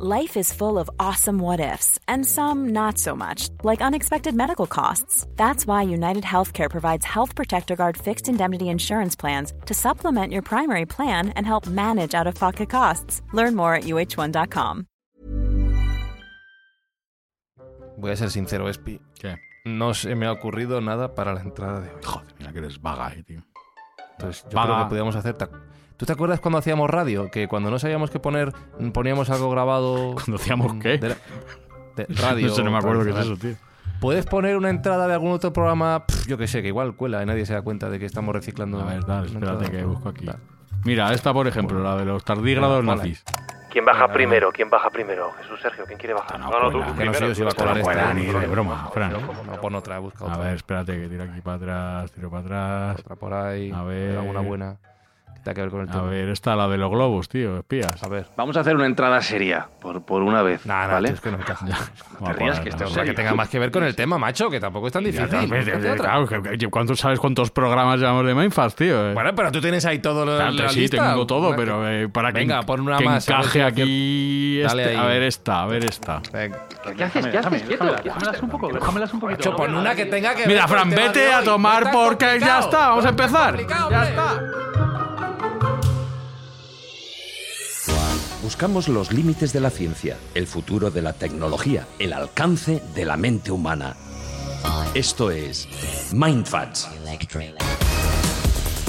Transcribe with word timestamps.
Life 0.00 0.36
is 0.36 0.52
full 0.52 0.78
of 0.78 0.88
awesome 1.00 1.40
what 1.40 1.58
ifs, 1.58 1.98
and 2.06 2.24
some 2.24 2.68
not 2.68 2.98
so 2.98 3.16
much, 3.16 3.48
like 3.64 3.82
unexpected 3.82 4.32
medical 4.32 4.68
costs. 4.68 5.26
That's 5.34 5.66
why 5.66 5.82
United 5.82 6.22
Healthcare 6.22 6.70
provides 6.70 7.04
Health 7.04 7.34
Protector 7.34 7.74
Guard 7.74 7.96
fixed 7.96 8.28
indemnity 8.28 8.68
insurance 8.68 9.16
plans 9.16 9.52
to 9.66 9.74
supplement 9.74 10.32
your 10.32 10.42
primary 10.42 10.86
plan 10.86 11.30
and 11.30 11.44
help 11.44 11.66
manage 11.66 12.14
out 12.14 12.28
of 12.28 12.36
pocket 12.36 12.70
costs. 12.70 13.22
Learn 13.32 13.56
more 13.56 13.74
at 13.74 13.84
uh1.com. 13.86 14.86
Voy 17.96 18.12
a 18.12 18.16
ser 18.16 18.30
sincero, 18.30 18.68
Espi. 18.68 19.00
¿Qué? 19.18 19.36
No 19.64 19.94
se 19.94 20.14
me 20.14 20.26
ha 20.26 20.32
ocurrido 20.32 20.80
nada 20.80 21.16
para 21.16 21.34
la 21.34 21.40
entrada 21.40 21.80
de 21.80 21.90
hoy. 21.90 22.00
Joder, 22.04 22.34
mira 22.38 22.52
que 22.52 22.58
eres 22.60 22.80
vaga, 22.80 23.14
eh, 23.14 23.24
tío. 23.24 23.42
Entonces, 24.12 24.44
yo 24.44 24.50
Vaga. 24.54 24.74
creo 24.74 24.84
que 24.84 24.88
podíamos 24.90 25.16
hacer. 25.16 25.36
¿Tú 25.98 26.06
te 26.06 26.12
acuerdas 26.12 26.40
cuando 26.40 26.58
hacíamos 26.58 26.88
radio? 26.88 27.30
Que 27.30 27.48
cuando 27.48 27.70
no 27.70 27.78
sabíamos 27.78 28.10
qué 28.10 28.20
poner, 28.20 28.52
poníamos 28.94 29.28
algo 29.30 29.50
grabado. 29.50 30.12
¿Cuando 30.14 30.36
hacíamos 30.36 30.74
qué? 30.80 30.96
de 30.98 31.08
la- 31.10 31.16
de 31.96 32.06
radio. 32.22 32.46
no 32.46 32.54
sé, 32.54 32.62
no 32.64 32.70
me 32.70 32.78
acuerdo 32.78 33.04
qué 33.04 33.10
es 33.10 33.16
eso, 33.16 33.36
tío. 33.36 33.54
¿Puedes 34.00 34.26
poner 34.26 34.56
una 34.56 34.70
entrada 34.70 35.08
de 35.08 35.14
algún 35.14 35.32
otro 35.32 35.52
programa? 35.52 36.06
Pff, 36.06 36.28
yo 36.28 36.38
que 36.38 36.46
sé, 36.46 36.62
que 36.62 36.68
igual 36.68 36.94
cuela 36.94 37.20
y 37.22 37.26
nadie 37.26 37.44
se 37.44 37.52
da 37.54 37.62
cuenta 37.62 37.90
de 37.90 37.98
que 37.98 38.06
estamos 38.06 38.32
reciclando. 38.34 38.80
A 38.80 38.84
ver, 38.84 39.04
dale, 39.04 39.26
espérate 39.26 39.64
entrada. 39.64 39.70
que 39.70 39.84
busco 39.84 40.08
aquí. 40.08 40.24
Dale. 40.24 40.38
Mira, 40.84 41.12
esta, 41.12 41.32
por 41.32 41.48
ejemplo, 41.48 41.80
la 41.82 41.96
de 41.96 42.04
los 42.04 42.24
tardígrados 42.24 42.84
nazis. 42.84 43.24
¿Quién 43.70 43.84
baja 43.84 44.06
primero? 44.12 44.50
¿Quién 44.52 44.70
baja 44.70 44.88
primero? 44.88 45.32
Jesús 45.42 45.60
Sergio, 45.60 45.84
¿quién 45.84 45.98
quiere 45.98 46.14
bajar? 46.14 46.38
No, 46.38 46.48
No, 46.48 46.60
no, 46.60 46.70
tú. 46.70 46.94
Que 46.96 47.04
no 47.04 47.12
sé 47.12 47.26
yo 47.26 47.34
si 47.34 47.42
va 47.42 47.50
a 47.50 47.52
tú, 47.52 47.58
colar 47.58 47.76
no 47.78 47.90
esta. 47.90 48.14
ni 48.14 48.26
de 48.26 48.32
No, 48.32 48.48
broma, 48.52 48.88
Fran. 48.94 49.12
No, 49.12 49.18
no, 49.20 49.60
pon 49.60 49.74
otra, 49.74 49.98
busca 49.98 50.24
otra. 50.24 50.36
A 50.36 50.38
ver, 50.38 50.54
espérate 50.54 50.92
que 50.98 51.08
tiro 51.08 51.24
aquí 51.24 51.40
para 51.40 51.56
atrás, 51.56 52.12
tiro 52.12 52.30
para 52.30 52.42
atrás. 52.44 53.00
Otra 53.00 53.16
por 53.16 53.34
ahí. 53.34 53.72
A 53.72 53.82
ver. 53.82 54.16
Alguna 54.16 54.40
buena. 54.40 54.76
Que 55.48 55.54
tenga 55.54 55.54
que 55.54 55.60
ver 55.62 55.70
con 55.70 55.80
el 55.82 55.88
A 55.88 55.92
tema. 55.92 56.04
ver, 56.10 56.28
esta, 56.28 56.56
la 56.56 56.68
de 56.68 56.76
los 56.76 56.90
globos, 56.90 57.28
tío, 57.28 57.58
espías. 57.58 58.02
A 58.02 58.08
ver. 58.08 58.26
Vamos 58.36 58.56
a 58.56 58.60
hacer 58.60 58.74
una 58.76 58.84
entrada 58.86 59.22
seria, 59.22 59.66
por, 59.80 60.02
por 60.02 60.22
una 60.22 60.42
vez, 60.42 60.66
Nada, 60.66 60.94
¿vale? 60.94 61.08
es 61.10 61.20
que 61.20 61.30
no 61.30 61.38
encaja. 61.38 61.64
Vamos 62.20 62.28
a 62.28 62.32
rías, 62.34 62.60
que 62.60 62.68
este 62.70 62.80
no 62.82 62.86
O 62.86 62.88
sé. 62.90 62.94
sea, 62.96 63.04
que 63.04 63.12
tenga 63.14 63.34
más 63.34 63.48
que 63.48 63.58
ver 63.58 63.70
con 63.70 63.82
el 63.84 63.94
tema, 63.94 64.18
macho, 64.18 64.50
que 64.50 64.60
tampoco 64.60 64.88
es 64.88 64.92
tan 64.92 65.04
difícil. 65.04 65.28
ya, 65.28 65.42
ya, 65.62 65.78
ya, 65.78 65.94
claro, 65.96 66.26
que- 66.26 66.68
¿cuántos 66.68 66.98
sabes 67.00 67.18
cuántos 67.20 67.50
programas 67.50 67.98
llevamos 68.00 68.26
de 68.26 68.34
Mindfast, 68.34 68.76
tío? 68.76 69.14
Bueno, 69.14 69.34
pero 69.34 69.50
tú 69.52 69.60
tienes 69.60 69.84
ahí 69.86 70.00
todo 70.00 70.26
lo 70.26 70.36
Claro, 70.36 70.52
la 70.52 70.68
sí, 70.68 70.80
lista. 70.80 71.10
tengo 71.10 71.26
todo, 71.26 71.54
pero 71.56 71.88
eh, 71.88 72.08
para 72.08 72.32
que, 72.32 72.40
Venga, 72.40 72.62
pon 72.62 72.80
una 72.80 72.98
que 72.98 73.04
más, 73.04 73.28
a 73.28 73.32
encaje 73.38 73.62
aquí. 73.62 74.60
Dale 74.62 74.82
este- 74.82 74.94
ahí. 74.96 75.02
a 75.04 75.06
ver 75.08 75.22
esta, 75.22 75.62
a 75.62 75.66
ver 75.66 75.84
esta. 75.84 76.20
Venga. 76.32 76.58
¿Qué 76.96 77.04
haces? 77.04 77.26
¿Qué 77.26 77.38
haces? 77.38 77.68
Déjamelas 77.68 78.42
un 78.42 78.50
poco, 78.50 78.68
déjamelas 78.72 79.14
un 79.14 79.20
poquito. 79.20 79.56
Pon 79.56 79.74
una 79.74 79.94
que 79.94 80.04
tenga 80.06 80.32
que 80.34 80.40
ver 80.40 80.48
Mira, 80.48 80.66
con 80.66 80.76
el 80.76 80.84
Fran, 80.84 80.90
vete 80.90 81.32
a 81.32 81.42
tomar 81.42 81.84
No 81.86 81.92
porque 81.92 82.38
ya 82.40 82.58
está, 82.60 82.88
vamos 82.88 83.04
a 83.04 83.10
No 83.10 83.10
empezar. 83.10 83.56
Ya 83.90 84.02
está. 84.04 85.07
Buscamos 88.48 88.88
los 88.88 89.12
límites 89.12 89.52
de 89.52 89.60
la 89.60 89.68
ciencia, 89.68 90.16
el 90.34 90.46
futuro 90.46 90.90
de 90.90 91.02
la 91.02 91.12
tecnología, 91.12 91.86
el 91.98 92.14
alcance 92.14 92.82
de 92.94 93.04
la 93.04 93.18
mente 93.18 93.50
humana. 93.52 93.94
Esto 94.94 95.30
es 95.30 95.68
Mindfacts. 96.14 96.88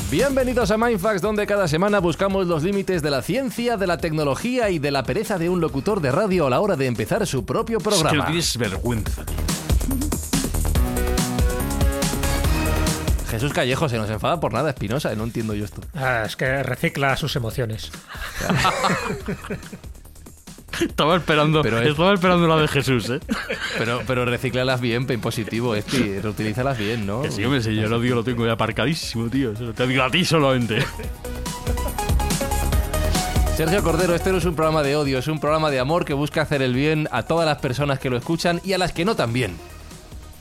Bienvenidos 0.09 0.71
a 0.71 0.77
Mindfax, 0.77 1.21
donde 1.21 1.45
cada 1.45 1.67
semana 1.67 1.99
buscamos 1.99 2.47
los 2.47 2.63
límites 2.63 3.01
de 3.01 3.11
la 3.11 3.21
ciencia, 3.21 3.75
de 3.75 3.85
la 3.85 3.97
tecnología 3.97 4.69
y 4.69 4.79
de 4.79 4.91
la 4.91 5.03
pereza 5.03 5.37
de 5.37 5.49
un 5.49 5.59
locutor 5.59 5.99
de 5.99 6.13
radio 6.13 6.47
a 6.47 6.49
la 6.49 6.61
hora 6.61 6.77
de 6.77 6.85
empezar 6.87 7.27
su 7.27 7.43
propio 7.43 7.79
Es 7.79 7.83
que 7.83 7.89
programa. 7.89 8.17
no 8.17 8.25
tienes 8.27 8.57
vergüenza, 8.57 9.25
tío. 9.25 9.38
Jesús 13.29 13.53
Callejo 13.53 13.87
se 13.89 13.97
nos 13.97 14.09
enfada 14.09 14.39
por 14.39 14.53
nada, 14.53 14.69
Espinosa, 14.71 15.13
no 15.15 15.23
entiendo 15.23 15.53
yo 15.53 15.65
esto. 15.65 15.81
Ah, 15.93 16.23
es 16.25 16.35
que 16.35 16.63
recicla 16.63 17.15
sus 17.15 17.35
emociones. 17.35 17.91
Estaba 20.79 21.17
esperando, 21.17 21.61
Pero 21.61 21.81
es- 21.81 21.89
estaba 21.89 22.13
esperando 22.13 22.47
la 22.47 22.55
de 22.55 22.67
Jesús, 22.69 23.09
¿eh? 23.09 23.19
Pero, 23.77 24.01
pero 24.07 24.23
recíclalas 24.23 24.79
bien, 24.79 25.05
en 25.09 25.19
positivo, 25.19 25.75
Espi, 25.75 26.19
reutilízalas 26.19 26.77
bien, 26.77 27.05
¿no? 27.05 27.23
Que 27.23 27.31
sí, 27.31 27.43
hombre, 27.43 27.61
si 27.61 27.75
yo 27.75 27.89
lo 27.89 27.99
digo, 27.99 28.15
lo 28.15 28.23
tengo 28.23 28.45
ya 28.45 28.53
aparcadísimo, 28.53 29.27
tío. 29.29 29.51
Te 29.53 29.87
digo 29.87 30.03
a 30.03 30.09
ti 30.09 30.23
solamente. 30.23 30.79
Sergio 33.57 33.83
Cordero, 33.83 34.15
este 34.15 34.31
no 34.31 34.37
es 34.37 34.45
un 34.45 34.55
programa 34.55 34.81
de 34.81 34.95
odio, 34.95 35.19
es 35.19 35.27
un 35.27 35.41
programa 35.41 35.69
de 35.69 35.79
amor 35.79 36.05
que 36.05 36.13
busca 36.13 36.43
hacer 36.43 36.61
el 36.61 36.73
bien 36.73 37.09
a 37.11 37.23
todas 37.23 37.45
las 37.45 37.57
personas 37.57 37.99
que 37.99 38.09
lo 38.09 38.15
escuchan 38.15 38.61
y 38.63 38.71
a 38.71 38.77
las 38.77 38.93
que 38.93 39.03
no 39.03 39.17
también. 39.17 39.57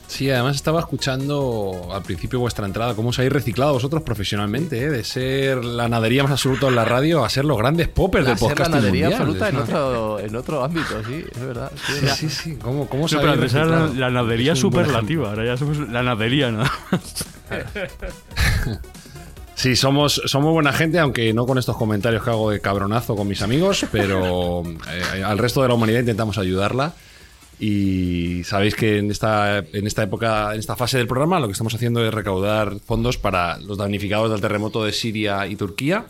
Sí, 0.09 0.27
además 0.31 0.55
estaba 0.55 0.79
escuchando 0.79 1.89
al 1.93 2.01
principio 2.01 2.39
vuestra 2.39 2.65
entrada, 2.65 2.95
cómo 2.95 3.09
os 3.09 3.19
habéis 3.19 3.31
reciclado 3.31 3.73
vosotros 3.73 4.01
profesionalmente, 4.01 4.79
¿eh? 4.85 4.89
de 4.89 5.03
ser 5.03 5.63
la 5.63 5.87
nadería 5.87 6.23
más 6.23 6.31
absoluta 6.31 6.67
en 6.67 6.75
la 6.75 6.83
radio 6.83 7.23
a 7.23 7.29
ser 7.29 7.45
los 7.45 7.55
grandes 7.59 7.89
poppers 7.89 8.23
La 8.25 8.31
del 8.31 8.39
podcast 8.39 8.71
ganadería 8.71 9.09
mundial. 9.11 9.21
absoluta 9.21 9.49
en 9.49 9.55
otro, 9.57 10.19
en 10.19 10.35
otro 10.35 10.63
ámbito, 10.63 11.03
sí, 11.07 11.23
es 11.31 11.39
verdad. 11.39 11.71
sí, 11.75 11.81
es 11.93 11.95
Sí, 11.99 12.01
verdad. 12.01 12.15
sí, 12.17 12.29
sí. 12.29 12.55
¿Cómo, 12.55 12.87
cómo 12.89 13.01
No, 13.01 13.05
os 13.05 13.15
pero 13.15 13.31
habéis 13.33 13.53
antes 13.53 13.53
era 13.53 13.65
la, 13.67 13.87
la 13.93 14.09
nadería 14.09 14.55
superlativa, 14.55 15.29
ahora 15.29 15.45
ya 15.45 15.57
somos 15.57 15.77
la 15.77 16.01
nadería, 16.01 16.49
¿no? 16.51 16.63
Sí, 19.55 19.75
somos, 19.75 20.21
somos 20.25 20.53
buena 20.53 20.71
gente, 20.71 20.99
aunque 20.99 21.33
no 21.33 21.45
con 21.45 21.57
estos 21.57 21.75
comentarios 21.75 22.23
que 22.23 22.29
hago 22.29 22.49
de 22.49 22.61
cabronazo 22.61 23.17
con 23.17 23.27
mis 23.27 23.41
amigos, 23.41 23.85
pero 23.91 24.63
eh, 24.89 25.21
al 25.21 25.37
resto 25.37 25.61
de 25.61 25.67
la 25.67 25.73
humanidad 25.73 25.99
intentamos 25.99 26.37
ayudarla. 26.37 26.93
Y 27.59 28.43
sabéis 28.45 28.73
que 28.75 28.99
en 28.99 29.11
esta, 29.11 29.59
en 29.59 29.85
esta 29.85 30.03
época, 30.03 30.53
en 30.53 30.59
esta 30.59 30.77
fase 30.77 30.97
del 30.97 31.07
programa, 31.07 31.39
lo 31.39 31.47
que 31.47 31.51
estamos 31.51 31.73
haciendo 31.75 32.05
es 32.05 32.13
recaudar 32.13 32.79
fondos 32.79 33.17
para 33.17 33.57
los 33.57 33.77
damnificados 33.77 34.31
del 34.31 34.39
terremoto 34.39 34.83
de 34.85 34.93
Siria 34.93 35.45
y 35.45 35.55
Turquía. 35.57 36.05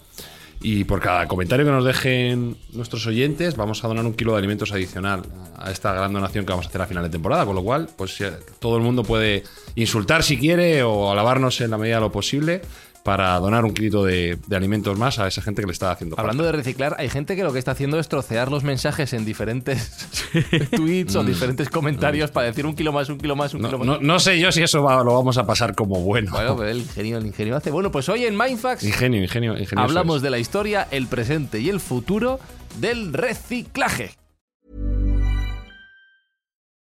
Y 0.62 0.84
por 0.84 1.00
cada 1.00 1.26
comentario 1.28 1.66
que 1.66 1.72
nos 1.72 1.86
dejen 1.86 2.58
nuestros 2.74 3.08
oyentes, 3.08 3.56
vamos 3.56 3.84
a 3.84 3.88
donar 3.88 4.06
un 4.06 4.14
kilo 4.14 4.34
de 4.34 4.40
alimentos 4.40 4.74
adicional 4.74 5.24
a 5.58 5.72
esta 5.72 5.94
gran 5.94 6.12
donación 6.12 6.46
que 6.46 6.52
vamos 6.52 6.66
a 6.66 6.70
hacer 6.70 6.82
a 6.82 6.86
final 6.86 7.04
de 7.04 7.10
temporada. 7.10 7.46
Con 7.46 7.56
lo 7.56 7.64
cual, 7.64 7.90
pues 7.96 8.20
eh, 8.22 8.34
todo 8.60 8.76
el 8.78 8.84
mundo 8.84 9.04
puede 9.04 9.44
insultar 9.76 10.22
si 10.22 10.38
quiere 10.38 10.84
o 10.84 11.12
alabarnos 11.12 11.62
en 11.62 11.72
la 11.72 11.78
medida 11.78 11.96
de 11.96 12.02
lo 12.02 12.12
posible 12.12 12.62
para 13.04 13.38
donar 13.40 13.66
un 13.66 13.74
kilito 13.74 14.04
de, 14.04 14.38
de 14.48 14.56
alimentos 14.56 14.98
más 14.98 15.20
a 15.20 15.28
esa 15.28 15.42
gente 15.42 15.62
que 15.62 15.66
le 15.68 15.72
está 15.74 15.92
haciendo 15.92 16.16
falta. 16.16 16.30
Hablando 16.30 16.44
de 16.44 16.52
reciclar, 16.52 16.96
hay 17.00 17.10
gente 17.10 17.36
que 17.36 17.44
lo 17.44 17.54
que 17.54 17.60
está 17.60 17.72
haciendo 17.72 18.00
es 18.00 18.08
trocear 18.10 18.52
los 18.52 18.64
mensajes 18.64 19.14
en 19.14 19.26
diferentes 19.26 20.08
tweets 20.76 21.16
o 21.16 21.24
diferentes 21.24 21.70
comentarios 21.70 22.32
para 22.32 22.48
decir 22.48 22.66
un 22.66 22.76
kilo 22.76 22.92
más, 22.92 23.10
un 23.10 23.18
kilo 23.18 23.36
más, 23.36 23.54
un 23.54 23.62
No, 23.62 23.68
kilo 23.70 23.78
más. 23.80 23.88
no- 23.88 24.00
no 24.00 24.20
sé 24.20 24.40
yo 24.40 24.52
si 24.52 24.62
eso 24.62 24.84
va- 24.84 25.04
lo 25.04 25.14
vamos 25.16 25.38
a 25.38 25.46
pasar 25.46 25.76
como 25.76 26.02
bueno. 26.02 26.32
Bueno, 26.32 26.56
pero 26.58 26.70
el 26.70 26.80
ingenio, 26.80 27.18
el 27.18 27.26
ingenio 27.26 27.56
hace. 27.56 27.72
Bueno, 27.72 27.92
pues 27.92 28.10
hoy 28.10 28.26
en 28.26 28.38
Mindfax 28.38 28.84
Ingenio, 28.84 29.22
ingenio, 29.22 29.54
ingenioso 29.58 29.80
hablamos 29.81 30.22
de 30.22 30.30
la 30.30 30.40
historia, 30.40 30.88
el 30.92 31.08
presente 31.08 31.60
y 31.60 31.70
el 31.70 31.80
futuro 31.80 32.40
del 32.80 33.14
reciclaje. 33.14 34.12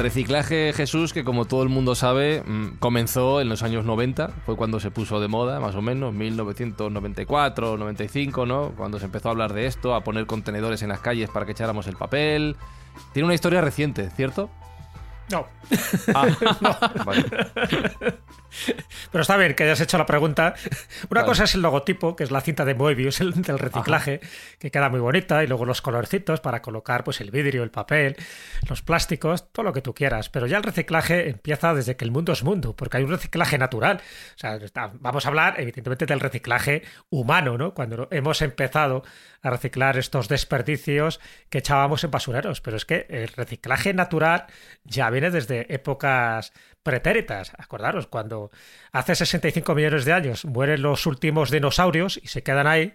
Reciclaje 0.00 0.72
Jesús, 0.72 1.12
que 1.12 1.24
como 1.24 1.44
todo 1.44 1.62
el 1.62 1.68
mundo 1.68 1.94
sabe, 1.94 2.42
mm, 2.42 2.78
comenzó 2.78 3.42
en 3.42 3.50
los 3.50 3.62
años 3.62 3.84
90, 3.84 4.30
fue 4.46 4.56
cuando 4.56 4.80
se 4.80 4.90
puso 4.90 5.20
de 5.20 5.28
moda, 5.28 5.60
más 5.60 5.74
o 5.74 5.82
menos, 5.82 6.14
1994, 6.14 7.76
95, 7.76 8.46
¿no? 8.46 8.70
Cuando 8.78 8.98
se 8.98 9.04
empezó 9.04 9.28
a 9.28 9.32
hablar 9.32 9.52
de 9.52 9.66
esto, 9.66 9.94
a 9.94 10.02
poner 10.02 10.24
contenedores 10.24 10.80
en 10.80 10.88
las 10.88 11.00
calles 11.00 11.28
para 11.28 11.44
que 11.44 11.52
echáramos 11.52 11.86
el 11.86 11.96
papel. 11.96 12.56
Tiene 13.12 13.26
una 13.26 13.34
historia 13.34 13.60
reciente, 13.60 14.08
¿cierto? 14.08 14.48
No. 15.30 15.46
Ah, 16.14 16.28
vale. 17.04 17.24
Pero 19.10 19.22
está 19.22 19.36
bien 19.36 19.54
que 19.54 19.64
hayas 19.64 19.80
hecho 19.80 19.98
la 19.98 20.06
pregunta. 20.06 20.54
Una 21.10 21.24
cosa 21.24 21.44
es 21.44 21.54
el 21.54 21.62
logotipo, 21.62 22.16
que 22.16 22.24
es 22.24 22.30
la 22.30 22.40
cinta 22.40 22.64
de 22.64 22.74
Moebius, 22.74 23.20
el 23.20 23.42
del 23.42 23.58
reciclaje, 23.58 24.20
que 24.58 24.70
queda 24.70 24.88
muy 24.88 25.00
bonita, 25.00 25.42
y 25.42 25.46
luego 25.46 25.64
los 25.64 25.82
colorcitos 25.82 26.40
para 26.40 26.62
colocar 26.62 27.04
pues 27.04 27.20
el 27.20 27.30
vidrio, 27.30 27.62
el 27.62 27.70
papel, 27.70 28.16
los 28.68 28.82
plásticos, 28.82 29.52
todo 29.52 29.64
lo 29.64 29.72
que 29.72 29.82
tú 29.82 29.94
quieras. 29.94 30.28
Pero 30.28 30.46
ya 30.46 30.58
el 30.58 30.62
reciclaje 30.62 31.30
empieza 31.30 31.74
desde 31.74 31.96
que 31.96 32.04
el 32.04 32.10
mundo 32.10 32.32
es 32.32 32.44
mundo, 32.44 32.74
porque 32.76 32.98
hay 32.98 33.04
un 33.04 33.10
reciclaje 33.10 33.58
natural. 33.58 34.00
O 34.36 34.38
sea, 34.38 34.58
vamos 34.94 35.26
a 35.26 35.28
hablar, 35.28 35.60
evidentemente, 35.60 36.06
del 36.06 36.20
reciclaje 36.20 36.82
humano, 37.10 37.58
¿no? 37.58 37.74
Cuando 37.74 38.08
hemos 38.10 38.42
empezado 38.42 39.02
a 39.42 39.50
reciclar 39.50 39.96
estos 39.96 40.28
desperdicios 40.28 41.20
que 41.48 41.58
echábamos 41.58 42.04
en 42.04 42.10
basureros. 42.10 42.60
Pero 42.60 42.76
es 42.76 42.84
que 42.84 43.06
el 43.08 43.28
reciclaje 43.28 43.94
natural 43.94 44.46
ya 44.84 45.10
viene 45.10 45.30
desde 45.30 45.72
épocas 45.72 46.52
pretéritas. 46.82 47.52
Acordaros, 47.58 48.06
cuando 48.06 48.50
hace 48.92 49.14
65 49.14 49.74
millones 49.74 50.04
de 50.04 50.12
años 50.12 50.44
mueren 50.44 50.82
los 50.82 51.06
últimos 51.06 51.50
dinosaurios 51.50 52.18
y 52.22 52.28
se 52.28 52.42
quedan 52.42 52.66
ahí, 52.66 52.94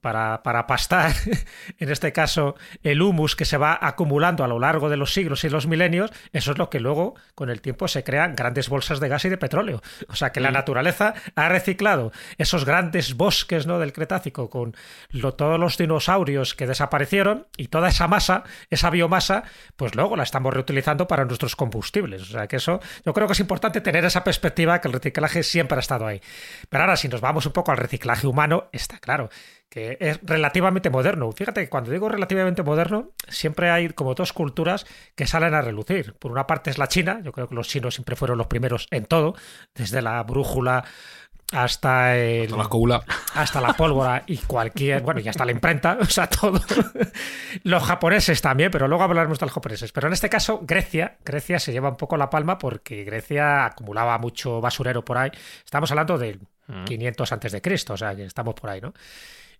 para, 0.00 0.42
para, 0.42 0.66
pastar, 0.66 1.12
en 1.78 1.90
este 1.90 2.12
caso, 2.12 2.56
el 2.82 3.02
humus 3.02 3.36
que 3.36 3.44
se 3.44 3.56
va 3.56 3.78
acumulando 3.80 4.44
a 4.44 4.48
lo 4.48 4.58
largo 4.58 4.88
de 4.88 4.96
los 4.96 5.12
siglos 5.12 5.44
y 5.44 5.48
los 5.48 5.66
milenios, 5.66 6.10
eso 6.32 6.52
es 6.52 6.58
lo 6.58 6.70
que 6.70 6.80
luego, 6.80 7.14
con 7.34 7.50
el 7.50 7.60
tiempo, 7.60 7.88
se 7.88 8.04
crean 8.04 8.34
grandes 8.34 8.68
bolsas 8.68 9.00
de 9.00 9.08
gas 9.08 9.24
y 9.24 9.28
de 9.28 9.38
petróleo. 9.38 9.82
O 10.08 10.16
sea 10.16 10.32
que 10.32 10.40
la 10.40 10.50
naturaleza 10.50 11.14
ha 11.34 11.48
reciclado 11.48 12.12
esos 12.38 12.64
grandes 12.64 13.16
bosques 13.16 13.66
¿no? 13.66 13.78
del 13.78 13.92
Cretácico 13.92 14.50
con 14.50 14.74
todos 15.36 15.58
los 15.58 15.76
dinosaurios 15.76 16.54
que 16.54 16.66
desaparecieron 16.66 17.46
y 17.56 17.68
toda 17.68 17.88
esa 17.88 18.08
masa, 18.08 18.44
esa 18.70 18.90
biomasa, 18.90 19.44
pues 19.76 19.94
luego 19.94 20.16
la 20.16 20.22
estamos 20.22 20.52
reutilizando 20.52 21.06
para 21.06 21.24
nuestros 21.24 21.56
combustibles. 21.56 22.22
O 22.22 22.26
sea 22.26 22.46
que 22.46 22.56
eso, 22.56 22.80
yo 23.04 23.12
creo 23.12 23.26
que 23.26 23.32
es 23.32 23.40
importante 23.40 23.80
tener 23.80 24.04
esa 24.04 24.24
perspectiva 24.24 24.80
que 24.80 24.88
el 24.88 24.94
reciclaje 24.94 25.42
siempre 25.42 25.76
ha 25.76 25.80
estado 25.80 26.06
ahí. 26.06 26.20
Pero 26.68 26.84
ahora, 26.84 26.96
si 26.96 27.08
nos 27.08 27.20
vamos 27.20 27.46
un 27.46 27.52
poco 27.52 27.70
al 27.70 27.78
reciclaje 27.78 28.26
humano, 28.26 28.68
está 28.72 28.98
claro 28.98 29.30
que 29.74 29.96
es 29.98 30.20
relativamente 30.22 30.88
moderno. 30.88 31.32
Fíjate 31.32 31.62
que 31.62 31.68
cuando 31.68 31.90
digo 31.90 32.08
relativamente 32.08 32.62
moderno, 32.62 33.10
siempre 33.26 33.70
hay 33.70 33.88
como 33.88 34.14
dos 34.14 34.32
culturas 34.32 34.86
que 35.16 35.26
salen 35.26 35.52
a 35.52 35.62
relucir. 35.62 36.14
Por 36.14 36.30
una 36.30 36.46
parte 36.46 36.70
es 36.70 36.78
la 36.78 36.86
China, 36.86 37.20
yo 37.24 37.32
creo 37.32 37.48
que 37.48 37.56
los 37.56 37.66
chinos 37.66 37.96
siempre 37.96 38.14
fueron 38.14 38.38
los 38.38 38.46
primeros 38.46 38.86
en 38.92 39.04
todo, 39.04 39.34
desde 39.74 40.00
la 40.00 40.22
brújula 40.22 40.84
hasta 41.50 42.16
el, 42.16 42.44
hasta 42.44 42.56
la 42.56 42.68
cúpula. 42.68 43.02
hasta 43.34 43.60
la 43.60 43.72
pólvora 43.72 44.22
y 44.28 44.36
cualquier, 44.36 45.02
bueno, 45.02 45.18
y 45.18 45.26
hasta 45.26 45.44
la 45.44 45.50
imprenta, 45.50 45.98
o 46.00 46.04
sea, 46.04 46.28
todo. 46.28 46.60
Los 47.64 47.82
japoneses 47.82 48.40
también, 48.40 48.70
pero 48.70 48.86
luego 48.86 49.02
hablaremos 49.02 49.40
de 49.40 49.46
los 49.46 49.52
japoneses. 49.52 49.90
Pero 49.90 50.06
en 50.06 50.12
este 50.12 50.28
caso, 50.28 50.60
Grecia, 50.62 51.16
Grecia 51.24 51.58
se 51.58 51.72
lleva 51.72 51.88
un 51.88 51.96
poco 51.96 52.16
la 52.16 52.30
palma 52.30 52.58
porque 52.58 53.02
Grecia 53.02 53.66
acumulaba 53.66 54.18
mucho 54.18 54.60
basurero 54.60 55.04
por 55.04 55.18
ahí. 55.18 55.32
Estamos 55.64 55.90
hablando 55.90 56.16
del 56.16 56.38
500 56.86 57.32
antes 57.32 57.50
de 57.50 57.60
Cristo, 57.60 57.94
o 57.94 57.96
sea, 57.96 58.14
que 58.14 58.24
estamos 58.24 58.54
por 58.54 58.70
ahí, 58.70 58.80
¿no? 58.80 58.94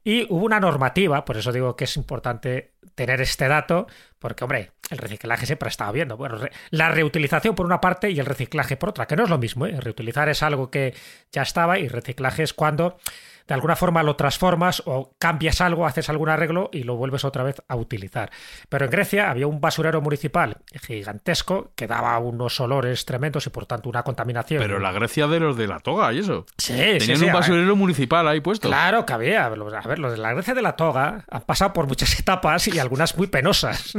Y 0.04 0.26
hubo 0.30 0.44
una 0.44 0.60
normativa, 0.60 1.24
por 1.24 1.38
eso 1.38 1.50
digo 1.50 1.76
que 1.76 1.84
es 1.84 1.96
importante 1.96 2.74
tener 2.94 3.22
este 3.22 3.48
dato, 3.48 3.86
porque, 4.18 4.44
hombre, 4.44 4.72
el 4.90 4.98
reciclaje 4.98 5.46
siempre 5.46 5.66
ha 5.66 5.70
estado 5.70 5.92
viendo. 5.92 6.16
Bueno, 6.16 6.38
la 6.70 6.90
reutilización 6.90 7.54
por 7.54 7.64
una 7.66 7.80
parte 7.80 8.10
y 8.10 8.20
el 8.20 8.26
reciclaje 8.26 8.76
por 8.76 8.90
otra, 8.90 9.06
que 9.06 9.16
no 9.16 9.24
es 9.24 9.30
lo 9.30 9.38
mismo. 9.38 9.66
¿eh? 9.66 9.80
Reutilizar 9.80 10.28
es 10.28 10.42
algo 10.42 10.70
que 10.70 10.94
ya 11.32 11.42
estaba 11.42 11.78
y 11.78 11.88
reciclaje 11.88 12.42
es 12.42 12.52
cuando 12.52 12.98
de 13.46 13.54
alguna 13.54 13.76
forma 13.76 14.02
lo 14.02 14.16
transformas 14.16 14.82
o 14.86 15.14
cambias 15.18 15.60
algo, 15.60 15.86
haces 15.86 16.08
algún 16.08 16.28
arreglo 16.28 16.70
y 16.72 16.84
lo 16.84 16.96
vuelves 16.96 17.24
otra 17.24 17.42
vez 17.42 17.56
a 17.68 17.76
utilizar. 17.76 18.30
Pero 18.68 18.86
en 18.86 18.90
Grecia 18.90 19.30
había 19.30 19.46
un 19.46 19.60
basurero 19.60 20.00
municipal 20.00 20.58
gigantesco 20.82 21.72
que 21.76 21.86
daba 21.86 22.18
unos 22.18 22.58
olores 22.60 23.04
tremendos 23.04 23.46
y 23.46 23.50
por 23.50 23.66
tanto 23.66 23.88
una 23.88 24.02
contaminación. 24.02 24.62
Pero 24.62 24.78
la 24.78 24.92
Grecia 24.92 25.26
de 25.26 25.40
los 25.40 25.56
de 25.56 25.66
la 25.66 25.80
toga 25.80 26.12
y 26.12 26.20
eso. 26.20 26.46
Sí, 26.56 26.74
Tenían 26.74 27.18
sí, 27.18 27.24
un 27.24 27.32
basurero 27.32 27.76
municipal 27.76 28.26
ahí 28.28 28.40
puesto. 28.40 28.68
Claro 28.68 29.04
que 29.04 29.12
había. 29.12 29.46
A 29.46 29.48
ver, 29.48 29.98
los 29.98 30.12
de 30.12 30.18
la 30.18 30.32
Grecia 30.32 30.54
de 30.54 30.62
la 30.62 30.76
toga 30.76 31.24
han 31.30 31.42
pasado 31.42 31.72
por 31.72 31.86
muchas 31.86 32.18
etapas 32.18 32.66
y 32.68 32.78
algunas 32.78 33.16
muy 33.16 33.26
penosas. 33.26 33.94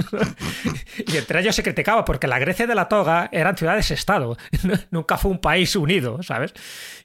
y 1.08 1.18
entre 1.18 1.42
ellos 1.42 1.56
se 1.56 1.64
criticaba 1.64 2.06
porque 2.06 2.28
la 2.28 2.40
Grecia 2.40 2.68
de 2.68 2.76
la 2.76 2.88
toga 2.88 3.30
eran 3.32 3.58
ciudades-estado. 3.58 4.38
Nunca 4.92 5.18
fue 5.18 5.32
un 5.32 5.40
país 5.40 5.76
unido, 5.76 6.24
¿sabes? 6.24 6.54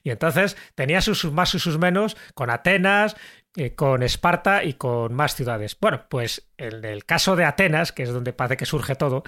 Y 0.03 0.09
entonces 0.09 0.57
tenía 0.75 1.01
sus 1.01 1.31
más 1.31 1.53
y 1.53 1.59
sus 1.59 1.77
menos 1.77 2.17
con 2.33 2.49
Atenas, 2.49 3.15
eh, 3.55 3.75
con 3.75 4.03
Esparta 4.03 4.63
y 4.63 4.73
con 4.73 5.13
más 5.13 5.35
ciudades. 5.35 5.77
Bueno, 5.79 6.05
pues 6.09 6.49
en 6.57 6.85
el 6.85 7.05
caso 7.05 7.35
de 7.35 7.45
Atenas, 7.45 7.91
que 7.91 8.03
es 8.03 8.13
donde 8.13 8.33
parece 8.33 8.57
que 8.57 8.65
surge 8.65 8.95
todo, 8.95 9.23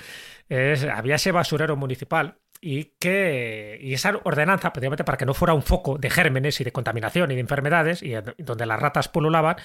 es, 0.50 0.84
había 0.86 1.16
ese 1.16 1.32
basurero 1.32 1.76
municipal 1.76 2.38
y 2.62 2.94
que 2.98 3.78
y 3.82 3.94
esa 3.94 4.18
ordenanza, 4.24 4.72
precisamente 4.72 5.04
para 5.04 5.18
que 5.18 5.26
no 5.26 5.34
fuera 5.34 5.54
un 5.54 5.64
foco 5.64 5.98
de 5.98 6.10
gérmenes 6.10 6.62
y 6.62 6.64
de 6.64 6.72
contaminación 6.72 7.32
y 7.32 7.36
de 7.36 7.42
enfermedades 7.42 8.02
y 8.02 8.14
donde 8.38 8.66
las 8.66 8.80
ratas 8.80 9.10
pululaban, 9.10 9.58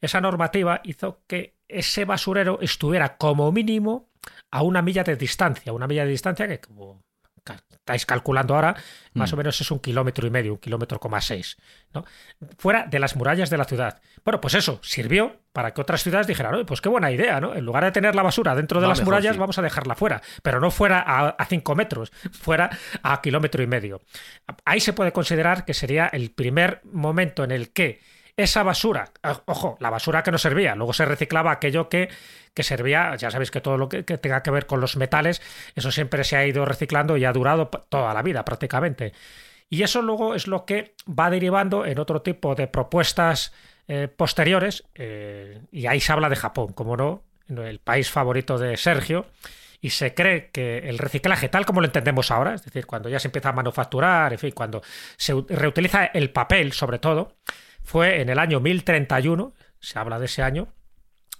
esa 0.00 0.20
normativa 0.20 0.80
hizo 0.84 1.22
que 1.26 1.56
ese 1.66 2.04
basurero 2.04 2.60
estuviera 2.60 3.16
como 3.16 3.50
mínimo 3.50 4.08
a 4.52 4.62
una 4.62 4.82
milla 4.82 5.02
de 5.02 5.16
distancia, 5.16 5.72
una 5.72 5.88
milla 5.88 6.04
de 6.04 6.10
distancia 6.10 6.46
que 6.46 6.60
como 6.60 7.02
estáis 7.84 8.06
calculando 8.06 8.54
ahora, 8.54 8.74
más 9.12 9.32
o 9.34 9.36
menos 9.36 9.60
es 9.60 9.70
un 9.70 9.78
kilómetro 9.78 10.26
y 10.26 10.30
medio, 10.30 10.52
un 10.54 10.58
kilómetro 10.58 10.98
coma 10.98 11.20
seis, 11.20 11.58
¿no? 11.92 12.04
Fuera 12.56 12.86
de 12.86 12.98
las 12.98 13.14
murallas 13.14 13.50
de 13.50 13.58
la 13.58 13.64
ciudad. 13.64 14.00
Bueno, 14.24 14.40
pues 14.40 14.54
eso 14.54 14.80
sirvió 14.82 15.42
para 15.52 15.74
que 15.74 15.82
otras 15.82 16.02
ciudades 16.02 16.26
dijeran, 16.26 16.54
Oye, 16.54 16.64
pues 16.64 16.80
qué 16.80 16.88
buena 16.88 17.12
idea, 17.12 17.40
¿no? 17.40 17.54
En 17.54 17.64
lugar 17.64 17.84
de 17.84 17.92
tener 17.92 18.14
la 18.14 18.22
basura 18.22 18.54
dentro 18.54 18.80
de 18.80 18.86
Va 18.86 18.90
las 18.90 19.00
mejor, 19.00 19.12
murallas, 19.12 19.34
sí. 19.34 19.38
vamos 19.38 19.58
a 19.58 19.62
dejarla 19.62 19.94
fuera, 19.94 20.22
pero 20.42 20.60
no 20.60 20.70
fuera 20.70 21.04
a, 21.06 21.28
a 21.28 21.44
cinco 21.44 21.74
metros, 21.74 22.10
fuera 22.32 22.70
a 23.02 23.20
kilómetro 23.20 23.62
y 23.62 23.66
medio. 23.66 24.00
Ahí 24.64 24.80
se 24.80 24.94
puede 24.94 25.12
considerar 25.12 25.66
que 25.66 25.74
sería 25.74 26.06
el 26.06 26.30
primer 26.30 26.80
momento 26.84 27.44
en 27.44 27.50
el 27.50 27.72
que 27.72 28.00
esa 28.36 28.62
basura, 28.62 29.10
o- 29.22 29.42
ojo, 29.46 29.76
la 29.80 29.90
basura 29.90 30.22
que 30.22 30.30
no 30.32 30.38
servía, 30.38 30.74
luego 30.74 30.92
se 30.92 31.04
reciclaba 31.04 31.52
aquello 31.52 31.88
que, 31.88 32.08
que 32.52 32.62
servía, 32.62 33.14
ya 33.16 33.30
sabéis 33.30 33.50
que 33.50 33.60
todo 33.60 33.78
lo 33.78 33.88
que, 33.88 34.02
tenga 34.02 34.42
que 34.42 34.50
ver 34.50 34.66
con 34.66 34.80
los 34.80 34.96
metales, 34.96 35.40
eso 35.74 35.90
siempre 35.92 36.24
se 36.24 36.36
ha 36.36 36.46
ido 36.46 36.64
reciclando 36.64 37.16
y 37.16 37.24
ha 37.24 37.32
durado 37.32 37.68
toda 37.68 38.12
la 38.14 38.22
vida 38.22 38.44
prácticamente. 38.44 39.12
Y 39.70 39.82
eso 39.82 40.02
luego 40.02 40.34
es 40.34 40.46
lo 40.46 40.64
que 40.66 40.94
va 41.08 41.30
derivando 41.30 41.86
en 41.86 41.98
otro 41.98 42.22
tipo 42.22 42.54
de 42.54 42.66
propuestas 42.66 43.52
eh, 43.88 44.08
posteriores, 44.08 44.84
eh, 44.94 45.60
y 45.70 45.86
ahí 45.86 46.00
se 46.00 46.12
habla 46.12 46.28
de 46.28 46.36
Japón, 46.36 46.72
como 46.72 46.96
no, 46.96 47.22
el 47.48 47.78
país 47.78 48.10
favorito 48.10 48.58
de 48.58 48.76
Sergio, 48.76 49.26
y 49.80 49.90
se 49.90 50.14
cree 50.14 50.48
que 50.50 50.78
el 50.88 50.96
reciclaje, 50.98 51.48
tal 51.50 51.66
como 51.66 51.80
lo 51.80 51.86
entendemos 51.86 52.30
ahora, 52.30 52.54
es 52.54 52.64
decir, 52.64 52.86
cuando 52.86 53.08
ya 53.10 53.18
se 53.18 53.28
empieza 53.28 53.50
a 53.50 53.52
manufacturar, 53.52 54.32
en 54.32 54.38
fin, 54.38 54.52
cuando 54.52 54.82
se 55.16 55.34
reutiliza 55.48 56.06
el 56.06 56.30
papel 56.30 56.72
sobre 56.72 56.98
todo, 56.98 57.34
fue 57.84 58.20
en 58.20 58.28
el 58.28 58.38
año 58.38 58.60
1031, 58.60 59.54
se 59.78 59.98
habla 59.98 60.18
de 60.18 60.26
ese 60.26 60.42
año, 60.42 60.68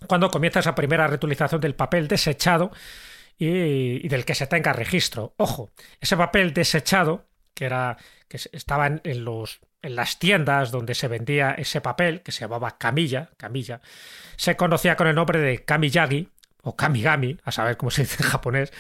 cuando 0.06 0.31
comienza 0.31 0.61
esa 0.61 0.75
primera 0.75 1.06
reutilización 1.06 1.61
del 1.61 1.75
papel 1.75 2.06
desechado 2.06 2.70
y, 3.38 4.06
del 4.06 4.25
que 4.25 4.35
se 4.35 4.46
tenga 4.46 4.73
registro. 4.73 5.35
Ojo, 5.38 5.70
ese 6.00 6.17
papel 6.17 6.52
desechado, 6.52 7.26
que 7.55 7.64
era 7.64 7.96
que 8.29 8.38
estaba 8.52 8.87
en, 8.87 9.00
en 9.05 9.25
los 9.25 9.61
en 9.85 9.96
las 9.96 10.19
tiendas 10.19 10.70
donde 10.70 10.94
se 10.94 11.08
vendía 11.08 11.52
ese 11.52 11.82
papel, 11.82 12.23
que 12.23 12.32
se 12.32 12.41
llamaba 12.41 12.79
camilla, 12.79 13.31
camilla, 13.37 13.82
se 14.37 14.56
conocía 14.56 14.96
con 14.96 15.08
el 15.08 15.14
nombre 15.14 15.38
de 15.38 15.62
kamiyagi 15.62 16.31
o 16.62 16.75
kamigami, 16.75 17.37
a 17.44 17.52
saber 17.52 17.76
cómo 17.76 17.91
se 17.91 18.02
dice 18.02 18.23
en 18.23 18.31
japonés, 18.31 18.73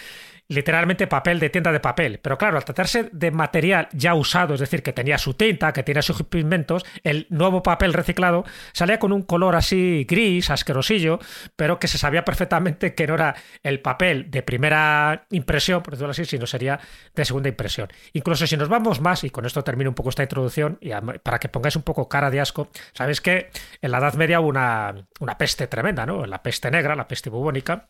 literalmente 0.48 1.06
papel 1.06 1.40
de 1.40 1.50
tienda 1.50 1.72
de 1.72 1.80
papel. 1.80 2.20
Pero 2.22 2.38
claro, 2.38 2.56
al 2.56 2.64
tratarse 2.64 3.08
de 3.12 3.30
material 3.30 3.88
ya 3.92 4.14
usado, 4.14 4.54
es 4.54 4.60
decir, 4.60 4.82
que 4.82 4.92
tenía 4.92 5.18
su 5.18 5.34
tinta, 5.34 5.72
que 5.72 5.82
tenía 5.82 6.02
sus 6.02 6.22
pigmentos, 6.24 6.84
el 7.02 7.26
nuevo 7.30 7.62
papel 7.62 7.92
reciclado 7.92 8.44
salía 8.72 8.98
con 8.98 9.12
un 9.12 9.22
color 9.22 9.56
así 9.56 10.06
gris, 10.08 10.50
asquerosillo, 10.50 11.18
pero 11.56 11.78
que 11.78 11.88
se 11.88 11.98
sabía 11.98 12.24
perfectamente 12.24 12.94
que 12.94 13.06
no 13.06 13.14
era 13.14 13.34
el 13.62 13.80
papel 13.80 14.30
de 14.30 14.42
primera 14.42 15.26
impresión, 15.30 15.82
por 15.82 15.94
decirlo 15.94 16.10
así, 16.10 16.24
sino 16.24 16.46
sería 16.46 16.78
de 17.14 17.24
segunda 17.24 17.48
impresión. 17.48 17.88
Incluso 18.12 18.46
si 18.46 18.56
nos 18.56 18.68
vamos 18.68 19.00
más, 19.00 19.24
y 19.24 19.30
con 19.30 19.46
esto 19.46 19.64
termino 19.64 19.90
un 19.90 19.94
poco 19.94 20.10
esta 20.10 20.22
introducción, 20.22 20.78
y 20.80 20.90
para 21.22 21.38
que 21.38 21.48
pongáis 21.48 21.76
un 21.76 21.82
poco 21.82 22.08
cara 22.08 22.30
de 22.30 22.40
asco, 22.40 22.68
sabéis 22.92 23.20
que 23.20 23.50
en 23.80 23.90
la 23.90 23.98
Edad 23.98 24.14
Media 24.14 24.40
hubo 24.40 24.48
una, 24.48 24.94
una 25.20 25.38
peste 25.38 25.66
tremenda, 25.66 26.06
¿no? 26.06 26.26
La 26.26 26.42
peste 26.42 26.70
negra, 26.70 26.94
la 26.94 27.08
peste 27.08 27.30
bubónica, 27.30 27.88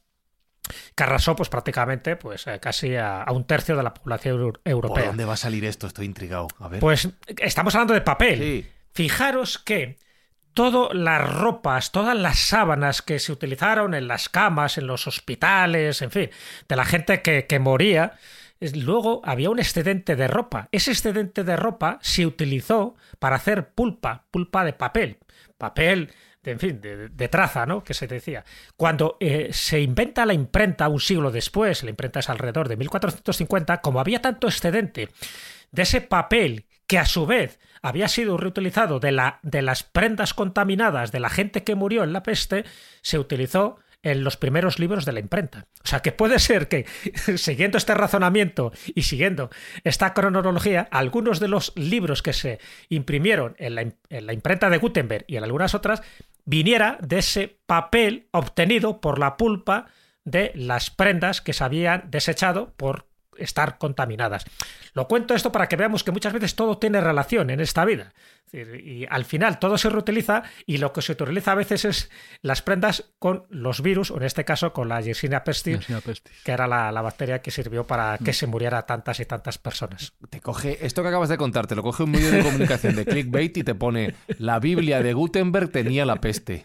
que 0.95 1.03
arrasó 1.03 1.37
pues 1.37 1.49
prácticamente 1.49 2.17
pues 2.17 2.47
eh, 2.47 2.59
casi 2.61 2.97
a, 2.97 3.23
a 3.23 3.33
un 3.33 3.45
tercio 3.45 3.77
de 3.77 3.83
la 3.83 3.95
población 3.95 4.35
euro- 4.37 4.53
¿Por 4.63 4.71
europea. 4.73 5.07
dónde 5.07 5.25
va 5.25 5.35
a 5.35 5.37
salir 5.37 5.65
esto? 5.65 5.87
Estoy 5.87 6.07
intrigado. 6.07 6.49
A 6.59 6.69
ver. 6.69 6.81
Pues 6.81 7.09
estamos 7.39 7.75
hablando 7.75 7.95
de 7.95 8.01
papel. 8.01 8.39
Sí. 8.39 8.67
Fijaros 8.93 9.59
que 9.59 9.99
todas 10.55 10.95
las 10.95 11.35
ropas, 11.35 11.91
todas 11.93 12.17
las 12.17 12.39
sábanas 12.39 13.03
que 13.03 13.19
se 13.19 13.33
utilizaron 13.33 13.93
en 13.95 14.07
las 14.09 14.29
camas, 14.29 14.79
en 14.79 14.87
los 14.87 15.07
hospitales, 15.07 16.01
en 16.01 16.11
fin, 16.13 16.31
de 16.69 16.77
la 16.77 16.85
gente 16.85 17.21
que, 17.23 17.47
que 17.47 17.59
moría, 17.59 18.13
luego 18.61 19.21
había 19.25 19.51
un 19.51 19.59
excedente 19.59 20.15
de 20.15 20.29
ropa. 20.29 20.69
Ese 20.71 20.93
excedente 20.93 21.43
de 21.43 21.57
ropa 21.57 21.99
se 22.03 22.25
utilizó 22.25 22.95
para 23.19 23.35
hacer 23.37 23.71
pulpa, 23.71 24.27
pulpa 24.31 24.65
de 24.65 24.73
papel. 24.75 25.19
Papel 25.59 26.13
de, 26.45 26.53
en 26.53 26.61
fin, 26.61 26.81
de, 26.81 27.29
traza, 27.29 27.67
¿no? 27.67 27.83
Que 27.83 27.95
se 27.95 28.07
decía. 28.07 28.45
Cuando 28.77 29.17
eh, 29.19 29.49
se 29.53 29.81
inventa 29.81 30.27
la 30.27 30.35
imprenta 30.35 30.89
un 30.89 31.01
siglo 31.01 31.33
después, 31.33 31.83
la 31.83 31.91
imprenta 31.91 32.21
es 32.21 32.29
alrededor 32.29 32.69
de 32.69 32.77
1450, 32.77 33.81
como 33.81 33.99
había 33.99 34.21
tanto 34.21 34.47
excedente 34.47 35.09
de 35.73 35.83
ese 35.83 36.01
papel 36.01 36.67
que 36.87 36.99
a 36.99 37.07
su 37.07 37.27
vez 37.27 37.59
había 37.83 38.09
sido 38.09 38.37
reutilizado 38.37 39.01
de, 39.01 39.13
la, 39.13 39.41
de 39.43 39.63
las 39.63 39.83
prendas 39.83 40.35
contaminadas 40.35 41.13
de 41.13 41.21
la 41.21 41.31
gente 41.31 41.65
que 41.65 41.75
murió 41.75 42.05
en 42.05 42.13
la 42.13 42.23
peste, 42.23 42.65
se 43.03 43.19
utilizó 43.19 43.79
en 44.05 44.23
los 44.23 44.37
primeros 44.37 44.79
libros 44.79 45.05
de 45.05 45.13
la 45.13 45.21
imprenta. 45.21 45.67
O 45.83 45.89
sea 45.89 46.01
que 46.01 46.13
puede 46.13 46.39
ser 46.39 46.69
que, 46.69 46.87
siguiendo 47.37 47.79
este 47.79 47.95
razonamiento 47.95 48.73
y 48.95 49.03
siguiendo 49.03 49.51
esta 49.83 50.15
cronología, 50.15 50.87
algunos 50.91 51.41
de 51.41 51.49
los 51.49 51.73
libros 51.75 52.23
que 52.23 52.33
se 52.33 52.61
imprimieron 52.91 53.57
en 53.59 53.75
la, 53.75 53.81
en 53.83 54.27
la 54.27 54.33
imprenta 54.33 54.71
de 54.71 54.79
Gutenberg 54.79 55.25
y 55.27 55.37
en 55.37 55.45
algunas 55.45 55.75
otras, 55.75 56.03
viniera 56.45 56.99
de 57.01 57.19
ese 57.19 57.59
papel 57.67 58.29
obtenido 58.33 59.01
por 59.01 59.19
la 59.19 59.37
pulpa 59.37 59.87
de 60.25 60.53
las 60.55 60.91
prendas 60.91 61.41
que 61.41 61.53
se 61.53 61.65
habían 61.65 62.11
desechado 62.11 62.73
por 62.77 63.07
estar 63.39 63.79
contaminadas. 63.79 64.45
Lo 64.93 65.09
cuento 65.09 65.35
esto 65.35 65.53
para 65.53 65.69
que 65.69 65.77
veamos 65.77 66.05
que 66.05 66.13
muchas 66.13 66.33
veces 66.33 66.55
todo 66.55 66.79
tiene 66.79 67.01
relación 67.01 67.51
en 67.51 67.61
esta 67.61 67.85
vida. 67.85 68.13
Y 68.53 69.07
al 69.11 69.25
final 69.25 69.59
todo 69.59 69.77
se 69.79 69.91
reutiliza 69.91 70.45
y 70.65 70.77
lo 70.77 70.93
que 70.93 71.03
se 71.03 71.13
utiliza 71.13 71.53
a 71.53 71.57
veces 71.57 71.85
es 71.85 72.11
las 72.41 72.63
prendas 72.63 73.11
con 73.19 73.47
los 73.51 73.83
virus, 73.83 74.13
o 74.13 74.19
en 74.19 74.23
este 74.23 74.45
caso 74.45 74.73
con 74.73 74.89
la 74.89 75.01
Yersinia 75.01 75.43
pestis, 75.43 75.81
que 76.45 76.53
era 76.53 76.69
la, 76.69 77.03
bacteria 77.03 77.43
que 77.43 77.51
sirvió 77.51 77.85
para 77.85 78.19
que 78.19 78.31
mm. 78.31 78.35
se 78.35 78.47
muriera 78.47 78.87
tantas 78.87 79.19
y 79.19 79.25
tantas 79.25 79.59
personas. 79.59 80.13
Te 80.31 80.41
coge, 80.41 80.87
esto 80.87 81.03
que 81.03 81.09
acabas 81.09 81.29
de 81.29 81.37
contar, 81.37 81.67
te 81.67 81.75
lo 81.75 81.83
coge 81.83 82.05
un 82.05 82.13
medio 82.13 82.31
de 82.31 82.43
comunicación 82.45 82.95
de 82.95 83.05
clickbait 83.05 83.57
y 83.57 83.65
te 83.65 83.75
pone 83.75 84.15
la 84.39 84.61
Biblia 84.61 85.03
de 85.03 85.13
Gutenberg 85.13 85.71
tenía 85.71 86.05
la 86.05 86.21
peste. 86.21 86.65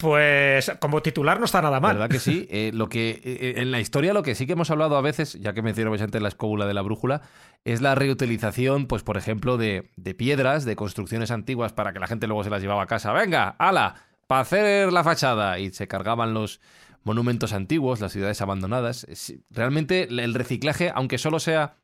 Pues 0.00 0.72
como 0.80 1.02
titular 1.02 1.38
no 1.38 1.44
está 1.44 1.60
nada 1.60 1.78
mal. 1.78 1.96
¿Verdad 1.96 2.08
que 2.08 2.18
sí? 2.18 2.48
Eh, 2.50 2.72
lo 2.72 2.88
que, 2.88 3.20
eh, 3.22 3.54
en 3.56 3.70
la 3.70 3.80
historia 3.80 4.12
lo 4.12 4.22
que 4.22 4.34
sí 4.34 4.46
que 4.46 4.54
hemos 4.54 4.70
hablado 4.70 4.96
a 4.96 5.02
veces, 5.02 5.34
ya 5.34 5.52
que 5.52 5.62
mencionamos 5.62 6.00
antes 6.00 6.20
la 6.20 6.28
escóbula 6.28 6.66
de 6.66 6.74
la 6.74 6.82
brújula, 6.82 7.22
es 7.64 7.80
la 7.80 7.94
reutilización, 7.94 8.86
pues 8.86 9.02
por 9.02 9.16
ejemplo, 9.16 9.56
de, 9.56 9.90
de, 9.96 10.14
piedras, 10.14 10.64
de 10.64 10.74
construcciones 10.74 11.30
antiguas 11.30 11.72
para 11.72 11.92
que 11.92 12.00
la 12.00 12.06
gente 12.06 12.26
luego 12.26 12.42
se 12.42 12.50
las 12.50 12.62
llevaba 12.62 12.82
a 12.82 12.86
casa. 12.86 13.12
Venga, 13.12 13.50
ala, 13.58 13.94
para 14.26 14.40
hacer 14.40 14.92
la 14.92 15.04
fachada. 15.04 15.58
Y 15.58 15.70
se 15.70 15.86
cargaban 15.86 16.34
los 16.34 16.60
monumentos 17.04 17.52
antiguos, 17.52 18.00
las 18.00 18.12
ciudades 18.12 18.40
abandonadas. 18.40 19.06
Realmente 19.50 20.08
el 20.10 20.34
reciclaje, 20.34 20.90
aunque 20.94 21.18
solo 21.18 21.40
sea 21.40 21.76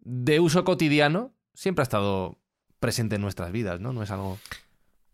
de 0.00 0.40
uso 0.40 0.64
cotidiano, 0.64 1.32
siempre 1.54 1.82
ha 1.82 1.84
estado 1.84 2.38
presente 2.78 3.16
en 3.16 3.22
nuestras 3.22 3.52
vidas, 3.52 3.80
¿no? 3.80 3.92
No 3.92 4.02
es 4.02 4.10
algo... 4.10 4.38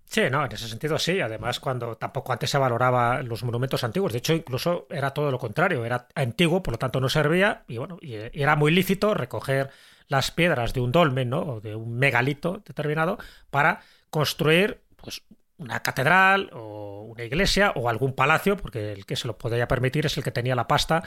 Sí, 0.09 0.23
no, 0.31 0.45
en 0.45 0.53
ese 0.53 0.69
sentido 0.69 0.99
sí. 0.99 1.21
Además, 1.21 1.61
cuando 1.61 1.97
tampoco 1.97 2.33
antes 2.33 2.49
se 2.51 2.59
valoraba 2.59 3.23
los 3.23 3.43
monumentos 3.43 3.83
antiguos. 3.85 4.13
De 4.13 4.19
hecho, 4.19 4.33
incluso 4.33 4.87
era 4.89 5.11
todo 5.11 5.31
lo 5.31 5.39
contrario. 5.39 5.85
Era 5.85 6.07
antiguo, 6.15 6.63
por 6.63 6.73
lo 6.73 6.79
tanto 6.79 7.01
no 7.01 7.09
servía. 7.09 7.65
Y 7.69 7.79
bueno, 7.79 7.99
y 8.01 8.15
era 8.33 8.57
muy 8.57 8.73
lícito 8.73 9.15
recoger 9.15 9.71
las 10.09 10.31
piedras 10.31 10.73
de 10.73 10.81
un 10.81 10.93
dolmen, 10.93 11.31
¿no? 11.31 11.41
O 11.41 11.61
de 11.61 11.75
un 11.75 11.99
megalito 11.99 12.63
determinado 12.65 13.19
para 13.51 13.81
construir, 14.11 14.81
pues, 14.97 15.23
una 15.59 15.83
catedral 15.83 16.51
o 16.53 17.03
una 17.03 17.25
iglesia 17.25 17.73
o 17.75 17.89
algún 17.89 18.15
palacio, 18.15 18.57
porque 18.57 18.93
el 18.93 19.07
que 19.07 19.17
se 19.17 19.27
lo 19.27 19.37
podía 19.37 19.67
permitir 19.67 20.07
es 20.07 20.17
el 20.17 20.23
que 20.23 20.31
tenía 20.31 20.55
la 20.55 20.69
pasta 20.69 21.03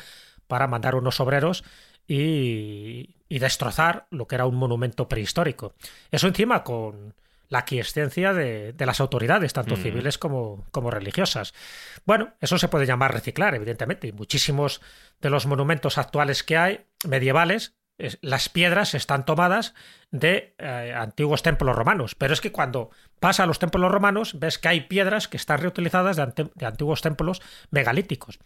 para 0.48 0.68
mandar 0.68 0.96
unos 0.96 1.20
obreros 1.20 1.64
y, 2.08 3.16
y 3.30 3.40
destrozar 3.40 4.08
lo 4.10 4.28
que 4.28 4.36
era 4.36 4.46
un 4.46 4.56
monumento 4.56 5.08
prehistórico. 5.08 5.76
Eso 6.12 6.28
encima 6.28 6.64
con 6.64 7.14
la 7.50 7.66
quiescencia 7.66 8.34
de, 8.34 8.74
las 8.78 9.00
autoridades, 9.00 9.54
tanto 9.54 9.76
mm. 9.76 9.80
civiles 9.82 10.18
como, 10.18 10.66
como, 10.72 10.92
religiosas. 10.92 11.54
Bueno, 12.06 12.34
eso 12.40 12.58
se 12.58 12.68
puede 12.68 12.86
llamar 12.86 13.14
reciclar, 13.14 13.56
evidentemente, 13.56 14.08
y 14.08 14.12
muchísimos 14.12 14.82
de 15.20 15.32
los 15.32 15.48
monumentos 15.48 15.98
actuales 15.98 16.44
que 16.44 16.58
hay, 16.58 16.86
medievales, 17.08 17.76
las 18.22 18.48
piedras 18.48 18.94
están 18.94 19.26
tomadas 19.26 19.74
de 20.12 20.56
eh, 20.58 20.94
antiguos 20.96 21.44
templos 21.44 21.76
romanos, 21.76 22.16
pero 22.16 22.34
es 22.34 22.40
que 22.40 22.52
cuando 22.52 22.92
pasa 23.20 23.44
a 23.44 23.46
los 23.46 23.60
templos 23.60 23.92
romanos 23.92 24.40
ves 24.40 24.58
que 24.58 24.70
hay 24.70 24.82
piedras 24.82 25.28
que 25.28 25.38
están 25.38 25.60
reutilizadas 25.60 26.16
de 26.16 26.66
antiguos 26.66 27.02
templos 27.02 27.42
megalíticos. 27.72 28.40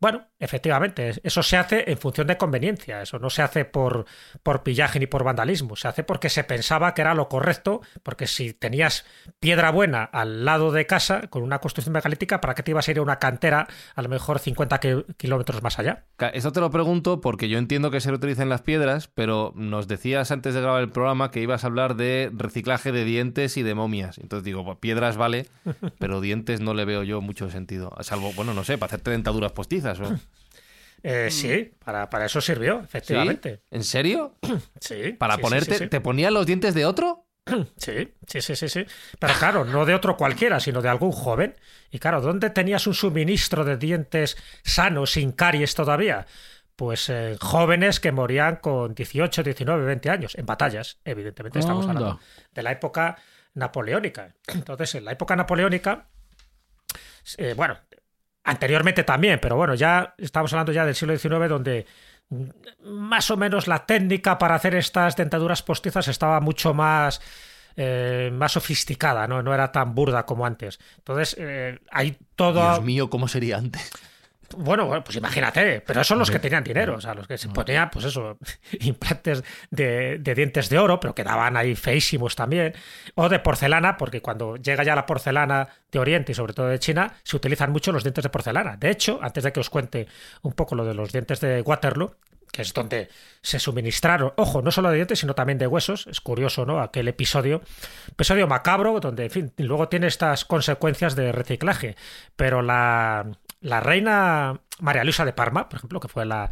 Bueno, 0.00 0.28
efectivamente, 0.38 1.14
eso 1.24 1.42
se 1.42 1.56
hace 1.56 1.90
en 1.90 1.98
función 1.98 2.28
de 2.28 2.36
conveniencia, 2.36 3.02
eso 3.02 3.18
no 3.18 3.30
se 3.30 3.42
hace 3.42 3.64
por, 3.64 4.06
por 4.44 4.62
pillaje 4.62 5.00
ni 5.00 5.08
por 5.08 5.24
vandalismo, 5.24 5.74
se 5.74 5.88
hace 5.88 6.04
porque 6.04 6.28
se 6.28 6.44
pensaba 6.44 6.94
que 6.94 7.00
era 7.00 7.14
lo 7.14 7.28
correcto, 7.28 7.80
porque 8.04 8.28
si 8.28 8.54
tenías 8.54 9.04
piedra 9.40 9.72
buena 9.72 10.04
al 10.04 10.44
lado 10.44 10.70
de 10.70 10.86
casa 10.86 11.22
con 11.30 11.42
una 11.42 11.58
construcción 11.58 11.94
megalítica, 11.94 12.40
¿para 12.40 12.54
qué 12.54 12.62
te 12.62 12.70
ibas 12.70 12.86
a 12.86 12.92
ir 12.92 12.98
a 12.98 13.02
una 13.02 13.18
cantera 13.18 13.66
a 13.96 14.02
lo 14.02 14.08
mejor 14.08 14.38
50 14.38 14.78
kilómetros 15.16 15.64
más 15.64 15.80
allá? 15.80 16.04
Eso 16.32 16.52
te 16.52 16.60
lo 16.60 16.70
pregunto 16.70 17.20
porque 17.20 17.48
yo 17.48 17.58
entiendo 17.58 17.90
que 17.90 18.00
se 18.00 18.10
reutilizan 18.10 18.48
las 18.48 18.62
piedras, 18.62 19.08
pero 19.08 19.52
nos 19.56 19.88
decías 19.88 20.30
antes 20.30 20.54
de 20.54 20.60
grabar 20.60 20.80
el 20.80 20.90
programa 20.90 21.32
que 21.32 21.40
ibas 21.40 21.64
a 21.64 21.66
hablar 21.66 21.96
de 21.96 22.30
reciclaje 22.32 22.92
de 22.92 23.04
dientes 23.04 23.56
y 23.56 23.64
de 23.64 23.74
momias. 23.74 24.18
Entonces 24.18 24.44
digo, 24.44 24.64
pues 24.64 24.78
piedras 24.78 25.16
vale, 25.16 25.48
pero 25.98 26.20
dientes 26.20 26.60
no 26.60 26.72
le 26.72 26.84
veo 26.84 27.02
yo 27.02 27.20
mucho 27.20 27.50
sentido, 27.50 27.92
salvo, 28.02 28.32
bueno, 28.36 28.54
no 28.54 28.62
sé, 28.62 28.78
para 28.78 28.90
hacerte 28.90 29.10
dentaduras 29.10 29.50
postizas 29.50 29.87
eh, 31.02 31.28
sí, 31.30 31.72
para, 31.84 32.10
para, 32.10 32.26
eso 32.26 32.40
sirvió, 32.40 32.80
efectivamente. 32.80 33.62
¿En 33.70 33.84
serio? 33.84 34.36
Sí. 34.80 35.14
¿Para 35.18 35.38
ponerte. 35.38 35.88
¿Te 35.88 36.00
ponían 36.00 36.34
los 36.34 36.46
dientes 36.46 36.74
de 36.74 36.86
otro? 36.86 37.26
Sí, 37.76 38.14
sí, 38.26 38.40
sí, 38.40 38.56
sí, 38.56 38.68
sí. 38.68 38.86
Pero 39.18 39.34
claro, 39.34 39.64
no 39.64 39.86
de 39.86 39.94
otro 39.94 40.16
cualquiera, 40.16 40.60
sino 40.60 40.82
de 40.82 40.88
algún 40.88 41.12
joven. 41.12 41.56
Y 41.90 41.98
claro, 41.98 42.20
¿dónde 42.20 42.50
tenías 42.50 42.86
un 42.86 42.94
suministro 42.94 43.64
de 43.64 43.76
dientes 43.76 44.36
sanos, 44.62 45.12
sin 45.12 45.32
caries 45.32 45.74
todavía? 45.74 46.26
Pues 46.76 47.08
eh, 47.08 47.36
jóvenes 47.40 48.00
que 48.00 48.12
morían 48.12 48.56
con 48.56 48.94
18, 48.94 49.42
19, 49.42 49.84
20 49.84 50.10
años, 50.10 50.34
en 50.36 50.46
batallas, 50.46 51.00
evidentemente 51.04 51.58
estamos 51.58 51.88
hablando 51.88 52.20
de 52.54 52.62
la 52.62 52.72
época 52.72 53.16
napoleónica. 53.54 54.34
Entonces, 54.46 54.94
en 54.94 55.04
la 55.04 55.12
época 55.12 55.34
napoleónica, 55.34 56.06
eh, 57.36 57.54
bueno, 57.56 57.78
Anteriormente 58.48 59.04
también, 59.04 59.38
pero 59.42 59.56
bueno, 59.56 59.74
ya 59.74 60.14
estamos 60.16 60.50
hablando 60.54 60.72
ya 60.72 60.86
del 60.86 60.94
siglo 60.94 61.18
XIX 61.18 61.50
donde 61.50 61.86
más 62.82 63.30
o 63.30 63.36
menos 63.36 63.68
la 63.68 63.84
técnica 63.84 64.38
para 64.38 64.54
hacer 64.54 64.74
estas 64.74 65.16
dentaduras 65.16 65.62
postizas 65.62 66.08
estaba 66.08 66.40
mucho 66.40 66.72
más, 66.72 67.20
eh, 67.76 68.30
más 68.32 68.52
sofisticada, 68.52 69.28
¿no? 69.28 69.42
no 69.42 69.52
era 69.52 69.70
tan 69.70 69.94
burda 69.94 70.24
como 70.24 70.46
antes. 70.46 70.80
Entonces, 70.96 71.36
eh, 71.38 71.78
hay 71.90 72.16
todo... 72.36 72.62
Dios 72.62 72.84
mío, 72.84 73.10
¿cómo 73.10 73.28
sería 73.28 73.58
antes? 73.58 73.90
Bueno, 74.56 75.02
pues 75.04 75.16
imagínate, 75.16 75.82
pero 75.82 76.00
esos 76.00 76.08
son 76.08 76.18
los 76.18 76.30
que 76.30 76.38
tenían 76.38 76.64
dinero, 76.64 76.96
o 76.96 77.00
sea, 77.00 77.14
los 77.14 77.26
que 77.26 77.36
se 77.36 77.48
ponían, 77.48 77.90
pues 77.90 78.06
eso, 78.06 78.38
implantes 78.80 79.44
de, 79.70 80.18
dientes 80.18 80.70
de 80.70 80.78
oro, 80.78 80.98
pero 80.98 81.14
quedaban 81.14 81.56
ahí 81.56 81.74
feísimos 81.74 82.34
también, 82.34 82.74
o 83.14 83.28
de 83.28 83.40
porcelana, 83.40 83.98
porque 83.98 84.22
cuando 84.22 84.56
llega 84.56 84.84
ya 84.84 84.94
la 84.94 85.04
porcelana 85.04 85.68
de 85.92 85.98
Oriente 85.98 86.32
y 86.32 86.34
sobre 86.34 86.54
todo 86.54 86.68
de 86.68 86.78
China, 86.78 87.12
se 87.22 87.36
utilizan 87.36 87.70
mucho 87.72 87.92
los 87.92 88.02
dientes 88.02 88.22
de 88.22 88.30
porcelana. 88.30 88.76
De 88.76 88.90
hecho, 88.90 89.18
antes 89.20 89.44
de 89.44 89.52
que 89.52 89.60
os 89.60 89.68
cuente 89.68 90.06
un 90.42 90.52
poco 90.52 90.74
lo 90.74 90.84
de 90.84 90.94
los 90.94 91.12
dientes 91.12 91.40
de 91.40 91.60
Waterloo, 91.60 92.14
que 92.50 92.62
es 92.62 92.72
donde 92.72 93.08
se 93.42 93.58
suministraron, 93.58 94.32
ojo, 94.36 94.62
no 94.62 94.70
solo 94.70 94.88
de 94.88 94.96
dientes, 94.96 95.18
sino 95.18 95.34
también 95.34 95.58
de 95.58 95.66
huesos. 95.66 96.06
Es 96.06 96.22
curioso, 96.22 96.64
¿no? 96.64 96.80
Aquel 96.80 97.06
episodio, 97.08 97.60
episodio 98.10 98.46
macabro, 98.46 99.00
donde, 99.00 99.24
en 99.24 99.30
fin, 99.30 99.52
luego 99.58 99.88
tiene 99.88 100.06
estas 100.06 100.46
consecuencias 100.46 101.14
de 101.14 101.32
reciclaje. 101.32 101.96
Pero 102.36 102.62
la, 102.62 103.26
la 103.60 103.80
reina 103.80 104.60
María 104.80 105.04
Luisa 105.04 105.24
de 105.24 105.32
Parma, 105.32 105.68
por 105.68 105.78
ejemplo, 105.78 106.00
que 106.00 106.08
fue 106.08 106.24
la, 106.24 106.50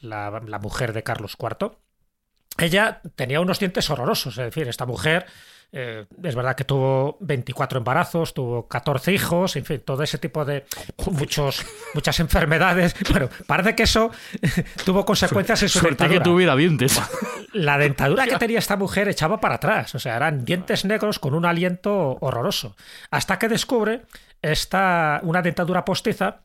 la, 0.00 0.58
mujer 0.60 0.92
de 0.92 1.02
Carlos 1.02 1.36
IV, 1.40 1.72
ella 2.58 3.00
tenía 3.16 3.40
unos 3.40 3.58
dientes 3.58 3.88
horrorosos. 3.90 4.38
Es 4.38 4.44
decir, 4.44 4.68
esta 4.68 4.86
mujer 4.86 5.26
eh, 5.72 6.06
es 6.22 6.34
verdad 6.36 6.54
que 6.54 6.64
tuvo 6.64 7.16
24 7.20 7.78
embarazos, 7.78 8.32
tuvo 8.32 8.68
14 8.68 9.12
hijos, 9.12 9.56
en 9.56 9.64
fin, 9.64 9.82
todo 9.84 10.04
ese 10.04 10.18
tipo 10.18 10.44
de 10.44 10.64
muchos, 11.10 11.64
muchas 11.94 12.20
enfermedades. 12.20 12.94
Bueno, 13.10 13.28
parece 13.46 13.74
que 13.74 13.84
eso 13.84 14.10
tuvo 14.84 15.04
consecuencias 15.04 15.62
en 15.62 15.68
su 15.68 15.78
Suerte 15.78 16.08
que 16.08 16.20
tuviera 16.20 16.56
dientes. 16.56 17.00
La 17.52 17.78
dentadura 17.78 18.26
que 18.26 18.36
tenía 18.38 18.58
esta 18.58 18.76
mujer 18.76 19.08
echaba 19.08 19.40
para 19.40 19.56
atrás, 19.56 19.94
o 19.94 19.98
sea, 19.98 20.16
eran 20.16 20.44
dientes 20.44 20.84
negros 20.84 21.18
con 21.18 21.34
un 21.34 21.44
aliento 21.44 22.18
horroroso. 22.20 22.76
Hasta 23.10 23.38
que 23.38 23.48
descubre 23.48 24.02
esta, 24.52 25.20
una 25.22 25.42
dentadura 25.42 25.84
postiza 25.84 26.42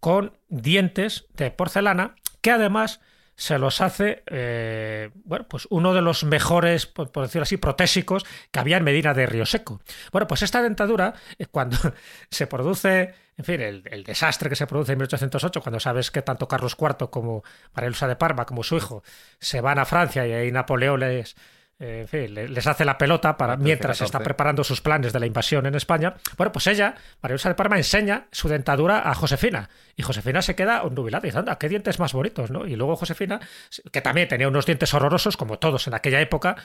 con 0.00 0.36
dientes 0.48 1.26
de 1.34 1.50
porcelana 1.50 2.14
que 2.40 2.50
además 2.50 3.00
se 3.34 3.58
los 3.58 3.80
hace, 3.80 4.22
eh, 4.26 5.10
bueno, 5.24 5.46
pues 5.48 5.66
uno 5.70 5.94
de 5.94 6.02
los 6.02 6.24
mejores, 6.24 6.86
por, 6.86 7.10
decirlo 7.10 7.42
así, 7.42 7.56
protésicos 7.56 8.24
que 8.50 8.60
había 8.60 8.76
en 8.76 8.84
Medina 8.84 9.14
de 9.14 9.26
Río 9.26 9.46
Seco. 9.46 9.80
Bueno, 10.12 10.26
pues 10.26 10.42
esta 10.42 10.62
dentadura, 10.62 11.14
eh, 11.38 11.46
cuando 11.46 11.76
se 12.30 12.46
produce, 12.46 13.14
en 13.36 13.44
fin, 13.44 13.60
el, 13.60 14.04
desastre 14.04 14.48
que 14.48 14.56
se 14.56 14.66
produce 14.66 14.92
en 14.92 14.98
1808, 14.98 15.60
cuando 15.60 15.80
sabes 15.80 16.10
que 16.10 16.22
tanto 16.22 16.46
Carlos 16.46 16.76
IV 16.78 17.10
como 17.10 17.42
María 17.74 18.08
de 18.08 18.16
Parma, 18.16 18.44
como 18.44 18.62
su 18.62 18.76
hijo, 18.76 19.02
se 19.40 19.60
van 19.60 19.78
a 19.78 19.84
Francia 19.84 20.26
y 20.26 20.32
ahí 20.32 20.52
Napoleón 20.52 21.00
les, 21.00 21.36
eh, 21.78 22.00
en 22.02 22.08
fin, 22.08 22.34
le- 22.34 22.48
les 22.48 22.66
hace 22.66 22.84
la 22.84 22.96
pelota 22.96 23.36
para, 23.36 23.56
mientras 23.56 23.98
14. 23.98 24.04
está 24.04 24.20
preparando 24.20 24.62
sus 24.64 24.80
planes 24.80 25.12
de 25.12 25.18
la 25.20 25.26
invasión 25.26 25.66
en 25.66 25.74
España. 25.74 26.14
Bueno, 26.36 26.52
pues 26.52 26.66
ella, 26.68 26.94
María 27.22 27.34
Luisa 27.34 27.48
de 27.48 27.54
Parma, 27.54 27.76
enseña 27.76 28.26
su 28.30 28.48
dentadura 28.48 29.08
a 29.10 29.14
Josefina. 29.14 29.68
Y 29.96 30.02
Josefina 30.02 30.40
se 30.42 30.54
queda 30.54 30.82
nubilada 30.90 31.26
y 31.26 31.28
dice, 31.28 31.38
anda, 31.38 31.58
qué 31.58 31.68
dientes 31.68 31.98
más 31.98 32.12
bonitos, 32.12 32.50
¿no? 32.50 32.66
Y 32.66 32.76
luego 32.76 32.96
Josefina, 32.96 33.40
que 33.90 34.00
también 34.00 34.28
tenía 34.28 34.48
unos 34.48 34.64
dientes 34.64 34.94
horrorosos, 34.94 35.36
como 35.36 35.58
todos 35.58 35.86
en 35.86 35.94
aquella 35.94 36.20
época, 36.20 36.56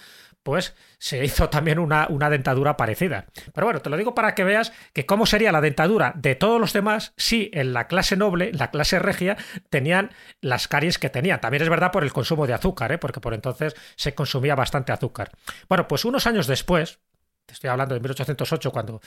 pues 0.44 0.76
se 0.98 1.26
hizo 1.26 1.50
también 1.50 1.80
una, 1.80 2.08
una 2.10 2.30
dentadura 2.30 2.78
parecida. 2.78 3.26
Pero 3.54 3.68
bueno, 3.68 3.82
te 3.82 3.90
lo 3.90 3.98
digo 3.98 4.16
para 4.16 4.34
que 4.36 4.44
veas 4.46 4.72
que 4.94 5.06
cómo 5.06 5.26
sería 5.26 5.52
la 5.52 5.60
dentadura 5.62 6.14
de 6.16 6.36
todos 6.36 6.62
los 6.62 6.72
demás 6.74 7.14
si 7.18 7.50
en 7.54 7.74
la 7.74 7.88
clase 7.88 8.16
noble, 8.16 8.52
la 8.54 8.72
clase 8.72 9.00
regia, 9.00 9.36
tenían 9.70 10.12
las 10.40 10.68
caries 10.70 11.00
que 11.00 11.10
tenían. 11.10 11.42
También 11.42 11.64
es 11.64 11.70
verdad 11.70 11.92
por 11.92 12.04
el 12.04 12.14
consumo 12.14 12.48
de 12.48 12.54
azúcar, 12.54 12.92
¿eh? 12.94 12.98
porque 12.98 13.20
por 13.20 13.34
entonces 13.34 13.76
se 13.98 14.14
consumía 14.16 14.56
bastante 14.56 14.92
azúcar. 14.94 15.07
Bueno, 15.70 15.88
pues 15.88 16.06
unos 16.06 16.28
años 16.28 16.48
después, 16.48 17.00
te 17.46 17.54
estoy 17.54 17.70
hablando 17.70 17.96
de 17.96 18.02
1808, 18.02 18.72
cuando 18.72 19.02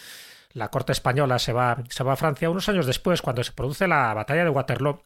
la 0.52 0.68
corte 0.68 0.92
española 0.92 1.38
se 1.38 1.52
va, 1.52 1.82
se 1.88 2.04
va 2.04 2.14
a 2.14 2.16
Francia, 2.16 2.50
unos 2.50 2.68
años 2.68 2.86
después, 2.86 3.22
cuando 3.22 3.44
se 3.44 3.52
produce 3.52 3.86
la 3.86 4.12
batalla 4.14 4.44
de 4.44 4.50
Waterloo, 4.50 5.02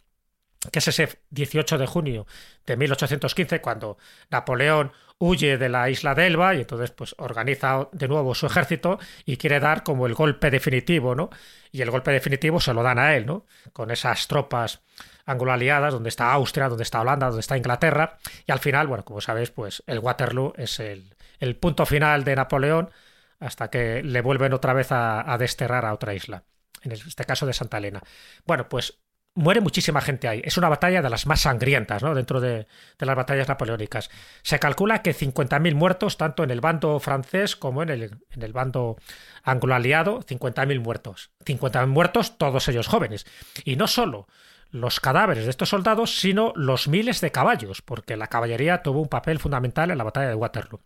que 0.71 0.79
es 0.79 0.89
ese 0.89 1.21
18 1.31 1.79
de 1.79 1.87
junio 1.87 2.27
de 2.67 2.77
1815, 2.77 3.61
cuando 3.61 3.99
Napoleón 4.31 4.93
huye 5.19 5.59
de 5.59 5.69
la 5.69 5.91
isla 5.91 6.15
de 6.15 6.27
Elba 6.27 6.55
y 6.55 6.61
entonces 6.61 6.91
pues 6.91 7.15
organiza 7.19 7.89
de 7.93 8.09
nuevo 8.09 8.35
su 8.35 8.47
ejército 8.47 8.99
y 9.25 9.37
quiere 9.37 9.61
dar 9.61 9.83
como 9.83 10.07
el 10.07 10.15
golpe 10.15 10.51
definitivo, 10.51 11.15
¿no? 11.15 11.31
Y 11.71 11.83
el 11.83 11.91
golpe 11.91 12.11
definitivo 12.11 12.61
se 12.61 12.75
lo 12.75 12.83
dan 12.83 12.99
a 12.99 13.15
él, 13.15 13.27
¿no? 13.27 13.47
Con 13.73 13.91
esas 13.91 14.27
tropas 14.27 14.81
anglo-aliadas, 15.26 15.93
donde 15.93 16.09
está 16.09 16.33
Austria, 16.33 16.69
donde 16.69 16.85
está 16.85 17.00
Holanda, 17.00 17.26
donde 17.26 17.40
está 17.40 17.57
Inglaterra, 17.57 18.19
y 18.47 18.52
al 18.52 18.59
final, 18.59 18.87
bueno, 18.87 19.04
como 19.04 19.21
sabéis, 19.21 19.50
pues 19.50 19.83
el 19.87 19.99
Waterloo 19.99 20.52
es 20.57 20.81
el, 20.81 21.14
punto 21.61 21.85
final 21.87 22.25
de 22.25 22.37
Napoleón 22.37 22.90
hasta 23.38 23.69
que 23.69 24.02
le 24.02 24.23
vuelven 24.23 24.52
otra 24.54 24.73
vez 24.73 24.88
a, 24.90 25.37
desterrar 25.38 25.85
a 25.85 25.93
otra 25.93 26.14
isla, 26.14 26.45
en 26.83 26.93
este 26.93 27.25
caso 27.25 27.47
de 27.47 27.52
Santa 27.52 27.78
Elena. 27.78 28.00
Bueno, 28.47 28.69
pues 28.69 28.99
muere 29.35 29.61
muchísima 29.61 30.00
gente 30.00 30.28
ahí. 30.28 30.40
Es 30.45 30.57
una 30.57 30.69
batalla 30.69 31.02
de 31.02 31.11
las 31.11 31.26
más 31.26 31.43
sangrientas, 31.43 32.02
¿no? 32.02 32.14
Dentro 32.14 32.40
de, 32.40 32.66
de 32.99 33.07
las 33.07 33.16
batallas 33.16 33.49
napoleónicas. 33.49 34.11
Se 34.43 34.59
calcula 34.59 35.02
que 35.02 35.14
50.000 35.14 35.75
muertos, 35.75 36.16
tanto 36.16 36.45
en 36.45 36.50
el 36.50 36.61
bando 36.61 37.00
francés 37.00 37.57
como 37.57 37.83
en 37.83 37.90
el, 37.90 38.02
en 38.31 38.43
el 38.43 38.52
bando 38.52 38.97
anglo-aliado, 39.43 40.21
50.000 40.21 40.81
muertos. 40.81 41.31
50.000 41.45 41.87
muertos, 41.88 42.38
todos 42.38 42.69
ellos 42.69 42.87
jóvenes. 42.87 43.26
Y 43.64 43.76
no 43.76 43.88
solo 43.88 44.28
los 44.75 44.99
cadáveres 44.99 45.45
de 45.45 45.50
estos 45.50 45.69
soldados, 45.69 46.19
sino 46.19 46.52
los 46.57 46.88
miles 46.88 47.21
de 47.21 47.31
caballos, 47.31 47.81
porque 47.81 48.16
la 48.16 48.26
caballería 48.26 48.83
tuvo 48.83 49.00
un 49.00 49.09
papel 49.09 49.38
fundamental 49.38 49.93
en 49.93 49.99
la 49.99 50.02
batalla 50.02 50.28
de 50.28 50.35
Waterloo. 50.35 50.81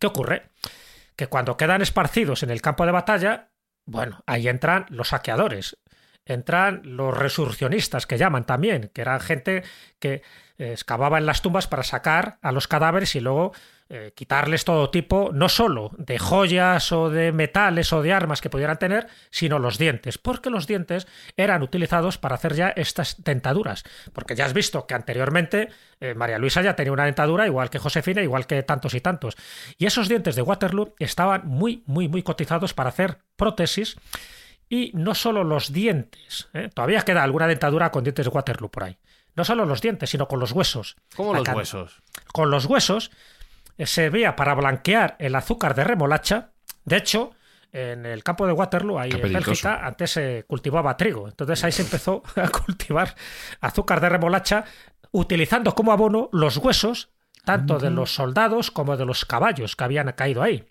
¿Qué 0.00 0.06
ocurre? 0.06 0.48
Que 1.14 1.26
cuando 1.26 1.58
quedan 1.58 1.82
esparcidos 1.82 2.42
en 2.42 2.50
el 2.50 2.62
campo 2.62 2.86
de 2.86 2.92
batalla, 2.92 3.50
bueno, 3.84 4.22
ahí 4.24 4.48
entran 4.48 4.86
los 4.88 5.08
saqueadores, 5.08 5.76
entran 6.24 6.80
los 6.82 7.14
resurreccionistas 7.14 8.06
que 8.06 8.16
llaman 8.16 8.46
también, 8.46 8.90
que 8.94 9.02
eran 9.02 9.20
gente 9.20 9.64
que 9.98 10.22
eh, 10.56 10.72
excavaba 10.72 11.18
en 11.18 11.26
las 11.26 11.42
tumbas 11.42 11.66
para 11.66 11.82
sacar 11.82 12.38
a 12.40 12.52
los 12.52 12.68
cadáveres 12.68 13.14
y 13.16 13.20
luego 13.20 13.52
eh, 13.90 14.12
quitarles 14.14 14.66
todo 14.66 14.90
tipo, 14.90 15.30
no 15.32 15.48
solo 15.48 15.90
de 15.96 16.18
joyas 16.18 16.92
o 16.92 17.08
de 17.08 17.32
metales 17.32 17.90
o 17.94 18.02
de 18.02 18.12
armas 18.12 18.42
que 18.42 18.50
pudieran 18.50 18.78
tener, 18.78 19.06
sino 19.30 19.58
los 19.58 19.78
dientes, 19.78 20.18
porque 20.18 20.50
los 20.50 20.66
dientes 20.66 21.06
eran 21.38 21.62
utilizados 21.62 22.18
para 22.18 22.34
hacer 22.34 22.54
ya 22.54 22.68
estas 22.68 23.24
dentaduras. 23.24 23.84
Porque 24.12 24.34
ya 24.34 24.44
has 24.44 24.52
visto 24.52 24.86
que 24.86 24.94
anteriormente 24.94 25.70
eh, 26.00 26.12
María 26.12 26.38
Luisa 26.38 26.60
ya 26.60 26.76
tenía 26.76 26.92
una 26.92 27.06
dentadura 27.06 27.46
igual 27.46 27.70
que 27.70 27.78
Josefina, 27.78 28.20
igual 28.20 28.46
que 28.46 28.62
tantos 28.62 28.92
y 28.92 29.00
tantos. 29.00 29.36
Y 29.78 29.86
esos 29.86 30.06
dientes 30.06 30.36
de 30.36 30.42
Waterloo 30.42 30.94
estaban 30.98 31.46
muy, 31.46 31.82
muy, 31.86 32.08
muy 32.08 32.22
cotizados 32.22 32.74
para 32.74 32.90
hacer 32.90 33.20
prótesis. 33.36 33.96
Y 34.68 34.90
no 34.92 35.14
solo 35.14 35.44
los 35.44 35.72
dientes, 35.72 36.50
¿eh? 36.52 36.68
todavía 36.74 37.00
queda 37.06 37.22
alguna 37.22 37.46
dentadura 37.46 37.90
con 37.90 38.04
dientes 38.04 38.26
de 38.26 38.30
Waterloo 38.30 38.70
por 38.70 38.84
ahí. 38.84 38.98
No 39.34 39.46
solo 39.46 39.64
los 39.64 39.80
dientes, 39.80 40.10
sino 40.10 40.28
con 40.28 40.40
los 40.40 40.52
huesos. 40.52 40.96
¿Cómo 41.16 41.32
La 41.32 41.38
los 41.38 41.48
huesos? 41.48 42.02
Con 42.34 42.50
los 42.50 42.66
huesos 42.66 43.10
servía 43.86 44.36
para 44.36 44.54
blanquear 44.54 45.16
el 45.18 45.34
azúcar 45.34 45.74
de 45.74 45.84
remolacha. 45.84 46.50
De 46.84 46.96
hecho, 46.96 47.32
en 47.72 48.06
el 48.06 48.24
campo 48.24 48.46
de 48.46 48.52
Waterloo, 48.52 48.98
ahí 48.98 49.10
en. 49.10 49.32
Bélgica, 49.32 49.86
antes 49.86 50.10
se 50.10 50.44
cultivaba 50.46 50.96
trigo. 50.96 51.28
Entonces 51.28 51.62
ahí 51.64 51.72
se 51.72 51.82
empezó 51.82 52.22
a 52.36 52.48
cultivar 52.48 53.14
azúcar 53.60 54.00
de 54.00 54.08
remolacha 54.08 54.64
utilizando 55.10 55.74
como 55.74 55.92
abono 55.92 56.28
los 56.32 56.56
huesos 56.58 57.10
tanto 57.44 57.78
de 57.78 57.90
los 57.90 58.12
soldados 58.12 58.70
como 58.70 58.98
de 58.98 59.06
los 59.06 59.24
caballos 59.24 59.74
que 59.74 59.84
habían 59.84 60.12
caído 60.12 60.42
ahí. 60.42 60.66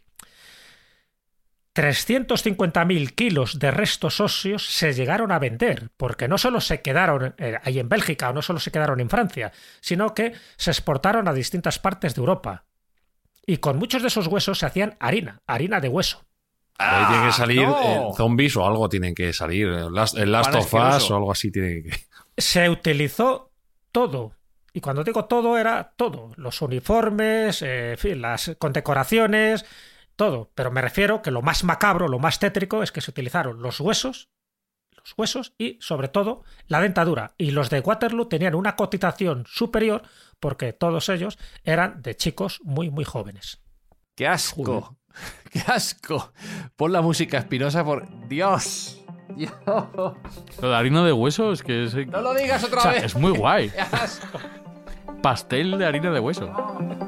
350.000 1.74 3.16
kilos 3.16 3.58
de 3.58 3.72
restos 3.72 4.20
óseos 4.20 4.66
se 4.66 4.94
llegaron 4.94 5.32
a 5.32 5.40
vender, 5.40 5.90
porque 5.98 6.28
no 6.28 6.38
solo 6.38 6.62
se 6.62 6.82
quedaron 6.84 7.34
eh, 7.40 7.58
ahí 7.64 7.80
en 7.80 7.90
Bélgica 7.90 8.30
o 8.30 8.34
no 8.34 8.44
solo 8.44 8.60
se 8.60 8.72
quedaron 8.72 9.00
en 9.00 9.10
Francia, 9.10 9.52
sino 9.82 10.14
que 10.14 10.34
se 10.56 10.70
exportaron 10.70 11.28
a 11.28 11.34
distintas 11.34 11.80
partes 11.80 12.14
de 12.14 12.20
Europa. 12.20 12.67
Y 13.50 13.58
con 13.58 13.78
muchos 13.78 14.02
de 14.02 14.10
esos 14.10 14.28
huesos 14.28 14.60
se 14.60 14.66
hacían 14.66 14.98
harina, 15.00 15.42
harina 15.48 15.80
de 15.80 15.88
hueso. 15.88 16.24
Ahí 16.78 17.06
tienen 17.08 17.28
que 17.28 17.34
salir 17.34 17.62
no. 17.68 17.82
eh, 17.82 18.12
zombies 18.16 18.56
o 18.58 18.68
algo 18.68 18.90
tienen 18.90 19.16
que 19.16 19.34
salir. 19.34 19.68
El 19.70 19.94
Last, 19.94 20.18
el 20.18 20.32
Last 20.32 20.54
of 20.54 20.74
Us 20.74 21.10
o 21.10 21.16
algo 21.16 21.32
así 21.32 21.50
tiene 21.50 21.82
que. 21.82 21.92
Se 22.38 22.70
utilizó 22.70 23.52
todo. 23.92 24.34
Y 24.74 24.82
cuando 24.82 25.04
digo 25.04 25.26
todo, 25.26 25.58
era 25.58 25.94
todo. 25.96 26.34
Los 26.36 26.62
uniformes, 26.62 27.62
eh, 27.64 27.92
en 27.92 27.98
fin, 27.98 28.22
las 28.22 28.52
condecoraciones, 28.60 29.66
todo. 30.16 30.52
Pero 30.54 30.70
me 30.70 30.82
refiero 30.82 31.22
que 31.22 31.32
lo 31.32 31.42
más 31.42 31.64
macabro, 31.64 32.08
lo 32.08 32.20
más 32.20 32.38
tétrico, 32.38 32.84
es 32.84 32.92
que 32.92 33.02
se 33.02 33.10
utilizaron 33.10 33.62
los 33.62 33.80
huesos, 33.80 34.28
los 35.08 35.18
huesos 35.18 35.54
y, 35.58 35.78
sobre 35.80 36.10
todo, 36.10 36.44
la 36.68 36.82
dentadura. 36.82 37.34
Y 37.38 37.52
los 37.52 37.70
de 37.70 37.80
Waterloo 37.80 38.28
tenían 38.28 38.56
una 38.56 38.76
cotización 38.76 39.46
superior 39.48 40.04
porque 40.40 40.74
todos 40.74 41.08
ellos 41.10 41.40
eran 41.64 42.02
de 42.02 42.16
chicos 42.16 42.60
muy, 42.64 42.90
muy 42.90 43.06
jóvenes. 43.06 43.62
¡Qué 44.16 44.28
asco! 44.28 44.98
¡Qué 45.52 45.64
asco! 45.68 46.34
Pon 46.76 46.92
la 46.92 47.02
música 47.02 47.38
espinosa 47.38 47.86
por... 47.86 48.06
¡Dios! 48.28 49.02
¡Dios! 49.36 49.54
Lo 49.66 50.70
de 50.70 50.76
harina 50.76 51.06
de 51.06 51.14
hueso 51.14 51.52
es 51.54 51.64
que 51.64 51.86
es, 51.86 51.96
¡No 52.08 52.22
lo 52.22 52.34
digas 52.34 52.64
otra 52.64 52.80
o 52.80 52.82
sea, 52.82 52.92
vez! 52.92 53.04
es 53.06 53.16
muy 53.16 53.32
guay. 53.32 53.70
¡Qué 53.72 53.80
asco! 53.80 54.40
Pastel 55.22 55.78
de 55.78 55.86
harina 55.86 56.12
de 56.12 56.20
hueso. 56.20 56.48
Que 56.48 57.07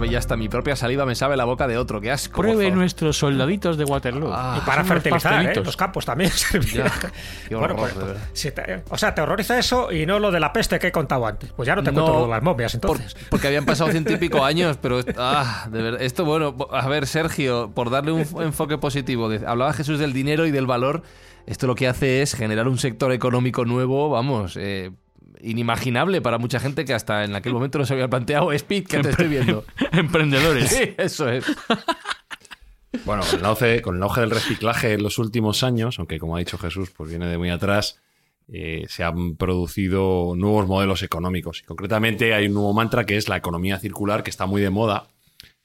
sabe 0.00 0.12
ya 0.12 0.18
hasta 0.18 0.36
mi 0.36 0.48
propia 0.48 0.76
saliva, 0.76 1.04
me 1.04 1.14
sabe 1.14 1.36
la 1.36 1.44
boca 1.44 1.66
de 1.68 1.76
otro. 1.76 2.00
¡Qué 2.00 2.10
asco! 2.10 2.40
Pruebe 2.40 2.70
nuestros 2.70 3.18
soldaditos 3.18 3.76
de 3.76 3.84
Waterloo. 3.84 4.30
Ah, 4.32 4.58
y 4.62 4.66
para 4.66 4.82
son 4.82 4.92
unos 4.92 5.02
fertilizar, 5.02 5.58
¿eh? 5.58 5.62
los 5.64 5.76
campos 5.76 6.04
también 6.06 6.30
servían. 6.34 6.86
Ya. 6.88 7.12
Qué 7.48 7.54
horror, 7.54 7.76
Bueno, 7.76 7.94
pues, 8.00 8.16
si 8.32 8.50
te- 8.50 8.82
o 8.88 8.96
sea, 8.96 9.14
te 9.14 9.20
horroriza 9.20 9.58
eso 9.58 9.92
y 9.92 10.06
no 10.06 10.18
lo 10.18 10.30
de 10.30 10.40
la 10.40 10.52
peste 10.52 10.78
que 10.78 10.86
he 10.88 10.92
contado 10.92 11.26
antes. 11.26 11.52
Pues 11.52 11.66
ya 11.66 11.76
no 11.76 11.82
te 11.82 11.92
cuento 11.92 12.12
lo 12.14 12.22
de 12.24 12.30
las 12.30 12.42
momias, 12.42 12.76
por- 12.76 12.96
entonces. 12.96 13.16
porque 13.28 13.46
habían 13.48 13.64
pasado 13.66 13.90
ciento 13.92 14.12
y 14.12 14.16
pico 14.16 14.44
años, 14.44 14.78
pero 14.80 15.00
ah, 15.18 15.66
de 15.70 15.82
verdad, 15.82 16.02
esto 16.02 16.24
bueno, 16.24 16.56
a 16.72 16.88
ver 16.88 17.06
Sergio, 17.06 17.70
por 17.74 17.90
darle 17.90 18.12
un 18.12 18.20
enfoque 18.42 18.78
positivo, 18.78 19.28
de- 19.28 19.46
hablaba 19.46 19.72
Jesús 19.72 19.98
del 19.98 20.12
dinero 20.12 20.46
y 20.46 20.50
del 20.50 20.66
valor, 20.66 21.02
esto 21.46 21.66
lo 21.66 21.74
que 21.74 21.88
hace 21.88 22.22
es 22.22 22.34
generar 22.34 22.68
un 22.68 22.78
sector 22.78 23.12
económico 23.12 23.64
nuevo, 23.64 24.08
vamos, 24.10 24.56
eh, 24.58 24.90
inimaginable 25.42 26.20
para 26.20 26.38
mucha 26.38 26.60
gente 26.60 26.84
que 26.84 26.94
hasta 26.94 27.24
en 27.24 27.34
aquel 27.34 27.52
momento 27.52 27.78
no 27.78 27.86
se 27.86 27.94
había 27.94 28.08
planteado 28.08 28.52
Speed, 28.52 28.86
que 28.86 28.98
te 28.98 29.10
estoy 29.10 29.28
viendo. 29.28 29.64
Emprendedores. 29.92 30.70
Sí, 30.70 30.94
eso 30.96 31.28
es. 31.28 31.44
Bueno, 33.04 33.22
con 33.30 33.38
el, 33.38 33.46
auge, 33.46 33.82
con 33.82 33.96
el 33.96 34.02
auge 34.02 34.20
del 34.20 34.30
reciclaje 34.30 34.94
en 34.94 35.04
los 35.04 35.18
últimos 35.18 35.62
años, 35.62 36.00
aunque 36.00 36.18
como 36.18 36.34
ha 36.34 36.40
dicho 36.40 36.58
Jesús, 36.58 36.90
pues 36.90 37.08
viene 37.08 37.26
de 37.26 37.38
muy 37.38 37.48
atrás, 37.48 38.00
eh, 38.48 38.84
se 38.88 39.04
han 39.04 39.36
producido 39.36 40.34
nuevos 40.36 40.66
modelos 40.66 41.04
económicos. 41.04 41.60
Y 41.60 41.66
concretamente 41.66 42.34
hay 42.34 42.48
un 42.48 42.54
nuevo 42.54 42.72
mantra 42.72 43.06
que 43.06 43.16
es 43.16 43.28
la 43.28 43.36
economía 43.36 43.78
circular, 43.78 44.24
que 44.24 44.30
está 44.30 44.46
muy 44.46 44.60
de 44.60 44.70
moda 44.70 45.06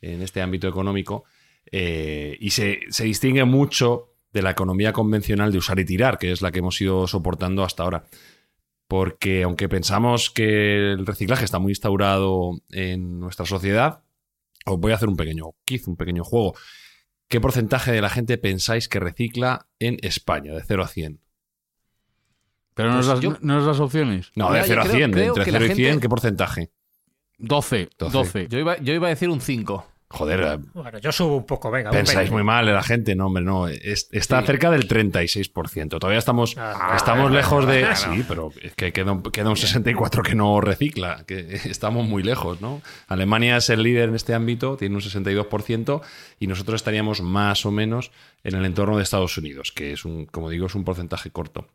en 0.01 0.21
este 0.21 0.43
ámbito 0.43 0.67
económico 0.67 1.25
eh, 1.71 2.37
y 2.39 2.51
se, 2.51 2.81
se 2.89 3.05
distingue 3.05 3.43
mucho 3.43 4.13
de 4.31 4.41
la 4.41 4.51
economía 4.51 4.93
convencional 4.93 5.51
de 5.51 5.57
usar 5.57 5.79
y 5.79 5.85
tirar, 5.85 6.17
que 6.17 6.31
es 6.31 6.41
la 6.41 6.51
que 6.51 6.59
hemos 6.59 6.79
ido 6.81 7.07
soportando 7.07 7.63
hasta 7.63 7.83
ahora. 7.83 8.05
Porque 8.87 9.43
aunque 9.43 9.67
pensamos 9.67 10.29
que 10.29 10.91
el 10.93 11.05
reciclaje 11.05 11.43
está 11.45 11.57
muy 11.59 11.71
instaurado 11.71 12.51
en 12.71 13.19
nuestra 13.19 13.45
sociedad, 13.45 14.03
os 14.65 14.79
voy 14.79 14.91
a 14.91 14.95
hacer 14.95 15.09
un 15.09 15.17
pequeño 15.17 15.51
quiz, 15.65 15.87
un 15.87 15.95
pequeño 15.97 16.23
juego. 16.23 16.55
¿Qué 17.27 17.41
porcentaje 17.41 17.91
de 17.91 18.01
la 18.01 18.09
gente 18.09 18.37
pensáis 18.37 18.87
que 18.87 18.99
recicla 18.99 19.67
en 19.79 19.97
España, 20.03 20.53
de 20.53 20.61
0 20.63 20.83
a 20.83 20.87
100? 20.87 21.19
Pero 22.75 22.89
no, 22.89 22.97
nos 22.97 23.05
Pues 23.07 23.15
das, 23.15 23.23
yo- 23.23 23.37
no 23.41 23.55
nos 23.55 23.65
das 23.65 23.79
opciones. 23.79 24.31
No, 24.35 24.49
Mira, 24.49 24.61
de 24.63 24.67
yo 24.67 24.73
0 24.75 24.81
a 24.81 24.83
creo- 24.83 24.95
100, 24.95 25.11
de 25.11 25.17
creo 25.17 25.27
entre 25.29 25.45
que 25.45 25.51
la 25.51 25.59
0 25.59 25.71
y 25.71 25.75
100, 25.75 25.87
gente- 25.89 26.01
¿qué 26.01 26.09
porcentaje? 26.09 26.71
12. 27.37 27.89
12. 27.97 28.17
12. 28.17 28.47
Yo 28.49 28.59
iba, 28.59 28.77
yo 28.77 28.93
iba 28.93 29.07
a 29.07 29.09
decir 29.09 29.29
un 29.29 29.41
5. 29.41 29.85
Joder, 30.07 30.39
eh, 30.41 30.57
Bueno, 30.73 30.99
yo 30.99 31.11
subo 31.11 31.35
un 31.37 31.45
poco, 31.45 31.71
venga. 31.71 31.89
pensáis 31.89 32.29
20. 32.29 32.33
muy 32.33 32.43
mal 32.43 32.65
de 32.65 32.73
la 32.73 32.83
gente, 32.83 33.15
no, 33.15 33.25
hombre, 33.25 33.43
no. 33.43 33.67
es- 33.67 34.07
está 34.11 34.41
cerca 34.43 34.69
del 34.69 34.87
36%. 34.87 35.99
Todavía 35.99 36.19
estamos, 36.19 36.55
Ah, 36.57 36.93
estamos 36.95 37.31
ah, 37.31 37.33
lejos 37.33 37.65
ah, 37.65 37.71
de. 37.71 37.95
Sí, 37.95 38.23
pero 38.27 38.51
es 38.61 38.73
que 38.75 38.93
queda 38.93 39.11
un, 39.13 39.23
queda 39.23 39.49
un 39.49 39.57
64 39.57 40.21
que 40.21 40.35
no 40.35 40.61
recicla, 40.61 41.23
que 41.27 41.55
estamos 41.65 42.07
muy 42.07 42.21
lejos, 42.21 42.61
¿no? 42.61 42.81
Alemania 43.07 43.57
es 43.57 43.69
el 43.71 43.81
líder 43.81 44.09
en 44.09 44.15
este 44.15 44.35
ámbito, 44.35 44.77
tiene 44.77 44.95
un 44.95 45.01
62%, 45.01 46.01
y 46.39 46.47
nosotros 46.47 46.75
estaríamos 46.75 47.21
más 47.21 47.65
o 47.65 47.71
menos 47.71 48.11
en 48.43 48.55
el 48.55 48.63
entorno 48.65 48.97
de 48.97 49.03
Estados 49.03 49.37
Unidos, 49.39 49.71
que 49.71 49.91
es 49.93 50.05
un, 50.05 50.27
como 50.27 50.49
digo, 50.51 50.67
es 50.67 50.75
un 50.75 50.83
porcentaje 50.83 51.31
corto. 51.31 51.67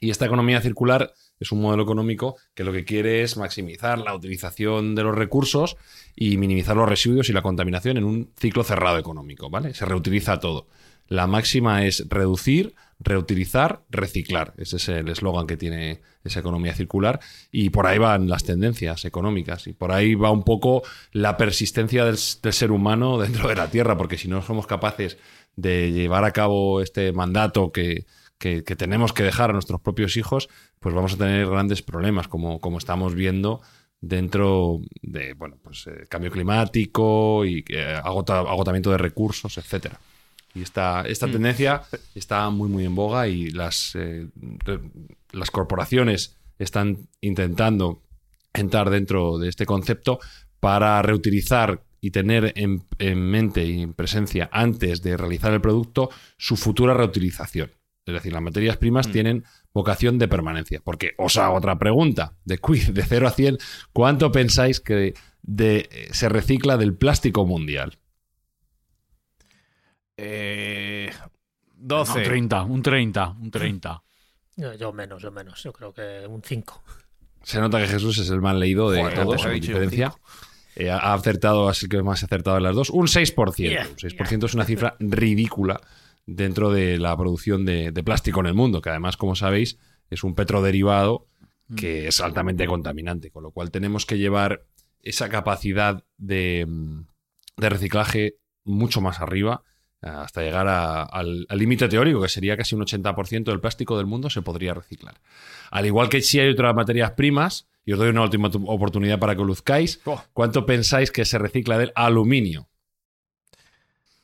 Y 0.00 0.10
esta 0.10 0.26
economía 0.26 0.60
circular 0.60 1.12
es 1.40 1.52
un 1.52 1.60
modelo 1.60 1.82
económico 1.82 2.36
que 2.54 2.64
lo 2.64 2.72
que 2.72 2.84
quiere 2.84 3.22
es 3.22 3.36
maximizar 3.36 3.98
la 3.98 4.14
utilización 4.14 4.94
de 4.94 5.02
los 5.02 5.14
recursos 5.14 5.76
y 6.14 6.36
minimizar 6.36 6.76
los 6.76 6.88
residuos 6.88 7.28
y 7.28 7.32
la 7.32 7.42
contaminación 7.42 7.96
en 7.96 8.04
un 8.04 8.30
ciclo 8.38 8.64
cerrado 8.64 8.98
económico, 8.98 9.50
¿vale? 9.50 9.74
Se 9.74 9.84
reutiliza 9.84 10.38
todo. 10.40 10.68
La 11.06 11.26
máxima 11.26 11.84
es 11.84 12.08
reducir, 12.08 12.74
reutilizar, 12.98 13.82
reciclar. 13.90 14.54
Ese 14.56 14.76
es 14.76 14.88
el 14.88 15.08
eslogan 15.08 15.46
que 15.46 15.58
tiene 15.58 16.00
esa 16.22 16.40
economía 16.40 16.74
circular 16.74 17.20
y 17.52 17.68
por 17.68 17.86
ahí 17.86 17.98
van 17.98 18.28
las 18.28 18.44
tendencias 18.44 19.04
económicas 19.04 19.66
y 19.66 19.74
por 19.74 19.92
ahí 19.92 20.14
va 20.14 20.30
un 20.30 20.44
poco 20.44 20.82
la 21.12 21.36
persistencia 21.36 22.06
del, 22.06 22.16
del 22.42 22.52
ser 22.52 22.70
humano 22.70 23.18
dentro 23.18 23.48
de 23.48 23.56
la 23.56 23.70
Tierra, 23.70 23.98
porque 23.98 24.16
si 24.16 24.28
no 24.28 24.40
somos 24.40 24.66
capaces 24.66 25.18
de 25.56 25.92
llevar 25.92 26.24
a 26.24 26.32
cabo 26.32 26.80
este 26.80 27.12
mandato 27.12 27.70
que, 27.70 28.06
que- 28.38 28.64
que 28.64 28.76
tenemos 28.76 29.12
que 29.12 29.22
dejar 29.22 29.50
a 29.50 29.52
nuestros 29.52 29.80
propios 29.80 30.16
hijos, 30.16 30.48
pues 30.80 30.94
vamos 30.94 31.14
a 31.14 31.16
tener 31.16 31.46
grandes 31.48 31.82
problemas, 31.82 32.28
como, 32.28 32.60
como 32.60 32.78
estamos 32.78 33.14
viendo 33.14 33.60
dentro 34.00 34.80
de 35.00 35.32
bueno 35.32 35.56
pues 35.62 35.86
eh, 35.86 36.04
cambio 36.10 36.30
climático 36.30 37.44
y 37.46 37.64
eh, 37.68 37.98
agota- 38.04 38.40
agotamiento 38.40 38.90
de 38.90 38.98
recursos, 38.98 39.56
etcétera. 39.56 39.98
Y 40.54 40.62
esta, 40.62 41.02
esta 41.02 41.26
tendencia 41.32 41.82
está 42.14 42.48
muy 42.50 42.68
muy 42.68 42.84
en 42.84 42.94
boga 42.94 43.26
y 43.28 43.50
las, 43.50 43.92
eh, 43.96 44.28
las 45.32 45.50
corporaciones 45.50 46.36
están 46.58 47.08
intentando 47.20 48.02
entrar 48.52 48.90
dentro 48.90 49.38
de 49.38 49.48
este 49.48 49.66
concepto 49.66 50.20
para 50.60 51.02
reutilizar 51.02 51.82
y 52.00 52.10
tener 52.10 52.52
en, 52.56 52.84
en 52.98 53.18
mente 53.18 53.64
y 53.64 53.82
en 53.82 53.94
presencia 53.94 54.48
antes 54.52 55.02
de 55.02 55.16
realizar 55.16 55.52
el 55.54 55.60
producto 55.60 56.10
su 56.36 56.56
futura 56.56 56.94
reutilización. 56.94 57.70
Es 58.06 58.12
decir, 58.12 58.32
las 58.32 58.42
materias 58.42 58.76
primas 58.76 59.10
tienen 59.10 59.44
vocación 59.72 60.18
de 60.18 60.28
permanencia. 60.28 60.80
Porque 60.84 61.12
os 61.16 61.36
hago 61.38 61.56
otra 61.56 61.78
pregunta 61.78 62.34
de 62.44 62.58
quiz 62.58 62.92
de 62.92 63.02
0 63.02 63.26
a 63.28 63.30
100. 63.30 63.58
¿Cuánto 63.92 64.30
pensáis 64.30 64.80
que 64.80 65.14
de- 65.42 66.08
se 66.12 66.28
recicla 66.28 66.76
del 66.76 66.94
plástico 66.96 67.46
mundial? 67.46 67.98
Eh, 70.16 71.10
No, 71.76 71.98
12. 71.98 72.18
un 72.18 72.24
30, 72.24 72.62
un 72.62 72.82
30, 72.82 73.28
un 73.40 73.50
30. 73.50 74.02
Yo, 74.56 74.74
yo 74.74 74.92
menos, 74.92 75.22
yo 75.22 75.30
menos. 75.32 75.62
Yo 75.62 75.72
creo 75.72 75.92
que 75.92 76.26
un 76.28 76.42
5. 76.42 76.82
Se 77.42 77.60
nota 77.60 77.78
que 77.80 77.88
Jesús 77.88 78.18
es 78.18 78.30
el 78.30 78.40
más 78.40 78.54
leído 78.56 78.90
de 78.90 79.00
Joder, 79.02 79.14
todos, 79.14 79.44
dicho 79.52 79.68
diferencia. 79.72 80.14
Eh, 80.76 80.90
ha 80.90 81.12
acertado, 81.14 81.68
así 81.68 81.88
que 81.88 82.02
más 82.02 82.22
acertado 82.22 82.56
en 82.56 82.62
las 82.64 82.74
dos. 82.74 82.90
Un 82.90 83.06
6%. 83.08 83.70
Yeah, 83.70 83.86
Un 83.88 83.96
6% 83.96 84.46
es 84.46 84.54
una 84.54 84.64
cifra 84.64 84.96
ridícula 84.98 85.80
dentro 86.26 86.70
de 86.70 86.98
la 86.98 87.16
producción 87.16 87.64
de, 87.64 87.92
de 87.92 88.02
plástico 88.02 88.40
en 88.40 88.46
el 88.46 88.54
mundo, 88.54 88.80
que 88.80 88.90
además, 88.90 89.16
como 89.16 89.34
sabéis, 89.36 89.78
es 90.10 90.24
un 90.24 90.34
petroderivado 90.34 91.26
que 91.76 92.06
es 92.08 92.20
altamente 92.20 92.66
contaminante, 92.66 93.30
con 93.30 93.42
lo 93.42 93.50
cual 93.50 93.70
tenemos 93.70 94.04
que 94.06 94.18
llevar 94.18 94.64
esa 95.02 95.28
capacidad 95.28 96.04
de, 96.18 96.66
mm, 96.68 97.06
de 97.56 97.68
reciclaje 97.68 98.36
mucho 98.64 99.00
más 99.00 99.20
arriba 99.20 99.62
eh, 100.02 100.08
hasta 100.08 100.42
llegar 100.42 100.68
a- 100.68 101.02
al 101.04 101.46
límite 101.50 101.88
teórico, 101.88 102.20
que 102.20 102.28
sería 102.28 102.56
casi 102.58 102.74
un 102.74 102.82
80% 102.82 103.50
del 103.50 103.60
plástico 103.60 103.96
del 103.96 104.06
mundo 104.06 104.28
se 104.28 104.42
podría 104.42 104.74
reciclar. 104.74 105.14
Al 105.70 105.86
igual 105.86 106.10
que 106.10 106.20
si 106.20 106.38
hay 106.40 106.50
otras 106.50 106.74
materias 106.74 107.12
primas, 107.12 107.66
y 107.86 107.92
os 107.92 107.98
doy 107.98 108.10
una 108.10 108.22
última 108.22 108.50
tu- 108.50 108.66
oportunidad 108.70 109.18
para 109.18 109.34
que 109.34 109.42
luzcáis, 109.42 110.00
Oh. 110.04 110.22
¿cuánto 110.34 110.66
pensáis 110.66 111.10
que 111.10 111.24
se 111.24 111.38
recicla 111.38 111.78
del 111.78 111.92
aluminio? 111.94 112.68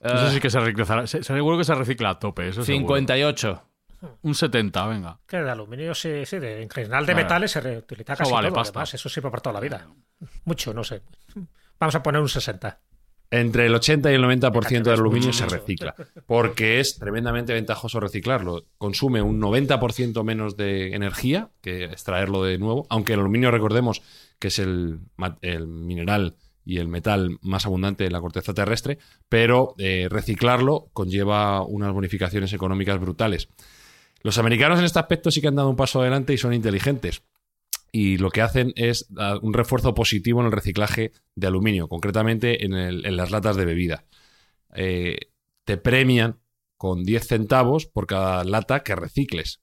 Eso 0.01 0.27
Eh, 0.29 0.31
sí 0.33 0.41
que 0.41 0.51
se 0.51 0.61
recicla. 0.61 1.07
se- 1.07 1.23
Seguro 1.23 1.59
que 1.59 1.65
se 1.65 1.75
recicla 1.75 2.11
a 2.11 2.19
tope. 2.19 2.49
Eso 2.49 2.63
seguro. 2.65 2.81
58. 2.97 3.63
Un 4.23 4.35
70, 4.35 4.87
venga. 4.87 5.19
Que 5.27 5.37
de 5.43 5.51
aluminio, 5.51 5.95
sí, 5.95 6.25
sí. 6.25 6.39
De, 6.39 6.63
en 6.63 6.71
general 6.71 7.05
de 7.05 7.13
Vale. 7.13 7.25
metales 7.25 7.51
se 7.51 7.61
reutiliza 7.61 8.17
casi 8.17 8.33
vale 8.33 8.49
todo. 8.49 8.55
pasta. 8.57 8.79
Además, 8.79 8.95
eso 8.95 9.09
sirve 9.11 9.31
para 9.31 9.43
toda 9.43 9.53
la 9.55 9.61
vida. 9.61 9.87
Mucho, 10.45 10.73
no 10.73 10.83
sé. 10.85 11.03
Vamos 11.79 11.95
a 11.95 12.03
poner 12.03 12.21
un 12.23 12.29
60. 12.31 12.81
Entre 13.33 13.67
el 13.67 13.75
80 13.75 14.11
y 14.11 14.15
el 14.15 14.23
90% 14.25 14.91
del 14.91 14.99
aluminio 14.99 15.33
se 15.33 15.45
mucho. 15.45 15.55
recicla, 15.55 15.95
porque 16.27 16.81
es 16.81 16.99
tremendamente 16.99 17.53
ventajoso 17.53 18.01
reciclarlo. 18.01 18.65
Consume 18.79 19.23
un 19.23 19.39
90% 19.41 20.25
menos 20.25 20.57
de 20.57 20.95
energía 20.97 21.51
que 21.61 21.85
extraerlo 21.85 22.43
de 22.43 22.59
nuevo, 22.59 22.87
aunque 22.91 23.13
el 23.13 23.21
aluminio, 23.21 23.51
recordemos 23.51 24.03
que 24.41 24.49
es 24.49 24.59
el 24.59 25.01
mineral 25.69 26.35
y 26.71 26.79
el 26.79 26.87
metal 26.87 27.39
más 27.43 27.67
abundante 27.67 28.07
en 28.07 28.13
la 28.13 28.21
corteza 28.21 28.55
terrestre, 28.55 28.99
pero 29.29 29.75
eh, 29.79 30.07
reciclarlo 30.09 30.89
conlleva 30.93 31.63
unas 31.63 31.93
bonificaciones 31.93 32.53
económicas 32.53 33.01
brutales. 33.01 33.49
Los 34.23 34.39
americanos 34.39 34.79
en 34.79 34.85
este 34.85 35.01
aspecto 35.01 35.33
sí 35.33 35.41
que 35.41 35.49
han 35.49 35.57
dado 35.57 35.69
un 35.69 35.75
paso 35.75 36.01
adelante 36.01 36.33
y 36.33 36.39
son 36.39 36.55
inteligentes. 36.55 37.23
Y 37.91 38.19
lo 38.19 38.31
que 38.31 38.41
hacen 38.41 38.73
es 38.77 39.09
un 39.43 39.53
refuerzo 39.53 39.95
positivo 39.95 40.39
en 40.39 40.47
el 40.47 40.53
reciclaje 40.53 41.11
de 41.35 41.47
aluminio, 41.49 41.89
concretamente 41.89 42.65
en 42.65 43.17
las 43.17 43.33
latas 43.33 43.57
de 43.57 43.65
bebida. 43.65 44.05
Eh, 44.77 45.19
te 45.65 45.77
premian 45.77 46.39
con 46.77 47.03
10 47.03 47.27
centavos 47.27 47.87
por 47.87 48.07
cada 48.07 48.45
lata 48.45 48.85
que 48.85 48.95
recicles. 48.95 49.61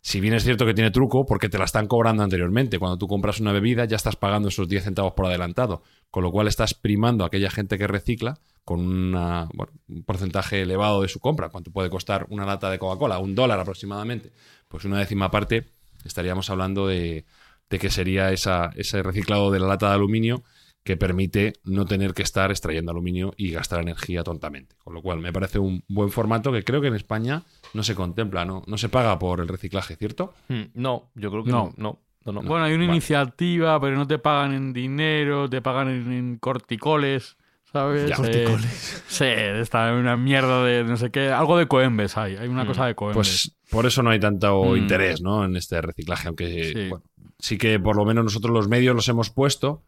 Si 0.00 0.20
bien 0.20 0.34
es 0.34 0.44
cierto 0.44 0.64
que 0.64 0.74
tiene 0.74 0.90
truco, 0.90 1.26
porque 1.26 1.48
te 1.48 1.58
la 1.58 1.64
están 1.64 1.86
cobrando 1.86 2.22
anteriormente. 2.22 2.78
Cuando 2.78 2.98
tú 2.98 3.06
compras 3.08 3.40
una 3.40 3.52
bebida, 3.52 3.84
ya 3.84 3.96
estás 3.96 4.16
pagando 4.16 4.48
esos 4.48 4.68
10 4.68 4.84
centavos 4.84 5.12
por 5.12 5.26
adelantado. 5.26 5.82
Con 6.10 6.22
lo 6.22 6.30
cual 6.30 6.48
estás 6.48 6.74
primando 6.74 7.24
a 7.24 7.26
aquella 7.26 7.50
gente 7.50 7.78
que 7.78 7.86
recicla 7.86 8.38
con 8.64 9.12
bueno, 9.12 9.72
un 9.88 10.04
porcentaje 10.04 10.62
elevado 10.62 11.02
de 11.02 11.08
su 11.08 11.20
compra. 11.20 11.48
¿Cuánto 11.48 11.72
puede 11.72 11.90
costar 11.90 12.26
una 12.30 12.46
lata 12.46 12.70
de 12.70 12.78
Coca-Cola? 12.78 13.18
Un 13.18 13.34
dólar 13.34 13.60
aproximadamente. 13.60 14.32
Pues 14.68 14.84
una 14.84 14.98
décima 14.98 15.30
parte 15.30 15.66
estaríamos 16.04 16.48
hablando 16.48 16.86
de, 16.86 17.24
de 17.70 17.78
que 17.78 17.90
sería 17.90 18.30
ese 18.32 19.02
reciclado 19.02 19.50
de 19.50 19.60
la 19.60 19.66
lata 19.66 19.88
de 19.88 19.94
aluminio 19.94 20.44
que 20.84 20.96
permite 20.96 21.54
no 21.64 21.84
tener 21.84 22.14
que 22.14 22.22
estar 22.22 22.50
extrayendo 22.50 22.92
aluminio 22.92 23.34
y 23.36 23.50
gastar 23.50 23.80
energía 23.80 24.22
tontamente. 24.22 24.76
Con 24.82 24.94
lo 24.94 25.02
cual 25.02 25.18
me 25.18 25.32
parece 25.32 25.58
un 25.58 25.84
buen 25.88 26.10
formato 26.10 26.50
que 26.50 26.64
creo 26.64 26.80
que 26.80 26.86
en 26.88 26.94
España 26.94 27.44
no 27.74 27.82
se 27.82 27.94
contempla, 27.94 28.44
no, 28.44 28.62
no 28.66 28.78
se 28.78 28.88
paga 28.88 29.18
por 29.18 29.40
el 29.40 29.48
reciclaje, 29.48 29.96
¿cierto? 29.96 30.34
Hmm, 30.48 30.62
No, 30.74 31.10
yo 31.14 31.30
creo 31.30 31.44
que 31.44 31.50
No. 31.50 31.72
no. 31.76 32.00
No, 32.24 32.32
no, 32.32 32.42
no. 32.42 32.48
Bueno, 32.48 32.64
hay 32.66 32.74
una 32.74 32.84
Vale. 32.84 32.92
iniciativa, 32.96 33.80
pero 33.80 33.96
no 33.96 34.06
te 34.06 34.18
pagan 34.18 34.52
en 34.52 34.72
dinero, 34.74 35.48
te 35.48 35.62
pagan 35.62 35.88
en, 35.88 36.12
en 36.12 36.36
corticoles, 36.38 37.36
¿sabes? 37.72 38.08
Ya. 38.08 38.16
Eh, 38.16 38.16
Corticoles. 38.16 39.04
sí, 39.08 39.24
está 39.24 39.92
una 39.94 40.16
mierda 40.16 40.62
de 40.64 40.84
no 40.84 40.96
sé 40.98 41.10
qué. 41.10 41.30
Algo 41.30 41.56
de 41.56 41.66
Coembes 41.68 42.16
hay, 42.18 42.36
hay 42.36 42.48
una 42.48 42.66
cosa 42.66 42.84
de 42.86 42.94
Coembes. 42.94 43.16
Pues 43.16 43.56
por 43.70 43.86
eso 43.86 44.02
no 44.02 44.10
hay 44.10 44.20
tanto 44.20 44.62
Mm. 44.62 44.76
interés 44.76 45.22
¿no? 45.22 45.44
en 45.44 45.56
este 45.56 45.80
reciclaje, 45.80 46.28
aunque 46.28 46.64
Sí. 46.74 46.88
bueno, 46.90 47.04
sí 47.38 47.56
que 47.56 47.78
por 47.80 47.96
lo 47.96 48.04
menos 48.04 48.24
nosotros 48.24 48.52
los 48.52 48.68
medios 48.68 48.94
los 48.94 49.08
hemos 49.08 49.30
puesto, 49.30 49.84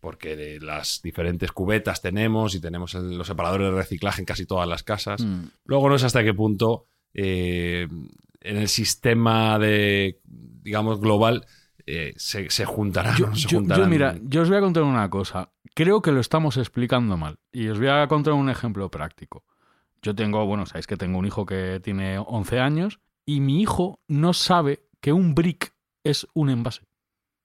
porque 0.00 0.34
de 0.34 0.58
las 0.60 1.00
diferentes 1.04 1.52
cubetas 1.52 2.00
tenemos 2.02 2.54
y 2.56 2.60
tenemos 2.60 2.94
el- 2.94 3.16
los 3.18 3.26
separadores 3.28 3.70
de 3.70 3.76
reciclaje 3.76 4.22
en 4.22 4.26
casi 4.26 4.44
todas 4.46 4.66
las 4.66 4.82
casas. 4.82 5.22
Mm. 5.22 5.44
Luego 5.66 5.88
no 5.88 5.98
sé 5.98 6.06
hasta 6.06 6.24
qué 6.24 6.34
punto 6.34 6.86
eh, 7.14 7.88
en 8.40 8.56
el 8.56 8.68
sistema 8.68 9.58
de, 9.58 10.20
digamos, 10.24 11.00
global 11.00 11.46
eh, 11.86 12.14
se, 12.16 12.50
se 12.50 12.64
juntarán. 12.64 13.16
Yo, 13.16 13.34
se 13.34 13.86
mira, 13.86 14.16
yo 14.22 14.42
os 14.42 14.48
voy 14.48 14.58
a 14.58 14.60
contar 14.60 14.82
una 14.82 15.08
cosa. 15.10 15.52
Creo 15.74 16.02
que 16.02 16.12
lo 16.12 16.20
estamos 16.20 16.56
explicando 16.56 17.16
mal. 17.16 17.38
Y 17.52 17.68
os 17.68 17.78
voy 17.78 17.88
a 17.88 18.06
contar 18.08 18.34
un 18.34 18.48
ejemplo 18.48 18.90
práctico. 18.90 19.44
Yo 20.02 20.14
tengo, 20.14 20.46
bueno, 20.46 20.66
sabéis 20.66 20.86
que 20.86 20.96
tengo 20.96 21.18
un 21.18 21.26
hijo 21.26 21.44
que 21.44 21.80
tiene 21.82 22.18
11 22.18 22.58
años 22.60 23.00
y 23.26 23.40
mi 23.40 23.60
hijo 23.60 24.00
no 24.08 24.32
sabe 24.32 24.86
que 25.00 25.12
un 25.12 25.34
brick 25.34 25.74
es 26.04 26.26
un 26.34 26.50
envase. 26.50 26.82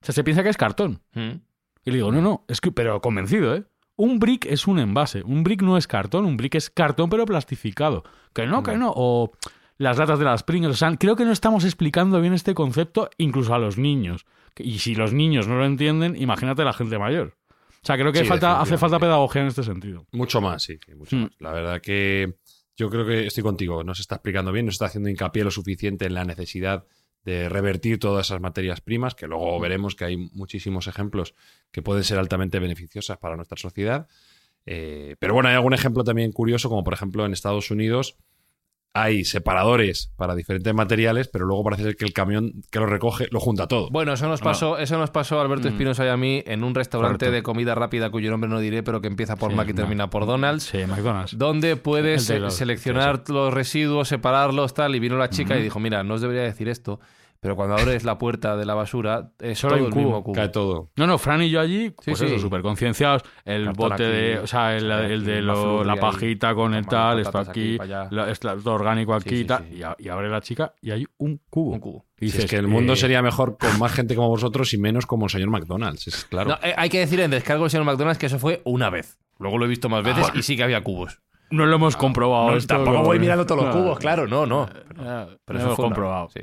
O 0.02 0.06
sea, 0.06 0.14
se 0.14 0.24
piensa 0.24 0.44
que 0.44 0.50
es 0.50 0.58
cartón. 0.58 1.02
Hmm. 1.14 1.42
Y 1.84 1.92
le 1.92 1.98
digo, 1.98 2.12
no, 2.12 2.22
no, 2.22 2.46
es 2.48 2.62
que, 2.62 2.72
pero 2.72 3.02
convencido, 3.02 3.56
¿eh? 3.56 3.66
Un 3.98 4.20
brick 4.20 4.46
es 4.46 4.68
un 4.68 4.80
envase. 4.80 5.24
Un 5.24 5.44
brick 5.44 5.62
no 5.62 5.78
es 5.78 5.88
cartón, 5.88 6.26
un 6.26 6.38
brick 6.38 6.56
es 6.56 6.70
cartón 6.70 7.10
pero 7.10 7.26
plastificado. 7.26 8.04
Que 8.34 8.46
no, 8.46 8.62
que 8.64 8.76
no. 8.78 8.92
O 8.96 9.32
las 9.78 9.98
latas 9.98 10.20
de 10.20 10.26
las 10.26 10.44
Pringles. 10.44 10.74
O 10.76 10.78
sea, 10.78 10.96
creo 10.98 11.16
que 11.16 11.26
no 11.26 11.32
estamos 11.32 11.64
explicando 11.64 12.20
bien 12.22 12.34
este 12.34 12.54
concepto 12.54 13.10
incluso 13.18 13.54
a 13.54 13.60
los 13.60 13.78
niños. 13.78 14.26
Y 14.58 14.80
si 14.80 14.96
los 14.96 15.14
niños 15.14 15.48
no 15.48 15.58
lo 15.58 15.66
entienden, 15.66 16.16
imagínate 16.22 16.64
la 16.64 16.74
gente 16.74 16.98
mayor. 16.98 17.36
O 17.50 17.86
sea, 17.86 17.98
creo 17.98 18.12
que 18.12 18.20
Sí, 18.20 18.26
falta, 18.26 18.60
hace 18.62 18.78
falta 18.78 19.00
pedagogía 19.00 19.42
en 19.44 19.48
este 19.50 19.64
sentido. 19.64 20.08
Mucho 20.12 20.42
más, 20.42 20.64
sí, 20.64 20.78
sí, 20.86 20.96
mucho 20.96 21.16
Mm. 21.16 21.22
más. 21.24 21.32
La 21.40 21.52
verdad 21.52 21.82
que 21.82 22.36
yo 22.76 22.90
creo 22.90 23.06
que 23.06 23.28
estoy 23.28 23.44
contigo, 23.44 23.84
no 23.84 23.94
se 23.94 24.02
está 24.02 24.16
explicando 24.16 24.52
bien, 24.52 24.66
no 24.66 24.72
se 24.72 24.76
está 24.76 24.86
haciendo 24.88 25.10
hincapié 25.10 25.44
lo 25.44 25.52
suficiente 25.52 26.06
en 26.06 26.14
la 26.16 26.26
necesidad 26.26 26.86
de 27.26 27.50
revertir 27.50 28.00
todas 28.00 28.28
esas 28.28 28.40
materias 28.40 28.80
primas, 28.82 29.16
que 29.16 29.28
luego 29.28 29.60
veremos 29.60 29.96
que 29.96 30.06
hay 30.06 30.16
muchísimos 30.16 30.88
ejemplos 30.88 31.34
que 31.72 31.82
pueden 31.82 32.04
ser 32.04 32.20
altamente 32.20 32.60
beneficiosas 32.60 33.18
para 33.18 33.36
nuestra 33.36 33.58
sociedad. 33.58 34.08
Eh, 34.68 35.16
pero 35.20 35.34
bueno, 35.34 35.50
hay 35.50 35.56
algún 35.56 35.74
ejemplo 35.74 36.04
también 36.04 36.32
curioso, 36.32 36.70
como 36.70 36.84
por 36.84 36.94
ejemplo 36.94 37.26
en 37.26 37.34
Estados 37.34 37.72
Unidos 37.72 38.16
hay 38.98 39.26
separadores 39.26 40.10
para 40.16 40.36
diferentes 40.36 40.74
materiales, 40.74 41.28
pero 41.28 41.46
luego 41.46 41.66
parece 41.66 41.84
ser 41.84 41.96
que 41.98 42.06
el 42.06 42.14
camión 42.14 42.54
que 42.72 42.80
lo 42.80 42.86
recoge 42.86 43.28
lo 43.30 43.42
junta 43.42 43.68
todo. 43.68 43.90
Bueno, 43.92 44.14
eso 44.14 44.28
nos 44.30 44.40
pasó, 44.40 44.78
eso 44.78 44.98
nos 44.98 45.10
pasó 45.12 45.38
a 45.38 45.42
Alberto 45.44 45.68
Mm. 45.68 45.72
Espinosa 45.74 46.06
y 46.06 46.08
a 46.08 46.16
mí 46.16 46.42
en 46.46 46.64
un 46.64 46.74
restaurante 46.74 47.26
Correcto. 47.26 47.36
de 47.36 47.44
comida 47.44 47.76
rápida 47.76 48.10
cuyo 48.10 48.32
nombre 48.32 48.50
no 48.50 48.60
diré, 48.60 48.84
pero 48.84 49.02
que 49.02 49.08
empieza 49.08 49.36
por 49.36 49.52
Sí, 49.52 49.58
Mac 49.58 49.68
y 49.68 49.74
no. 49.74 49.76
termina 49.76 50.10
por 50.10 50.26
Donald's. 50.26 50.64
Sí, 50.64 50.78
McDonald's. 50.88 51.38
Donde 51.38 51.76
puedes 51.76 52.30
los- 52.30 52.56
seleccionar 52.56 53.24
los 53.28 53.54
residuos, 53.54 54.08
separarlos, 54.08 54.74
tal. 54.74 54.96
Y 54.96 55.00
vino 55.00 55.18
la 55.18 55.30
chica 55.30 55.58
y 55.60 55.62
dijo: 55.62 55.80
Mira, 55.82 56.04
no 56.04 56.14
os 56.14 56.22
debería 56.22 56.44
decir 56.44 56.70
esto, 56.70 57.02
pero 57.46 57.56
cuando 57.56 57.76
abres 57.78 58.04
la 58.04 58.18
puerta 58.18 58.58
de 58.58 58.66
la 58.66 58.74
basura, 58.74 59.30
es 59.40 59.60
Solo 59.60 59.76
hay 59.76 59.82
todo 59.82 59.88
un 59.90 59.94
el 59.94 59.98
mismo 60.00 60.12
cubo. 60.16 60.24
cubo. 60.24 60.34
Cae 60.34 60.50
todo. 60.50 60.90
No, 60.96 61.06
no, 61.06 61.20
Fran 61.20 61.44
y 61.44 61.52
yo 61.52 61.62
allí, 61.62 61.92
pues 61.92 62.18
sí. 62.18 62.26
eso, 62.26 62.40
súper 62.40 62.64
concienciados. 62.64 63.22
El 63.46 63.66
Cartón 63.66 63.90
bote 63.90 64.04
aquí, 64.04 64.12
de. 64.12 64.40
O 64.40 64.48
sea, 64.48 64.76
el, 64.76 64.92
aquí, 64.92 65.14
el 65.14 65.24
de 65.26 65.42
lo- 65.44 65.84
la 65.84 65.94
ahí, 65.94 66.00
pajita 66.00 66.56
con 66.56 66.74
el 66.74 66.88
tal, 66.88 67.20
esto 67.20 67.38
aquí, 67.38 67.78
la- 68.10 68.32
esto 68.32 68.58
todo 68.58 68.74
orgánico 68.74 69.14
aquí 69.14 69.30
Sí, 69.30 69.36
y 69.36 69.40
sí, 69.42 69.46
tal. 69.46 69.66
sí. 69.70 69.82
Y, 70.00 70.10
abre 70.10 70.28
la 70.28 70.42
chica 70.42 70.74
y 70.82 70.90
hay 70.90 71.06
un 71.20 71.40
cubo. 71.52 71.74
Un 71.74 71.80
cubo. 71.80 72.06
Y 72.20 72.22
Si 72.22 72.26
es 72.26 72.34
dices, 72.34 72.50
que 72.50 72.56
el 72.58 72.68
mundo 72.68 72.94
eh, 72.94 72.96
sería 72.96 73.22
mejor 73.22 73.58
con 73.60 73.78
más 73.78 73.92
gente 73.94 74.16
como 74.16 74.30
vosotros 74.30 74.74
y 74.74 74.80
menos 74.80 75.06
como 75.06 75.26
el 75.28 75.30
señor 75.30 75.50
McDonald's, 75.52 76.08
es 76.08 76.26
claro. 76.26 76.50
No, 76.50 76.56
eh, 76.68 76.74
hay 76.76 76.90
que 76.90 76.98
decir 77.00 77.20
en 77.20 77.30
descargo 77.30 77.66
del 77.66 77.70
señor 77.70 77.86
McDonald's 77.86 78.18
que 78.18 78.26
eso 78.26 78.40
fue 78.40 78.62
una 78.66 78.90
vez. 78.90 79.20
Luego 79.38 79.60
lo 79.60 79.66
he 79.66 79.68
visto 79.68 79.88
más 79.88 80.04
veces 80.04 80.26
y 80.34 80.42
sí 80.42 80.58
que 80.58 80.64
había 80.64 80.82
cubos. 80.82 81.20
No 81.52 81.68
lo 81.68 81.76
hemos 81.76 81.96
comprobado. 81.96 82.50
No, 82.50 82.58
esto, 82.58 82.74
tampoco 82.74 82.98
no, 82.98 83.04
voy 83.04 83.20
mirando 83.20 83.46
todos 83.46 83.64
los 83.66 83.76
no. 83.76 83.82
cubos, 83.84 84.00
claro, 84.00 84.26
no, 84.28 84.48
no. 84.48 84.68
Ah, 84.98 85.28
Pero 85.46 85.60
no 85.60 85.66
eso 85.66 85.70
lo 85.70 85.76
fue 85.76 85.86
una- 85.86 85.96
comprobado. 85.96 86.30
sí. 86.30 86.40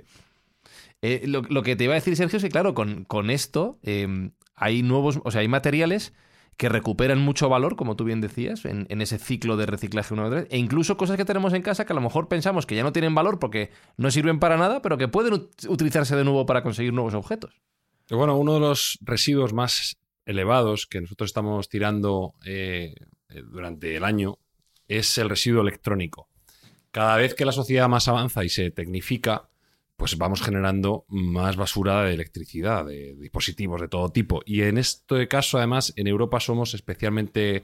Eh, 1.03 1.25
lo, 1.27 1.63
que 1.63 1.77
te 1.77 1.85
iba 1.85 1.95
a 1.95 1.97
decir, 1.97 2.17
Sergio, 2.17 2.37
es 2.37 2.43
que 2.43 2.49
claro, 2.49 2.75
con, 2.75 3.05
con 3.05 3.29
esto 3.29 3.79
eh, 3.83 4.31
hay 4.55 4.83
nuevos, 4.83 5.21
o 5.25 5.31
sea, 5.31 5.41
hay 5.41 5.49
materiales 5.49 6.13
que 6.57 6.69
recuperan 6.69 7.19
mucho 7.19 7.49
valor, 7.49 7.75
como 7.77 7.97
tú 7.97 8.05
bien 8.05 8.21
decías, 8.21 8.65
en, 8.67 8.87
en 8.89 9.01
ese 9.03 9.19
ciclo 9.19 9.57
de 9.57 9.67
reciclaje 9.67 10.15
una 10.15 10.29
vez, 10.29 10.47
e 10.51 10.59
incluso 10.59 10.97
cosas 10.97 11.17
que 11.17 11.25
tenemos 11.25 11.55
en 11.55 11.63
casa 11.63 11.87
que 11.87 11.93
a 11.93 11.97
lo 11.97 12.03
mejor 12.03 12.29
pensamos 12.29 12.67
que 12.67 12.77
ya 12.77 12.85
no 12.85 12.93
tienen 12.93 13.15
valor 13.15 13.39
porque 13.39 13.71
no 13.97 14.11
sirven 14.11 14.39
para 14.39 14.57
nada, 14.57 14.81
pero 14.81 14.97
que 14.97 15.09
pueden 15.09 15.33
ut- 15.33 15.69
utilizarse 15.69 16.15
de 16.15 16.25
nuevo 16.25 16.47
para 16.47 16.63
conseguir 16.63 16.93
nuevos 16.93 17.15
objetos. 17.15 17.61
Bueno, 18.09 18.37
uno 18.37 18.55
de 18.55 18.61
los 18.61 18.99
residuos 19.01 19.53
más 19.53 19.97
elevados 20.25 20.87
que 20.87 21.01
nosotros 21.01 21.31
estamos 21.31 21.69
tirando 21.69 22.35
eh, 22.45 22.95
durante 23.51 23.97
el 23.97 24.05
año 24.05 24.39
es 24.87 25.19
el 25.19 25.31
residuo 25.31 25.63
electrónico. 25.63 26.29
Cada 26.91 27.17
vez 27.17 27.35
que 27.35 27.47
la 27.47 27.53
sociedad 27.53 27.89
más 27.89 28.07
avanza 28.07 28.45
y 28.45 28.51
se 28.51 28.71
tecnifica, 28.71 29.49
pues 30.03 30.19
vamos 30.19 30.43
generando 30.43 31.05
más 31.07 31.55
basura 31.55 32.03
de 32.03 32.15
electricidad, 32.15 32.85
de 32.85 33.15
dispositivos 33.15 33.81
de 33.81 33.87
todo 33.87 34.09
tipo. 34.09 34.43
Y 34.45 34.63
en 34.63 34.77
este 34.77 35.29
caso, 35.29 35.59
además, 35.59 35.93
en 35.95 36.09
Europa 36.09 36.41
somos 36.41 36.75
especialmente 36.75 37.63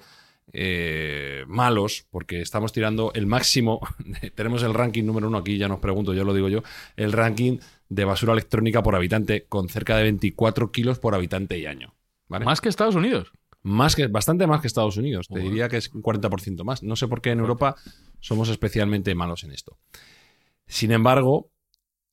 eh, 0.52 1.42
malos 1.48 2.06
porque 2.12 2.40
estamos 2.40 2.72
tirando 2.72 3.10
el 3.14 3.26
máximo. 3.26 3.80
tenemos 4.36 4.62
el 4.62 4.72
ranking 4.72 5.02
número 5.02 5.26
uno 5.26 5.38
aquí, 5.38 5.58
ya 5.58 5.66
nos 5.66 5.80
pregunto, 5.80 6.14
yo 6.14 6.22
lo 6.22 6.32
digo 6.32 6.48
yo, 6.48 6.62
el 6.94 7.10
ranking 7.10 7.58
de 7.88 8.04
basura 8.04 8.34
electrónica 8.34 8.84
por 8.84 8.94
habitante 8.94 9.46
con 9.48 9.68
cerca 9.68 9.96
de 9.96 10.04
24 10.04 10.70
kilos 10.70 11.00
por 11.00 11.16
habitante 11.16 11.58
y 11.58 11.66
año. 11.66 11.96
¿vale? 12.28 12.44
Más 12.44 12.60
que 12.60 12.68
Estados 12.68 12.94
Unidos. 12.94 13.32
Más 13.62 13.96
que, 13.96 14.06
bastante 14.06 14.46
más 14.46 14.60
que 14.60 14.68
Estados 14.68 14.96
Unidos. 14.96 15.26
Te 15.26 15.40
diría 15.40 15.68
que 15.68 15.78
es 15.78 15.92
un 15.92 16.04
40% 16.04 16.62
más. 16.62 16.84
No 16.84 16.94
sé 16.94 17.08
por 17.08 17.20
qué 17.20 17.32
en 17.32 17.40
Europa 17.40 17.74
somos 18.20 18.48
especialmente 18.48 19.12
malos 19.16 19.42
en 19.42 19.50
esto. 19.50 19.76
Sin 20.68 20.92
embargo, 20.92 21.50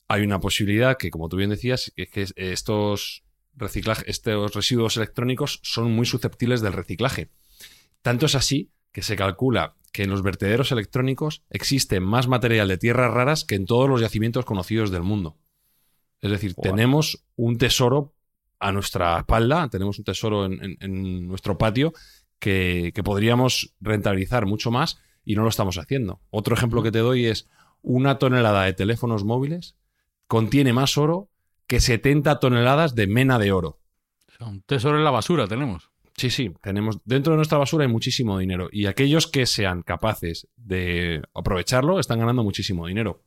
hay 0.07 0.23
una 0.23 0.39
posibilidad 0.39 0.97
que, 0.97 1.09
como 1.09 1.29
tú 1.29 1.37
bien 1.37 1.49
decías, 1.49 1.91
es 1.95 2.09
que 2.09 2.25
estos, 2.35 3.23
reciclaje, 3.55 4.03
estos 4.09 4.53
residuos 4.53 4.97
electrónicos 4.97 5.59
son 5.63 5.91
muy 5.91 6.05
susceptibles 6.05 6.61
del 6.61 6.73
reciclaje. 6.73 7.29
Tanto 8.01 8.25
es 8.27 8.35
así 8.35 8.71
que 8.91 9.01
se 9.01 9.15
calcula 9.15 9.75
que 9.91 10.03
en 10.03 10.09
los 10.09 10.21
vertederos 10.21 10.71
electrónicos 10.71 11.43
existe 11.49 11.99
más 11.99 12.27
material 12.27 12.67
de 12.67 12.77
tierras 12.77 13.13
raras 13.13 13.45
que 13.45 13.55
en 13.55 13.65
todos 13.65 13.89
los 13.89 14.01
yacimientos 14.01 14.45
conocidos 14.45 14.91
del 14.91 15.01
mundo. 15.03 15.37
Es 16.21 16.31
decir, 16.31 16.53
Wow. 16.55 16.63
tenemos 16.63 17.25
un 17.35 17.57
tesoro 17.57 18.13
a 18.59 18.71
nuestra 18.71 19.17
espalda, 19.19 19.69
tenemos 19.69 19.97
un 19.99 20.05
tesoro 20.05 20.45
en, 20.45 20.63
en- 20.63 20.77
en 20.81 21.27
nuestro 21.27 21.57
patio 21.57 21.93
que, 22.39 22.91
que 22.93 23.03
podríamos 23.03 23.73
rentabilizar 23.79 24.45
mucho 24.45 24.69
más 24.71 24.97
y 25.23 25.35
no 25.35 25.43
lo 25.43 25.49
estamos 25.49 25.77
haciendo. 25.77 26.21
Otro 26.29 26.55
ejemplo 26.55 26.83
que 26.83 26.91
te 26.91 26.99
doy 26.99 27.25
es 27.25 27.47
una 27.81 28.17
tonelada 28.19 28.63
de 28.63 28.73
teléfonos 28.73 29.23
móviles 29.23 29.75
contiene 30.27 30.73
más 30.73 30.97
oro 30.97 31.29
que 31.67 31.79
70 31.79 32.39
toneladas 32.39 32.95
de 32.95 33.07
mena 33.07 33.39
de 33.39 33.51
oro. 33.51 33.79
O 34.27 34.37
sea, 34.37 34.47
un 34.47 34.61
tesoro 34.61 34.97
en 34.97 35.03
la 35.03 35.11
basura 35.11 35.47
tenemos. 35.47 35.91
Sí, 36.17 36.29
sí, 36.29 36.53
tenemos 36.61 36.99
dentro 37.03 37.33
de 37.33 37.37
nuestra 37.37 37.57
basura 37.57 37.83
hay 37.83 37.91
muchísimo 37.91 38.37
dinero 38.37 38.69
y 38.71 38.85
aquellos 38.85 39.27
que 39.27 39.45
sean 39.45 39.81
capaces 39.81 40.47
de 40.55 41.21
aprovecharlo 41.33 41.99
están 41.99 42.19
ganando 42.19 42.43
muchísimo 42.43 42.87
dinero. 42.87 43.21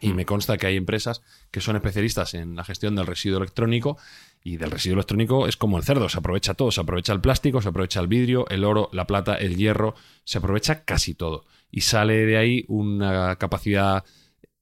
Y 0.00 0.12
me 0.12 0.24
consta 0.24 0.56
que 0.56 0.68
hay 0.68 0.76
empresas 0.76 1.22
que 1.50 1.60
son 1.60 1.74
especialistas 1.74 2.34
en 2.34 2.54
la 2.54 2.62
gestión 2.62 2.94
del 2.94 3.08
residuo 3.08 3.38
electrónico 3.38 3.98
y 4.44 4.56
del 4.56 4.70
residuo 4.70 4.94
electrónico 4.94 5.48
es 5.48 5.56
como 5.56 5.76
el 5.76 5.82
cerdo, 5.82 6.08
se 6.08 6.18
aprovecha 6.18 6.54
todo, 6.54 6.70
se 6.70 6.80
aprovecha 6.80 7.12
el 7.12 7.20
plástico, 7.20 7.60
se 7.60 7.70
aprovecha 7.70 7.98
el 7.98 8.06
vidrio, 8.06 8.46
el 8.48 8.62
oro, 8.62 8.90
la 8.92 9.08
plata, 9.08 9.34
el 9.34 9.56
hierro, 9.56 9.96
se 10.22 10.38
aprovecha 10.38 10.84
casi 10.84 11.14
todo. 11.14 11.46
Y 11.72 11.80
sale 11.80 12.26
de 12.26 12.36
ahí 12.36 12.64
una 12.68 13.34
capacidad 13.36 14.04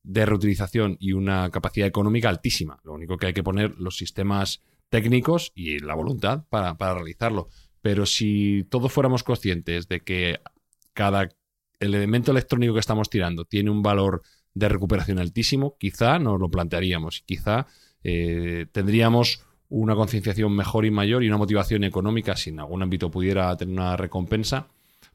de 0.07 0.25
reutilización 0.25 0.97
y 1.01 1.13
una 1.13 1.51
capacidad 1.51 1.89
económica 1.89 2.29
altísima. 2.29 2.79
Lo 2.85 2.93
único 2.93 3.17
que 3.17 3.27
hay 3.27 3.33
que 3.35 3.43
poner 3.43 3.75
los 3.79 3.97
sistemas 3.97 4.63
técnicos 4.89 5.53
y 5.55 5.81
la 5.81 5.95
voluntad 5.95 6.45
para, 6.49 6.79
para 6.79 6.95
realizarlo. 6.95 7.49
Pero 7.83 8.07
si 8.07 8.65
todos 8.71 8.93
fuéramos 8.93 9.25
conscientes 9.25 9.89
de 9.89 10.01
que 10.01 10.41
cada 10.93 11.29
elemento 11.81 12.31
electrónico 12.31 12.75
que 12.75 12.81
estamos 12.81 13.11
tirando 13.11 13.45
tiene 13.45 13.71
un 13.71 13.83
valor 13.83 14.23
de 14.55 14.69
recuperación 14.69 15.19
altísimo, 15.19 15.77
quizá 15.79 16.19
nos 16.19 16.41
lo 16.41 16.49
plantearíamos. 16.51 17.23
Quizá 17.27 17.67
eh, 18.05 18.67
tendríamos 18.73 19.45
una 19.69 19.97
concienciación 19.97 20.55
mejor 20.55 20.87
y 20.87 20.93
mayor 20.93 21.25
y 21.25 21.29
una 21.29 21.37
motivación 21.37 21.83
económica, 21.85 22.37
si 22.37 22.51
en 22.51 22.61
algún 22.61 22.83
ámbito 22.83 23.11
pudiera 23.11 23.55
tener 23.57 23.75
una 23.75 23.97
recompensa, 23.97 24.69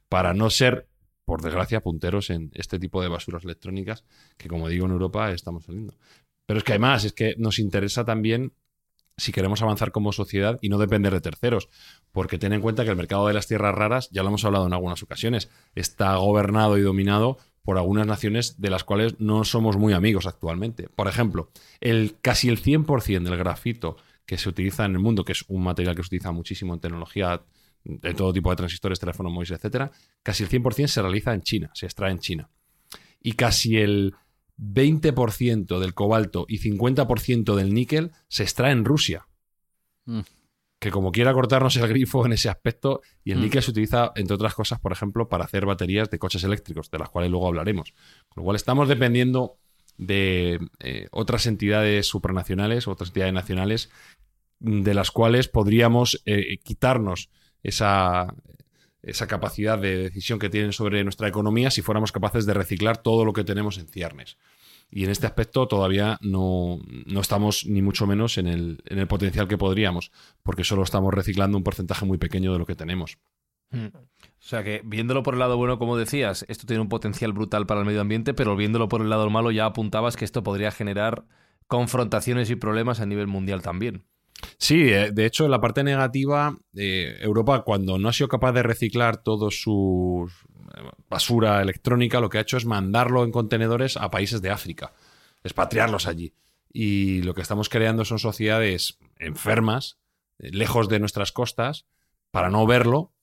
para 0.10 0.34
no 0.34 0.50
ser, 0.50 0.88
por 1.32 1.41
desgracia, 1.41 1.80
punteros 1.80 2.30
en 2.30 2.52
este 2.56 2.78
tipo 2.78 3.02
de 3.02 3.08
basuras 3.08 3.46
electrónicas 3.46 4.04
que, 4.36 4.50
como 4.50 4.67
digo, 4.67 4.86
en 4.86 4.91
Europa 4.91 5.32
estamos 5.32 5.63
saliendo. 5.63 5.96
Pero 6.46 6.58
es 6.58 6.65
que 6.65 6.74
además, 6.74 7.06
es 7.06 7.13
que 7.13 7.36
nos 7.38 7.58
interesa 7.58 8.04
también 8.04 8.52
si 9.15 9.32
queremos 9.32 9.62
avanzar 9.62 9.94
como 9.94 10.12
sociedad 10.12 10.60
y 10.62 10.67
no 10.67 10.78
depender 10.78 11.13
de 11.13 11.22
terceros. 11.22 11.70
Porque 12.12 12.38
ten 12.38 12.52
en 12.52 12.60
cuenta 12.60 12.84
que 12.84 12.89
el 12.89 12.98
mercado 12.98 13.28
de 13.28 13.34
las 13.34 13.48
tierras 13.48 13.74
raras, 13.74 14.10
ya 14.12 14.24
lo 14.24 14.28
hemos 14.28 14.44
hablado 14.44 14.67
en 14.67 14.74
algunas 14.74 15.04
ocasiones, 15.04 15.50
está 15.74 16.17
gobernado 16.17 16.78
y 16.78 16.82
dominado 16.82 17.38
por 17.63 17.78
algunas 17.78 18.08
naciones 18.08 18.60
de 18.60 18.70
las 18.70 18.84
cuales 18.84 19.17
no 19.22 19.46
somos 19.46 19.78
muy 19.78 19.94
amigos 19.94 20.28
actualmente. 20.28 20.89
Por 20.89 21.08
ejemplo, 21.08 21.50
el, 21.80 22.17
casi 22.22 22.50
el 22.50 22.62
100% 22.62 23.24
del 23.24 23.38
grafito 23.38 23.96
que 24.26 24.38
se 24.38 24.50
utiliza 24.50 24.84
en 24.84 24.91
el 24.91 25.00
mundo, 25.00 25.24
que 25.24 25.32
es 25.32 25.46
un 25.48 25.63
material 25.63 25.96
que 25.96 26.04
se 26.04 26.08
utiliza 26.08 26.34
muchísimo 26.34 26.74
en 26.74 26.82
tecnología 26.82 27.41
de 27.84 28.13
todo 28.13 28.34
tipo 28.34 28.50
de 28.50 28.56
transistores, 28.56 29.00
teléfonos 29.00 29.32
móviles, 29.32 29.52
etcétera, 29.52 29.91
casi 30.24 30.44
el 30.44 30.50
100% 30.50 30.88
se 30.88 31.02
realiza 31.02 31.34
en 31.34 31.41
China, 31.41 31.72
se 31.74 31.86
extrae 31.86 32.12
en 32.12 32.20
China. 32.20 32.50
Y 33.22 33.34
casi 33.34 33.78
el 33.78 34.15
20% 34.58 35.80
del 35.80 35.94
cobalto 35.94 36.46
y 36.48 36.60
50% 36.60 37.56
del 37.56 37.74
níquel 37.74 38.12
se 38.28 38.44
extrae 38.44 38.72
en 38.72 38.86
Rusia. 38.86 39.28
Mm. 40.06 40.22
Que 40.80 40.91
como 40.91 41.12
quiera 41.12 41.34
cortarnos 41.34 41.76
el 41.78 41.88
grifo 41.88 42.26
en 42.26 42.34
ese 42.34 42.50
aspecto, 42.50 43.02
y 43.24 43.32
el 43.32 43.39
Mm. 43.39 43.41
níquel 43.41 43.63
se 43.63 43.72
utiliza, 43.72 44.12
entre 44.15 44.36
otras 44.36 44.56
cosas, 44.56 44.80
por 44.80 44.91
ejemplo, 44.91 45.30
para 45.30 45.46
hacer 45.46 45.65
baterías 45.65 46.10
de 46.10 46.20
coches 46.20 46.44
eléctricos, 46.44 46.89
de 46.89 47.00
las 47.00 47.10
cuales 47.10 47.30
luego 47.30 47.48
hablaremos. 47.48 47.94
Con 48.30 48.41
lo 48.41 48.44
cual 48.46 48.56
estamos 48.56 48.88
dependiendo 48.88 49.58
de 49.98 50.60
eh, 50.80 51.08
otras 51.12 51.46
entidades 51.46 52.08
supranacionales, 52.08 52.88
otras 52.88 53.10
entidades 53.10 53.34
nacionales, 53.34 53.89
de 54.60 54.94
las 54.94 55.12
cuales 55.12 55.48
podríamos 55.48 56.22
eh, 56.26 56.58
quitarnos 56.63 57.30
esa, 57.63 58.34
esa 59.04 59.28
capacidad 59.28 59.78
de 59.78 59.97
decisión 59.97 60.39
que 60.39 60.50
tienen 60.50 60.74
sobre 60.74 61.04
nuestra 61.04 61.28
economía 61.28 61.71
si 61.71 61.82
fuéramos 61.82 62.12
capaces 62.12 62.45
de 62.45 62.54
reciclar 62.54 62.97
todo 62.97 63.26
lo 63.26 63.34
que 63.34 63.43
tenemos 63.43 63.78
en 63.78 63.88
ciernes. 63.88 64.38
Y 64.89 65.06
en 65.06 65.10
este 65.10 65.26
aspecto 65.26 65.67
todavía 65.67 66.17
no, 66.21 66.80
no 67.06 67.21
estamos 67.21 67.65
ni 67.65 67.82
mucho 67.82 68.06
menos 68.06 68.38
en 68.38 68.47
el, 68.47 68.84
en 68.86 69.00
el 69.00 69.08
potencial 69.08 69.47
que 69.47 69.58
podríamos, 69.58 70.12
porque 70.43 70.65
solo 70.65 70.84
estamos 70.84 71.13
reciclando 71.13 71.58
un 71.58 71.63
porcentaje 71.63 72.06
muy 72.06 72.17
pequeño 72.17 72.52
de 72.52 72.60
lo 72.60 72.65
que 72.65 72.76
tenemos. 72.76 73.17
O 73.74 74.43
sea 74.43 74.63
que, 74.63 74.82
viéndolo 74.84 75.24
por 75.24 75.36
el 75.36 75.39
lado 75.39 75.56
bueno, 75.56 75.80
como 75.80 75.95
decías, 75.95 76.45
esto 76.50 76.67
tiene 76.67 76.82
un 76.82 76.89
potencial 76.89 77.32
brutal 77.32 77.65
para 77.65 77.80
el 77.80 77.86
medio 77.86 78.02
ambiente, 78.02 78.34
pero 78.34 78.58
viéndolo 78.58 78.89
por 78.89 79.02
el 79.02 79.10
lado 79.10 79.30
malo, 79.30 79.50
ya 79.52 79.65
apuntabas 79.65 80.17
que 80.17 80.26
esto 80.26 80.43
podría 80.43 80.71
generar 80.71 81.24
confrontaciones 81.67 82.50
y 82.50 82.56
problemas 82.58 83.00
a 83.00 83.06
nivel 83.06 83.28
mundial 83.28 83.62
también. 83.62 84.04
Sí, 84.58 84.90
eh, 84.90 85.12
de 85.12 85.26
hecho, 85.26 85.48
la 85.48 85.62
parte 85.62 85.84
negativa, 85.84 86.58
eh, 86.76 87.18
Europa, 87.22 87.64
cuando 87.64 87.98
no 87.98 88.10
ha 88.10 88.14
sido 88.14 88.28
capaz 88.28 88.52
de 88.54 88.64
reciclar 88.64 89.18
toda 89.18 89.50
su 89.52 90.30
eh, 90.76 90.82
basura 91.10 91.62
electrónica, 91.62 92.20
lo 92.20 92.30
que 92.30 92.38
ha 92.38 92.42
hecho 92.42 92.58
es 92.58 92.66
mandarlo 92.66 93.24
en 93.24 93.32
contenedores 93.32 93.98
a 93.98 94.12
países 94.12 94.42
de 94.42 94.50
África, 94.50 94.94
expatriarlos 95.44 96.08
allí. 96.08 96.34
Y 96.74 97.22
lo 97.24 97.34
que 97.34 97.42
estamos 97.42 97.70
creando 97.70 98.06
son 98.06 98.20
sociedades 98.20 98.98
enfermas, 99.20 99.98
eh, 100.40 100.52
lejos 100.52 100.90
de 100.90 101.00
nuestras 101.00 101.32
costas, 101.32 101.86
para 102.32 102.50
no 102.50 102.66
verlo 102.66 103.14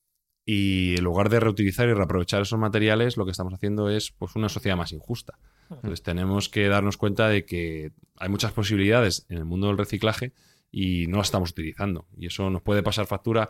Y 0.51 0.97
en 0.97 1.05
lugar 1.05 1.29
de 1.29 1.41
reutilizar 1.41 1.89
y 1.91 1.93
reaprovechar 1.93 2.41
esos 2.41 2.59
materiales, 2.59 3.19
lo 3.19 3.27
que 3.27 3.33
estamos 3.33 3.53
haciendo 3.53 3.91
es 3.91 4.13
pues, 4.13 4.35
una 4.35 4.49
sociedad 4.49 4.79
más 4.79 4.93
injusta. 4.93 5.39
Entonces 5.71 6.03
tenemos 6.03 6.49
que 6.49 6.69
darnos 6.69 6.97
cuenta 6.97 7.29
de 7.29 7.45
que 7.45 7.93
hay 8.17 8.31
muchas 8.31 8.53
posibilidades 8.53 9.27
en 9.29 9.37
el 9.37 9.45
mundo 9.45 9.67
del 9.67 9.77
reciclaje 9.77 10.33
y 10.71 11.07
no 11.07 11.19
las 11.19 11.29
estamos 11.29 11.51
utilizando. 11.51 12.07
Y 12.17 12.27
eso 12.27 12.51
nos 12.51 12.63
puede 12.63 12.83
pasar 12.83 13.07
factura, 13.07 13.49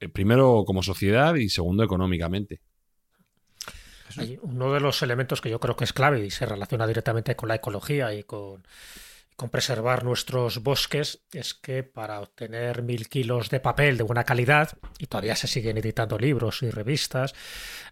eh, 0.00 0.08
primero 0.08 0.64
como 0.66 0.82
sociedad 0.82 1.34
y 1.34 1.48
segundo 1.48 1.84
económicamente. 1.84 2.60
Uno 4.42 4.72
de 4.74 4.80
los 4.80 5.02
elementos 5.02 5.40
que 5.40 5.50
yo 5.50 5.58
creo 5.58 5.76
que 5.76 5.84
es 5.84 5.92
clave 5.92 6.24
y 6.24 6.30
se 6.30 6.44
relaciona 6.44 6.86
directamente 6.86 7.34
con 7.34 7.48
la 7.48 7.54
ecología 7.54 8.12
y 8.12 8.24
con, 8.24 8.62
con 9.36 9.50
preservar 9.50 10.04
nuestros 10.04 10.62
bosques 10.62 11.24
es 11.32 11.54
que 11.54 11.82
para 11.82 12.20
obtener 12.20 12.82
mil 12.82 13.08
kilos 13.08 13.48
de 13.48 13.60
papel 13.60 13.96
de 13.96 14.04
buena 14.04 14.24
calidad, 14.24 14.78
y 14.98 15.06
todavía 15.06 15.36
se 15.36 15.48
siguen 15.48 15.78
editando 15.78 16.18
libros 16.18 16.62
y 16.62 16.70
revistas, 16.70 17.34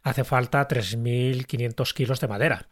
hace 0.02 0.24
falta 0.24 0.68
3.500 0.68 1.94
kilos 1.94 2.20
de 2.20 2.28
madera. 2.28 2.68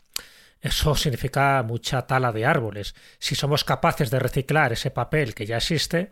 Eso 0.60 0.94
significa 0.94 1.62
mucha 1.62 2.06
tala 2.06 2.32
de 2.32 2.44
árboles. 2.44 2.94
Si 3.18 3.34
somos 3.34 3.64
capaces 3.64 4.10
de 4.10 4.18
reciclar 4.18 4.72
ese 4.72 4.90
papel 4.90 5.34
que 5.34 5.46
ya 5.46 5.58
existe, 5.58 6.10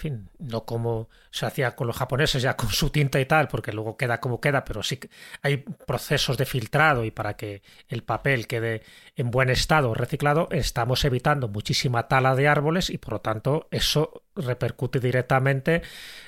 en 0.00 0.02
fin, 0.02 0.30
no 0.38 0.64
como 0.64 1.10
se 1.30 1.44
hacía 1.44 1.76
con 1.76 1.86
los 1.86 1.96
japoneses 1.96 2.40
ya 2.40 2.56
con 2.56 2.70
su 2.70 2.88
tinta 2.88 3.20
y 3.20 3.26
tal, 3.26 3.48
porque 3.48 3.70
luego 3.70 3.98
queda 3.98 4.18
como 4.18 4.40
queda, 4.40 4.64
pero 4.64 4.82
sí 4.82 4.98
hay 5.42 5.58
procesos 5.58 6.38
de 6.38 6.46
filtrado 6.46 7.04
y 7.04 7.10
para 7.10 7.36
que 7.36 7.62
el 7.86 8.02
papel 8.02 8.46
quede 8.46 8.82
en 9.14 9.30
buen 9.30 9.50
estado 9.50 9.92
reciclado, 9.92 10.48
estamos 10.52 11.04
evitando 11.04 11.48
muchísima 11.48 12.08
tala 12.08 12.34
de 12.34 12.48
árboles 12.48 12.88
y 12.88 12.96
por 12.96 13.14
lo 13.14 13.20
tanto 13.20 13.68
eso 13.70 14.22
repercute 14.34 15.00
directamente 15.00 15.82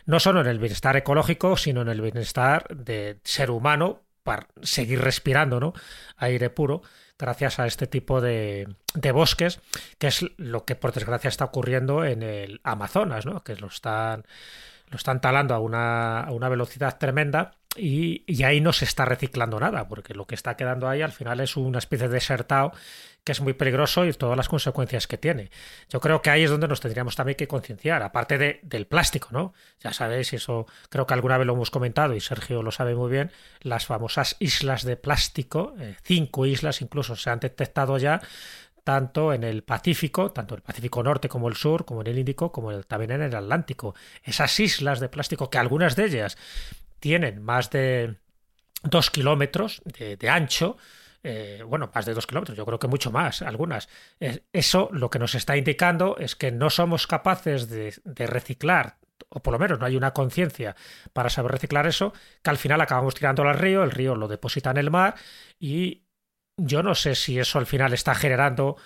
no 0.04 0.20
solo 0.20 0.42
en 0.42 0.48
el 0.48 0.58
bienestar 0.58 0.98
ecológico, 0.98 1.56
sino 1.56 1.80
en 1.80 1.88
el 1.88 2.02
bienestar 2.02 2.66
del 2.76 3.20
ser 3.24 3.50
humano 3.50 4.02
para 4.22 4.48
seguir 4.62 5.00
respirando 5.00 5.60
¿no? 5.60 5.72
aire 6.18 6.50
puro 6.50 6.82
gracias 7.22 7.60
a 7.60 7.66
este 7.66 7.86
tipo 7.86 8.20
de, 8.20 8.68
de, 8.94 9.12
bosques, 9.12 9.60
que 9.98 10.08
es 10.08 10.26
lo 10.36 10.64
que 10.64 10.74
por 10.74 10.92
desgracia 10.92 11.28
está 11.28 11.44
ocurriendo 11.44 12.04
en 12.04 12.22
el 12.22 12.60
Amazonas, 12.64 13.24
¿no? 13.24 13.44
que 13.44 13.54
lo 13.54 13.68
están, 13.68 14.24
lo 14.90 14.96
están 14.96 15.20
talando 15.20 15.54
a 15.54 15.60
una, 15.60 16.20
a 16.20 16.32
una 16.32 16.48
velocidad 16.48 16.98
tremenda 16.98 17.52
y, 17.76 18.24
y, 18.26 18.42
ahí 18.42 18.60
no 18.60 18.72
se 18.72 18.84
está 18.84 19.04
reciclando 19.04 19.58
nada, 19.60 19.88
porque 19.88 20.14
lo 20.14 20.26
que 20.26 20.34
está 20.34 20.56
quedando 20.56 20.88
ahí 20.88 21.00
al 21.00 21.12
final 21.12 21.40
es 21.40 21.56
una 21.56 21.78
especie 21.78 22.08
de 22.08 22.14
desertado 22.14 22.72
que 23.24 23.32
es 23.32 23.40
muy 23.40 23.52
peligroso 23.52 24.04
y 24.04 24.12
todas 24.12 24.36
las 24.36 24.48
consecuencias 24.48 25.06
que 25.06 25.16
tiene. 25.16 25.50
Yo 25.88 26.00
creo 26.00 26.22
que 26.22 26.30
ahí 26.30 26.42
es 26.42 26.50
donde 26.50 26.66
nos 26.66 26.80
tendríamos 26.80 27.14
también 27.14 27.36
que 27.36 27.46
concienciar, 27.46 28.02
aparte 28.02 28.36
de, 28.36 28.60
del 28.62 28.86
plástico, 28.86 29.28
¿no? 29.30 29.54
Ya 29.80 29.92
sabéis, 29.92 30.32
eso 30.32 30.66
creo 30.88 31.06
que 31.06 31.14
alguna 31.14 31.38
vez 31.38 31.46
lo 31.46 31.52
hemos 31.52 31.70
comentado 31.70 32.14
y 32.14 32.20
Sergio 32.20 32.62
lo 32.62 32.72
sabe 32.72 32.94
muy 32.94 33.10
bien, 33.10 33.30
las 33.60 33.86
famosas 33.86 34.36
islas 34.40 34.82
de 34.82 34.96
plástico, 34.96 35.74
eh, 35.78 35.96
cinco 36.02 36.46
islas 36.46 36.82
incluso 36.82 37.14
se 37.14 37.30
han 37.30 37.38
detectado 37.38 37.96
ya 37.98 38.20
tanto 38.82 39.32
en 39.32 39.44
el 39.44 39.62
Pacífico, 39.62 40.32
tanto 40.32 40.56
el 40.56 40.62
Pacífico 40.62 41.04
Norte 41.04 41.28
como 41.28 41.48
el 41.48 41.54
Sur, 41.54 41.84
como 41.84 42.00
en 42.00 42.08
el 42.08 42.18
Índico, 42.18 42.50
como 42.50 42.76
también 42.80 43.12
en 43.12 43.22
el 43.22 43.34
Atlántico. 43.36 43.94
Esas 44.24 44.58
islas 44.58 44.98
de 44.98 45.08
plástico, 45.08 45.50
que 45.50 45.58
algunas 45.58 45.94
de 45.94 46.06
ellas 46.06 46.36
tienen 46.98 47.42
más 47.42 47.70
de 47.70 48.16
dos 48.82 49.10
kilómetros 49.10 49.82
de, 49.84 50.16
de 50.16 50.28
ancho, 50.28 50.76
eh, 51.22 51.62
bueno, 51.66 51.90
más 51.94 52.04
de 52.04 52.14
dos 52.14 52.26
kilómetros, 52.26 52.56
yo 52.56 52.66
creo 52.66 52.78
que 52.78 52.88
mucho 52.88 53.10
más, 53.10 53.42
algunas. 53.42 53.88
Eso 54.52 54.88
lo 54.92 55.10
que 55.10 55.18
nos 55.18 55.34
está 55.34 55.56
indicando 55.56 56.16
es 56.18 56.36
que 56.36 56.50
no 56.50 56.70
somos 56.70 57.06
capaces 57.06 57.68
de, 57.68 57.94
de 58.04 58.26
reciclar 58.26 58.98
o 59.28 59.40
por 59.40 59.52
lo 59.52 59.58
menos 59.58 59.78
no 59.78 59.86
hay 59.86 59.96
una 59.96 60.12
conciencia 60.12 60.76
para 61.12 61.30
saber 61.30 61.52
reciclar 61.52 61.86
eso, 61.86 62.12
que 62.42 62.50
al 62.50 62.58
final 62.58 62.80
acabamos 62.80 63.14
tirándolo 63.14 63.50
al 63.50 63.58
río, 63.58 63.82
el 63.82 63.90
río 63.90 64.14
lo 64.14 64.28
deposita 64.28 64.70
en 64.70 64.76
el 64.78 64.90
mar 64.90 65.14
y 65.58 66.04
yo 66.56 66.82
no 66.82 66.94
sé 66.94 67.14
si 67.14 67.38
eso 67.38 67.58
al 67.58 67.66
final 67.66 67.92
está 67.92 68.14
generando 68.14 68.76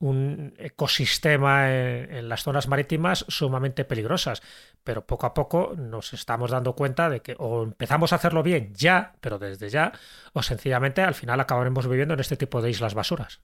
un 0.00 0.54
ecosistema 0.58 1.72
en, 1.72 2.28
las 2.28 2.42
zonas 2.42 2.68
marítimas 2.68 3.24
sumamente 3.28 3.84
peligrosas. 3.84 4.42
Pero 4.82 5.06
poco 5.06 5.26
a 5.26 5.34
poco 5.34 5.74
nos 5.76 6.12
estamos 6.12 6.50
dando 6.50 6.74
cuenta 6.74 7.08
de 7.08 7.20
que 7.20 7.36
o 7.38 7.62
empezamos 7.62 8.12
a 8.12 8.16
hacerlo 8.16 8.42
bien 8.42 8.72
ya, 8.74 9.14
pero 9.20 9.38
desde 9.38 9.68
ya, 9.70 9.92
o 10.32 10.42
sencillamente 10.42 11.02
al 11.02 11.14
final 11.14 11.40
acabaremos 11.40 11.88
viviendo 11.88 12.14
en 12.14 12.20
este 12.20 12.36
tipo 12.36 12.60
de 12.60 12.70
islas 12.70 12.94
basuras. 12.94 13.40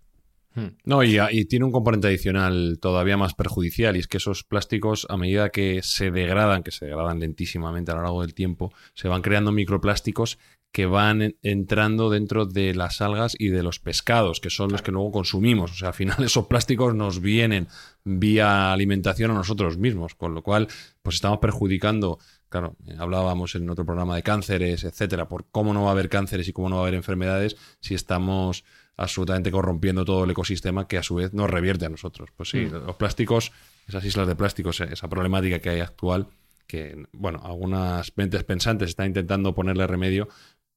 No, 0.84 1.04
y, 1.04 1.16
y, 1.30 1.44
tiene 1.44 1.64
un 1.64 1.70
componente 1.70 2.08
adicional 2.08 2.78
todavía 2.80 3.16
más 3.16 3.34
perjudicial, 3.34 3.96
y 3.96 4.00
es 4.00 4.08
que 4.08 4.16
esos 4.16 4.42
plásticos, 4.42 5.06
a 5.08 5.16
medida 5.16 5.50
que 5.50 5.80
se 5.84 6.10
degradan, 6.10 6.64
que 6.64 6.72
se 6.72 6.86
degradan 6.86 7.20
lentísimamente 7.20 7.92
a 7.92 7.94
lo 7.94 8.02
largo 8.02 8.22
del 8.22 8.34
tiempo, 8.34 8.72
se 8.94 9.06
van 9.06 9.22
creando 9.22 9.52
microplásticos 9.52 10.40
que 10.72 10.86
van 10.86 11.34
entrando 11.42 12.10
dentro 12.10 12.46
de 12.46 12.74
las 12.74 13.00
algas 13.00 13.34
y 13.38 13.48
de 13.48 13.62
los 13.62 13.80
pescados, 13.80 14.40
que 14.40 14.50
son 14.50 14.70
los 14.70 14.82
que 14.82 14.92
luego 14.92 15.10
consumimos. 15.10 15.72
O 15.72 15.74
sea, 15.74 15.88
al 15.88 15.94
final 15.94 16.16
esos 16.24 16.46
plásticos 16.46 16.94
nos 16.94 17.20
vienen 17.20 17.68
vía 18.04 18.72
alimentación 18.72 19.32
a 19.32 19.34
nosotros 19.34 19.78
mismos, 19.78 20.14
con 20.14 20.34
lo 20.34 20.42
cual, 20.42 20.68
pues 21.02 21.16
estamos 21.16 21.38
perjudicando. 21.38 22.18
Claro, 22.48 22.76
hablábamos 22.98 23.54
en 23.54 23.68
otro 23.70 23.84
programa 23.84 24.16
de 24.16 24.22
cánceres, 24.22 24.84
etcétera, 24.84 25.28
por 25.28 25.46
cómo 25.50 25.72
no 25.72 25.84
va 25.84 25.90
a 25.90 25.92
haber 25.92 26.08
cánceres 26.08 26.48
y 26.48 26.52
cómo 26.52 26.68
no 26.68 26.76
va 26.76 26.82
a 26.82 26.84
haber 26.84 26.94
enfermedades 26.94 27.56
si 27.80 27.94
estamos 27.94 28.64
absolutamente 28.96 29.50
corrompiendo 29.50 30.04
todo 30.04 30.24
el 30.24 30.30
ecosistema 30.30 30.86
que 30.86 30.98
a 30.98 31.02
su 31.02 31.14
vez 31.14 31.32
nos 31.32 31.48
revierte 31.48 31.86
a 31.86 31.88
nosotros. 31.88 32.30
Pues 32.36 32.50
sí, 32.50 32.58
mm. 32.58 32.86
los 32.86 32.96
plásticos, 32.96 33.52
esas 33.88 34.04
islas 34.04 34.26
de 34.26 34.36
plásticos, 34.36 34.80
esa 34.80 35.08
problemática 35.08 35.58
que 35.60 35.70
hay 35.70 35.80
actual, 35.80 36.28
que, 36.70 37.04
bueno, 37.12 37.40
algunas 37.42 38.12
mentes 38.16 38.44
pensantes 38.44 38.90
están 38.90 39.08
intentando 39.08 39.54
ponerle 39.54 39.88
remedio, 39.88 40.28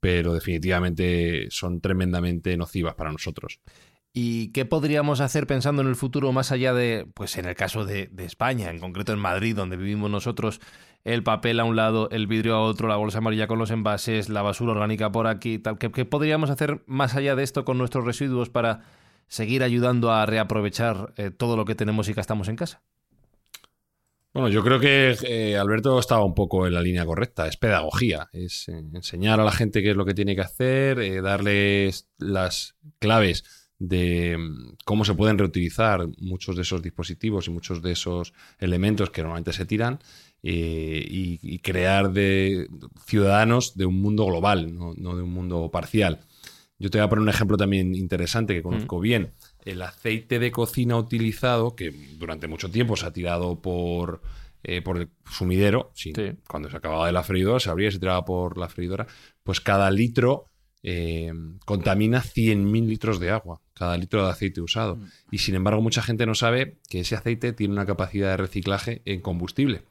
pero 0.03 0.33
definitivamente 0.33 1.47
son 1.49 1.79
tremendamente 1.79 2.57
nocivas 2.57 2.93
para 2.93 3.13
nosotros. 3.13 3.61
¿Y 4.11 4.49
qué 4.51 4.65
podríamos 4.65 5.21
hacer 5.21 5.47
pensando 5.47 5.81
en 5.81 5.87
el 5.87 5.95
futuro 5.95 6.33
más 6.33 6.51
allá 6.51 6.73
de, 6.73 7.07
pues 7.13 7.37
en 7.37 7.45
el 7.45 7.55
caso 7.55 7.85
de, 7.85 8.11
España, 8.17 8.69
en 8.69 8.79
concreto 8.79 9.13
en 9.13 9.19
Madrid, 9.19 9.55
donde 9.55 9.77
vivimos 9.77 10.11
nosotros, 10.11 10.59
el 11.05 11.23
papel 11.23 11.57
a 11.61 11.63
un 11.63 11.77
lado, 11.77 12.09
el 12.09 12.27
vidrio 12.27 12.55
a 12.55 12.61
otro, 12.63 12.89
la 12.89 12.97
bolsa 12.97 13.19
amarilla 13.19 13.47
con 13.47 13.59
los 13.59 13.71
envases, 13.71 14.27
la 14.27 14.41
basura 14.41 14.73
orgánica 14.73 15.09
por 15.09 15.25
aquí, 15.25 15.57
tal? 15.57 15.77
¿Qué, 15.77 15.89
qué 15.89 16.03
podríamos 16.03 16.49
hacer 16.49 16.83
más 16.85 17.15
allá 17.15 17.37
de 17.37 17.43
esto 17.43 17.63
con 17.63 17.77
nuestros 17.77 18.03
residuos 18.03 18.49
para 18.49 18.81
seguir 19.27 19.63
ayudando 19.63 20.11
a 20.11 20.25
reaprovechar 20.25 21.13
eh, 21.15 21.31
todo 21.31 21.55
lo 21.55 21.63
que 21.63 21.75
tenemos 21.75 22.09
y 22.09 22.13
gastamos 22.13 22.49
en 22.49 22.57
casa? 22.57 22.81
Bueno, 24.33 24.49
yo 24.49 24.63
creo 24.63 24.79
que 24.79 25.15
eh, 25.27 25.57
Alberto 25.57 25.99
estaba 25.99 26.25
un 26.25 26.33
poco 26.33 26.65
en 26.65 26.73
la 26.73 26.81
línea 26.81 27.05
correcta. 27.05 27.47
Es 27.47 27.55
pedagogía, 27.55 28.29
es 28.33 28.67
eh, 28.67 28.83
enseñar 28.93 29.39
a 29.39 29.43
la 29.43 29.51
gente 29.51 29.83
qué 29.83 29.91
es 29.91 29.95
lo 29.95 30.05
que 30.05 30.15
tiene 30.15 30.33
que 30.33 30.41
hacer, 30.41 30.99
eh, 30.99 31.21
darles 31.21 32.09
las 32.17 32.75
claves 32.97 33.43
de 33.77 34.35
mm, 34.35 34.77
cómo 34.85 35.05
se 35.05 35.13
pueden 35.13 35.37
reutilizar 35.37 36.07
muchos 36.17 36.55
de 36.55 36.63
esos 36.63 36.81
dispositivos 36.81 37.47
y 37.47 37.51
muchos 37.51 37.83
de 37.83 37.91
esos 37.91 38.33
elementos 38.57 39.11
que 39.11 39.21
normalmente 39.21 39.53
se 39.53 39.67
tiran 39.67 39.99
y, 40.41 41.39
y, 41.41 41.59
crear 41.59 42.11
de 42.11 42.67
ciudadanos 43.05 43.77
de 43.77 43.85
un 43.85 44.01
mundo 44.01 44.25
global, 44.25 44.75
no, 44.75 44.93
no, 44.97 45.15
de 45.15 45.23
un 45.23 45.31
mundo 45.31 45.69
parcial. 45.71 46.19
Yo 46.79 46.89
te 46.89 46.97
voy 46.97 47.05
a 47.05 47.09
poner 47.09 47.23
un 47.23 47.29
ejemplo 47.29 47.55
también 47.55 47.95
interesante 47.95 48.53
que 48.53 48.61
conozco 48.61 48.97
mm. 48.97 49.01
bien 49.01 49.33
el 49.65 49.81
aceite 49.81 50.39
de 50.39 50.51
cocina 50.51 50.97
utilizado, 50.97 51.75
que 51.75 51.91
durante 52.17 52.47
mucho 52.47 52.69
tiempo 52.69 52.95
se 52.95 53.05
ha 53.05 53.13
tirado 53.13 53.61
por, 53.61 54.21
eh, 54.63 54.81
por 54.81 54.97
el 54.97 55.09
sumidero, 55.29 55.91
sí, 55.93 56.13
sí. 56.15 56.33
cuando 56.47 56.69
se 56.69 56.77
acababa 56.77 57.05
de 57.05 57.11
la 57.13 57.23
freidora, 57.23 57.59
se 57.59 57.69
abría 57.69 57.89
y 57.89 57.91
se 57.91 57.99
tiraba 57.99 58.25
por 58.25 58.57
la 58.57 58.69
freidora, 58.69 59.07
pues 59.43 59.61
cada 59.61 59.89
litro 59.91 60.49
eh, 60.83 61.31
contamina 61.65 62.21
100.000 62.21 62.85
litros 62.85 63.19
de 63.19 63.31
agua, 63.31 63.61
cada 63.73 63.97
litro 63.97 64.25
de 64.25 64.31
aceite 64.31 64.61
usado. 64.61 64.97
Mm. 64.97 65.07
Y 65.31 65.37
sin 65.37 65.55
embargo, 65.55 65.81
mucha 65.81 66.01
gente 66.01 66.25
no 66.25 66.35
sabe 66.35 66.77
que 66.89 66.99
ese 66.99 67.15
aceite 67.15 67.53
tiene 67.53 67.73
una 67.73 67.85
capacidad 67.85 68.31
de 68.31 68.37
reciclaje 68.37 69.01
en 69.05 69.21
combustible, 69.21 69.83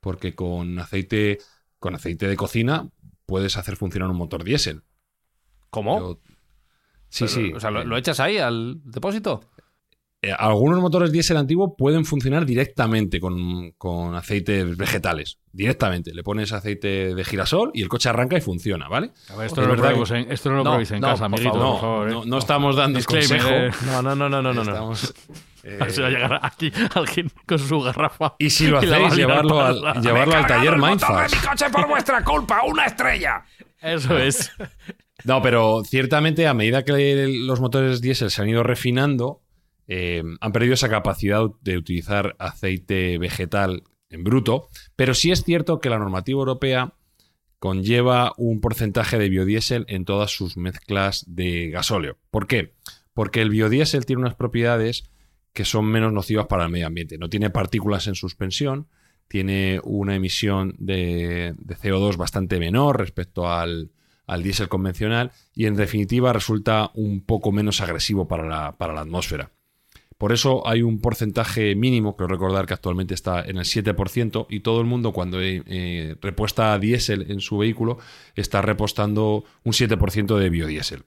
porque 0.00 0.34
con 0.34 0.78
aceite, 0.78 1.38
con 1.80 1.96
aceite 1.96 2.28
de 2.28 2.36
cocina 2.36 2.88
puedes 3.26 3.56
hacer 3.56 3.76
funcionar 3.76 4.10
un 4.10 4.16
motor 4.16 4.44
diésel. 4.44 4.82
¿Cómo? 5.70 5.98
Yo, 5.98 6.20
Sí, 7.08 7.24
Pero, 7.24 7.28
sí. 7.28 7.52
O 7.54 7.60
sea, 7.60 7.70
¿lo, 7.70 7.84
¿lo, 7.84 7.96
echas 7.96 8.20
ahí 8.20 8.38
al 8.38 8.80
depósito? 8.84 9.40
Eh, 10.20 10.32
algunos 10.36 10.80
motores 10.80 11.12
diésel 11.12 11.36
antiguos 11.36 11.74
pueden 11.78 12.04
funcionar 12.04 12.44
directamente 12.44 13.20
con, 13.20 13.70
con, 13.78 14.16
aceites 14.16 14.76
vegetales. 14.76 15.38
Directamente. 15.52 16.12
Le 16.12 16.24
pones 16.24 16.52
aceite 16.52 17.14
de 17.14 17.24
girasol 17.24 17.70
y 17.72 17.82
el 17.82 17.88
coche 17.88 18.08
arranca 18.08 18.36
y 18.36 18.40
funciona, 18.40 18.88
¿vale? 18.88 19.12
A 19.30 19.36
ver, 19.36 19.46
esto, 19.46 19.62
no 19.62 19.68
lo 19.68 19.76
probéis 19.76 20.10
en, 20.10 20.32
esto 20.32 20.50
no 20.50 20.56
lo 20.56 20.64
probéis 20.64 20.90
en 20.90 21.00
no, 21.00 21.08
casa, 21.08 21.26
amiguito, 21.26 21.52
favor, 21.52 21.70
por 21.70 21.80
favor. 21.80 22.08
¿eh? 22.08 22.12
No, 22.12 22.24
no, 22.24 22.38
estamos 22.38 22.74
dando 22.74 23.00
consejo. 23.04 23.48
Eh. 23.48 23.70
No, 23.86 24.02
no, 24.02 24.16
no, 24.16 24.28
no, 24.28 24.42
no. 24.42 24.52
no. 24.52 24.62
Estamos, 24.62 25.14
eh... 25.62 25.78
Se 25.88 26.02
va 26.02 26.08
a 26.08 26.10
llegar 26.10 26.40
aquí 26.42 26.72
alguien 26.96 27.30
con 27.46 27.58
su 27.60 27.80
garrafa. 27.80 28.34
Y 28.40 28.50
si 28.50 28.66
lo 28.66 28.78
hacéis, 28.78 29.14
llevarlo 29.14 29.60
al, 29.60 30.02
llevarlo 30.02 30.34
al 30.34 30.46
taller 30.48 30.78
Mindfast. 30.78 31.32
mi 31.32 31.48
coche 31.48 31.70
por 31.70 31.86
vuestra 31.86 32.24
culpa! 32.24 32.62
¡Una 32.66 32.86
estrella! 32.86 33.44
Eso 33.80 34.18
es. 34.18 34.50
No, 35.24 35.42
pero 35.42 35.82
ciertamente 35.84 36.46
a 36.46 36.54
medida 36.54 36.84
que 36.84 37.26
los 37.28 37.60
motores 37.60 38.00
diésel 38.00 38.30
se 38.30 38.42
han 38.42 38.48
ido 38.48 38.62
refinando, 38.62 39.42
eh, 39.88 40.22
han 40.40 40.52
perdido 40.52 40.74
esa 40.74 40.88
capacidad 40.88 41.42
de 41.62 41.76
utilizar 41.76 42.36
aceite 42.38 43.18
vegetal 43.18 43.82
en 44.10 44.24
bruto, 44.24 44.68
pero 44.96 45.14
sí 45.14 45.30
es 45.30 45.42
cierto 45.42 45.80
que 45.80 45.90
la 45.90 45.98
normativa 45.98 46.38
europea 46.38 46.94
conlleva 47.58 48.32
un 48.36 48.60
porcentaje 48.60 49.18
de 49.18 49.28
biodiesel 49.28 49.84
en 49.88 50.04
todas 50.04 50.30
sus 50.30 50.56
mezclas 50.56 51.24
de 51.26 51.70
gasóleo. 51.70 52.16
¿Por 52.30 52.46
qué? 52.46 52.74
Porque 53.12 53.42
el 53.42 53.50
biodiesel 53.50 54.06
tiene 54.06 54.22
unas 54.22 54.36
propiedades 54.36 55.10
que 55.52 55.64
son 55.64 55.86
menos 55.86 56.12
nocivas 56.12 56.46
para 56.46 56.64
el 56.64 56.70
medio 56.70 56.86
ambiente. 56.86 57.18
No 57.18 57.28
tiene 57.28 57.50
partículas 57.50 58.06
en 58.06 58.14
suspensión, 58.14 58.86
tiene 59.26 59.80
una 59.82 60.14
emisión 60.14 60.76
de, 60.78 61.54
de 61.58 61.76
CO2 61.76 62.16
bastante 62.16 62.60
menor 62.60 62.98
respecto 62.98 63.50
al, 63.50 63.90
al 64.28 64.44
diésel 64.44 64.68
convencional 64.68 65.32
y 65.54 65.66
en 65.66 65.74
definitiva 65.74 66.32
resulta 66.32 66.92
un 66.94 67.22
poco 67.22 67.50
menos 67.50 67.80
agresivo 67.80 68.28
para 68.28 68.46
la, 68.46 68.72
para 68.76 68.92
la 68.92 69.00
atmósfera. 69.00 69.50
Por 70.18 70.32
eso 70.32 70.66
hay 70.66 70.82
un 70.82 71.00
porcentaje 71.00 71.76
mínimo, 71.76 72.16
creo 72.16 72.26
recordar 72.26 72.66
que 72.66 72.74
actualmente 72.74 73.14
está 73.14 73.40
en 73.40 73.56
el 73.56 73.64
7%, 73.64 74.46
y 74.50 74.60
todo 74.60 74.80
el 74.80 74.86
mundo 74.86 75.12
cuando 75.12 75.40
eh, 75.40 75.62
eh, 75.66 76.16
repuesta 76.20 76.76
diésel 76.78 77.30
en 77.30 77.40
su 77.40 77.56
vehículo 77.58 77.98
está 78.34 78.60
repostando 78.60 79.44
un 79.62 79.72
7% 79.72 80.36
de 80.36 80.50
biodiesel. 80.50 81.04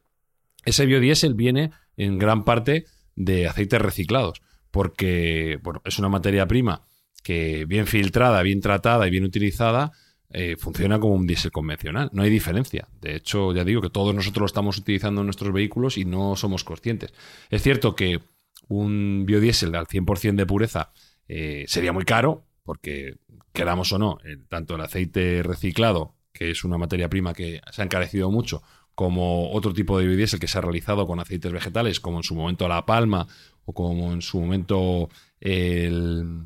Ese 0.64 0.86
biodiesel 0.86 1.34
viene 1.34 1.72
en 1.98 2.18
gran 2.20 2.46
parte 2.46 2.86
de 3.16 3.48
aceites 3.48 3.82
reciclados, 3.82 4.42
porque 4.72 5.60
bueno, 5.62 5.82
es 5.84 6.00
una 6.00 6.08
materia 6.08 6.48
prima 6.48 6.84
que 7.22 7.66
bien 7.66 7.88
filtrada, 7.88 8.42
bien 8.44 8.62
tratada 8.62 9.08
y 9.08 9.12
bien 9.12 9.26
utilizada, 9.26 9.92
eh, 10.34 10.56
funciona 10.58 11.00
como 11.00 11.16
un 11.16 11.28
diésel 11.28 11.52
convencional. 11.52 12.10
No 12.14 12.24
hay 12.24 12.30
diferencia. 12.30 12.88
De 13.02 13.16
hecho, 13.16 13.54
ya 13.54 13.64
digo 13.64 13.82
que 13.82 13.90
todos 13.90 14.16
nosotros 14.16 14.42
lo 14.42 14.46
estamos 14.46 14.78
utilizando 14.78 15.22
en 15.22 15.28
nuestros 15.28 15.54
vehículos 15.54 15.98
y 15.98 16.06
no 16.06 16.36
somos 16.36 16.64
conscientes. 16.64 17.14
Es 17.50 17.62
cierto 17.64 17.96
que 17.96 18.20
un 18.68 19.26
biodiesel 19.26 19.76
al 19.76 19.88
100% 19.88 20.36
de 20.36 20.46
pureza 20.46 20.94
eh, 21.28 21.66
sería 21.68 21.92
muy 21.92 22.06
caro, 22.06 22.46
porque 22.64 23.18
queramos 23.52 23.92
o 23.92 24.00
no, 24.00 24.20
tanto 24.48 24.76
el 24.76 24.82
aceite 24.82 25.44
reciclado, 25.44 26.16
que 26.32 26.52
es 26.52 26.64
una 26.64 26.78
materia 26.78 27.10
prima 27.10 27.34
que 27.34 27.60
se 27.72 27.82
ha 27.82 27.86
encarecido 27.86 28.32
mucho, 28.32 28.64
como 28.96 29.52
otro 29.52 29.74
tipo 29.74 29.98
de 29.98 30.06
biodiesel 30.06 30.40
que 30.40 30.48
se 30.48 30.58
ha 30.58 30.62
realizado 30.62 31.06
con 31.08 31.20
aceites 31.20 31.52
vegetales, 31.52 32.00
como 32.00 32.18
en 32.18 32.24
su 32.24 32.36
momento 32.36 32.68
la 32.68 32.86
palma 32.86 33.28
o 33.66 33.74
como 33.74 34.14
en 34.14 34.22
su 34.22 34.40
momento 34.40 35.10
el, 35.40 36.46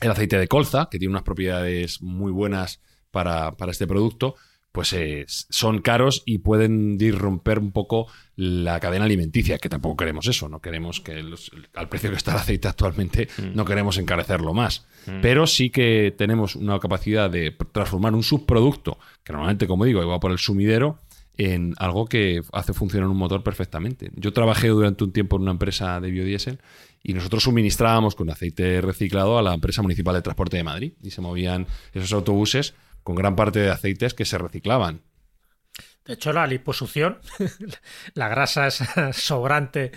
el 0.00 0.10
aceite 0.10 0.38
de 0.38 0.48
colza, 0.48 0.88
que 0.90 0.98
tiene 0.98 1.12
unas 1.12 1.22
propiedades 1.22 2.02
muy 2.02 2.32
buenas 2.32 2.80
para, 3.12 3.52
para 3.52 3.70
este 3.70 3.86
producto, 3.86 4.34
pues 4.72 4.94
eh, 4.94 5.26
son 5.28 5.80
caros 5.82 6.22
y 6.24 6.38
pueden 6.38 6.96
disromper 6.96 7.58
un 7.58 7.72
poco 7.72 8.06
la 8.36 8.80
cadena 8.80 9.04
alimenticia, 9.04 9.58
que 9.58 9.68
tampoco 9.68 9.98
queremos 9.98 10.26
eso, 10.26 10.48
no 10.48 10.60
queremos 10.60 11.00
que 11.00 11.22
los- 11.22 11.50
al 11.74 11.90
precio 11.90 12.08
que 12.10 12.16
está 12.16 12.32
el 12.32 12.38
aceite 12.38 12.68
actualmente, 12.68 13.28
no 13.54 13.66
queremos 13.66 13.98
encarecerlo 13.98 14.54
más. 14.54 14.86
Pero 15.20 15.46
sí 15.46 15.68
que 15.68 16.14
tenemos 16.16 16.56
una 16.56 16.78
capacidad 16.78 17.28
de 17.28 17.54
transformar 17.72 18.14
un 18.14 18.22
subproducto, 18.22 18.98
que 19.22 19.32
normalmente, 19.34 19.66
como 19.66 19.84
digo, 19.84 20.06
va 20.06 20.18
por 20.20 20.30
el 20.32 20.38
sumidero, 20.38 20.98
en 21.36 21.74
algo 21.78 22.06
que 22.06 22.40
hace 22.52 22.72
funcionar 22.72 23.08
un 23.08 23.16
motor 23.16 23.42
perfectamente. 23.42 24.10
Yo 24.16 24.32
trabajé 24.32 24.68
durante 24.68 25.02
un 25.04 25.12
tiempo 25.12 25.36
en 25.36 25.42
una 25.42 25.50
empresa 25.52 25.98
de 26.00 26.10
biodiesel 26.10 26.60
y 27.02 27.14
nosotros 27.14 27.42
suministrábamos 27.42 28.14
con 28.14 28.28
aceite 28.30 28.80
reciclado 28.82 29.38
a 29.38 29.42
la 29.42 29.54
empresa 29.54 29.80
municipal 29.82 30.14
de 30.14 30.22
transporte 30.22 30.56
de 30.58 30.62
Madrid 30.64 30.92
y 31.02 31.10
se 31.10 31.20
movían 31.22 31.66
esos 31.94 32.12
autobuses 32.12 32.74
con 33.02 33.14
gran 33.14 33.36
parte 33.36 33.58
de 33.60 33.70
aceites 33.70 34.14
que 34.14 34.24
se 34.24 34.38
reciclaban. 34.38 35.02
De 36.04 36.14
hecho, 36.14 36.32
la 36.32 36.46
liposucción, 36.46 37.18
la 38.14 38.28
grasa 38.28 38.66
esa 38.66 39.12
sobrante 39.12 39.92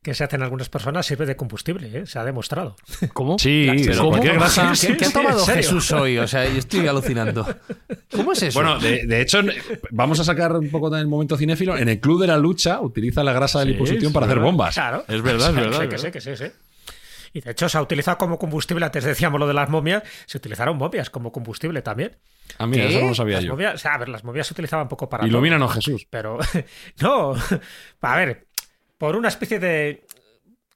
que 0.00 0.14
se 0.14 0.22
hace 0.22 0.36
en 0.36 0.42
algunas 0.44 0.68
personas, 0.68 1.04
sirve 1.04 1.26
de 1.26 1.34
combustible, 1.36 1.90
¿eh? 1.98 2.06
se 2.06 2.18
ha 2.20 2.24
demostrado. 2.24 2.76
¿Cómo? 3.12 3.36
Sí, 3.38 3.66
La- 3.66 3.74
pero 3.74 3.98
¿Cómo? 3.98 4.10
cualquier 4.10 4.34
grasa... 4.36 4.74
Sí, 4.76 4.86
¿Qué, 4.86 4.96
qué 4.96 5.04
ha 5.06 5.10
tomado. 5.10 5.44
Jesús 5.44 5.90
hoy? 5.90 6.16
O 6.18 6.28
sea, 6.28 6.48
yo 6.48 6.56
estoy 6.56 6.86
alucinando. 6.86 7.44
¿Cómo 8.12 8.32
es 8.32 8.42
eso? 8.44 8.58
Bueno, 8.60 8.78
de, 8.78 9.04
de 9.06 9.20
hecho, 9.20 9.40
vamos 9.90 10.20
a 10.20 10.24
sacar 10.24 10.52
un 10.56 10.70
poco 10.70 10.88
del 10.88 11.08
momento 11.08 11.36
cinéfilo. 11.36 11.76
En 11.76 11.88
el 11.88 11.98
Club 11.98 12.20
de 12.20 12.28
la 12.28 12.38
Lucha 12.38 12.80
utiliza 12.80 13.24
la 13.24 13.32
grasa 13.32 13.58
de 13.58 13.64
Sí, 13.66 13.72
liposucción 13.72 14.12
para 14.12 14.26
hacer 14.26 14.38
bombas. 14.38 14.74
Claro. 14.74 15.04
Es 15.08 15.20
verdad, 15.20 15.50
es 15.50 15.56
verdad, 15.56 15.78
sí, 15.80 15.84
es 15.84 15.88
que 15.90 15.98
sí, 15.98 16.04
verdad. 16.04 16.12
que 16.12 16.20
sí, 16.20 16.36
sí. 16.36 16.52
Y 17.34 17.40
de 17.40 17.50
hecho 17.50 17.68
se 17.68 17.76
ha 17.76 17.82
utilizado 17.82 18.16
como 18.18 18.38
combustible, 18.38 18.86
antes 18.86 19.02
decíamos 19.04 19.38
lo 19.40 19.48
de 19.48 19.54
las 19.54 19.68
momias, 19.68 20.04
se 20.26 20.38
utilizaron 20.38 20.78
momias 20.78 21.10
como 21.10 21.32
combustible 21.32 21.82
también. 21.82 22.16
Ah, 22.58 22.66
mira, 22.66 22.84
¿Qué? 22.84 22.90
eso 22.90 23.00
no 23.02 23.08
lo 23.08 23.14
sabía 23.14 23.36
Las 23.36 23.44
yo. 23.44 23.52
momias, 23.52 23.74
o 23.74 23.78
sea, 23.78 23.94
a 23.94 23.98
ver, 23.98 24.08
las 24.08 24.24
momias 24.24 24.46
se 24.46 24.54
utilizaban 24.54 24.84
un 24.84 24.88
poco 24.88 25.08
para. 25.08 25.26
Ilumínanos, 25.26 25.72
Jesús. 25.74 26.06
Pero 26.08 26.38
no, 27.02 27.34
a 28.02 28.16
ver, 28.16 28.46
por 28.96 29.14
una 29.16 29.28
especie 29.28 29.58
de 29.58 30.04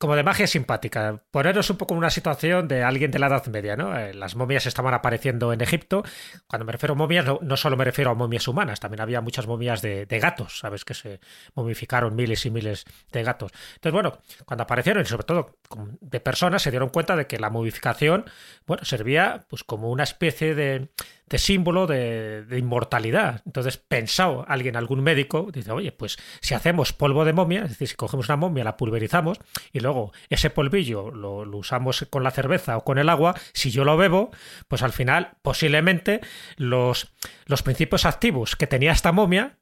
como 0.02 0.16
de 0.16 0.24
magia 0.24 0.48
simpática. 0.48 1.22
Poneros 1.30 1.70
un 1.70 1.76
poco 1.76 1.94
en 1.94 1.98
una 1.98 2.10
situación 2.10 2.66
de 2.66 2.82
alguien 2.82 3.12
de 3.12 3.20
la 3.20 3.28
Edad 3.28 3.46
Media, 3.46 3.76
¿no? 3.76 3.96
Eh, 3.96 4.12
Las 4.12 4.34
momias 4.34 4.66
estaban 4.66 4.94
apareciendo 4.94 5.52
en 5.52 5.60
Egipto. 5.60 6.02
Cuando 6.48 6.64
me 6.64 6.72
refiero 6.72 6.94
a 6.94 6.96
momias, 6.96 7.24
no, 7.40 7.56
solo 7.56 7.76
me 7.76 7.84
refiero 7.84 8.10
a 8.10 8.14
momias 8.14 8.48
humanas, 8.48 8.80
también 8.80 9.00
había 9.00 9.20
muchas 9.20 9.46
momias 9.46 9.80
de, 9.80 10.04
gatos, 10.20 10.58
¿sabes? 10.58 10.84
Que 10.84 10.94
se 10.94 11.20
momificaron 11.54 12.16
miles 12.16 12.44
y 12.46 12.50
miles 12.50 12.84
de 13.12 13.22
gatos. 13.22 13.52
Entonces, 13.74 13.92
bueno, 13.92 14.18
cuando 14.44 14.64
aparecieron, 14.64 15.04
y 15.04 15.06
sobre 15.06 15.22
todo 15.22 15.58
de 16.00 16.18
personas, 16.18 16.62
se 16.62 16.72
dieron 16.72 16.88
cuenta 16.88 17.14
de 17.14 17.28
que 17.28 17.38
la 17.38 17.50
momificación, 17.50 18.24
bueno, 18.66 18.84
servía 18.84 19.46
pues 19.48 19.62
como 19.62 19.88
una 19.88 20.02
especie 20.02 20.56
de, 20.56 20.88
de 21.26 21.38
símbolo 21.38 21.86
de, 21.86 22.44
de 22.44 22.58
inmortalidad. 22.58 23.42
Entonces, 23.46 23.76
pensado 23.76 24.44
alguien, 24.48 24.74
algún 24.76 25.00
médico, 25.00 25.48
dice, 25.52 25.70
oye, 25.70 25.92
pues 25.92 26.18
si 26.40 26.54
hacemos 26.54 26.92
polvo 26.92 27.24
de 27.24 27.32
momia, 27.32 27.62
es 27.62 27.70
decir, 27.70 27.86
si 27.86 27.94
cogemos 27.94 28.28
una 28.28 28.36
momia, 28.36 28.64
la 28.64 28.76
pulverizamos 28.76 29.38
y 29.72 29.78
luego 29.78 29.91
ese 30.30 30.50
polvillo 30.50 31.10
lo, 31.10 31.44
lo 31.44 31.58
usamos 31.58 32.06
con 32.10 32.22
la 32.22 32.30
cerveza 32.30 32.76
o 32.76 32.84
con 32.84 32.98
el 32.98 33.08
agua, 33.08 33.34
si 33.52 33.70
yo 33.70 33.84
lo 33.84 33.96
bebo, 33.96 34.30
pues 34.68 34.82
al 34.82 34.92
final 34.92 35.32
posiblemente 35.42 36.20
los, 36.56 37.12
los 37.46 37.62
principios 37.62 38.04
activos 38.04 38.56
que 38.56 38.66
tenía 38.66 38.92
esta 38.92 39.12
momia, 39.12 39.58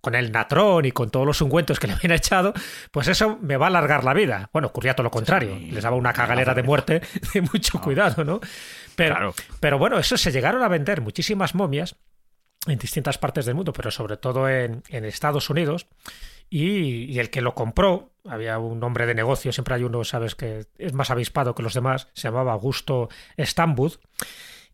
con 0.00 0.14
el 0.14 0.32
natrón 0.32 0.84
y 0.84 0.92
con 0.92 1.10
todos 1.10 1.26
los 1.26 1.40
ungüentos 1.40 1.78
que 1.80 1.86
le 1.86 1.94
habían 1.94 2.12
echado, 2.12 2.52
pues 2.90 3.08
eso 3.08 3.38
me 3.40 3.56
va 3.56 3.66
a 3.66 3.68
alargar 3.68 4.04
la 4.04 4.14
vida. 4.14 4.50
Bueno, 4.52 4.68
ocurría 4.68 4.94
todo 4.94 5.04
lo 5.04 5.10
contrario, 5.10 5.58
les 5.58 5.82
daba 5.82 5.96
una 5.96 6.12
cagalera 6.12 6.54
de 6.54 6.62
muerte 6.62 7.00
de 7.34 7.40
mucho 7.42 7.80
cuidado, 7.80 8.24
¿no? 8.24 8.40
Pero, 8.96 9.14
Claro. 9.14 9.34
pero 9.60 9.78
bueno, 9.78 9.98
eso 9.98 10.16
se 10.16 10.30
llegaron 10.32 10.62
a 10.62 10.68
vender 10.68 11.00
muchísimas 11.00 11.54
momias 11.54 11.96
en 12.66 12.78
distintas 12.78 13.18
partes 13.18 13.44
del 13.46 13.54
mundo, 13.56 13.72
pero 13.72 13.90
sobre 13.90 14.16
todo 14.16 14.48
en, 14.48 14.82
en 14.88 15.04
Estados 15.04 15.50
Unidos. 15.50 15.86
Y, 16.48 17.04
y 17.12 17.18
el 17.18 17.30
que 17.30 17.40
lo 17.40 17.54
compró, 17.54 18.11
había 18.24 18.58
un 18.58 18.82
hombre 18.82 19.06
de 19.06 19.14
negocio, 19.14 19.52
siempre 19.52 19.74
hay 19.74 19.84
uno, 19.84 20.04
sabes, 20.04 20.34
que 20.34 20.66
es 20.78 20.92
más 20.92 21.10
avispado 21.10 21.54
que 21.54 21.62
los 21.62 21.74
demás, 21.74 22.08
se 22.12 22.28
llamaba 22.28 22.52
Augusto 22.52 23.08
Stambud. 23.38 23.94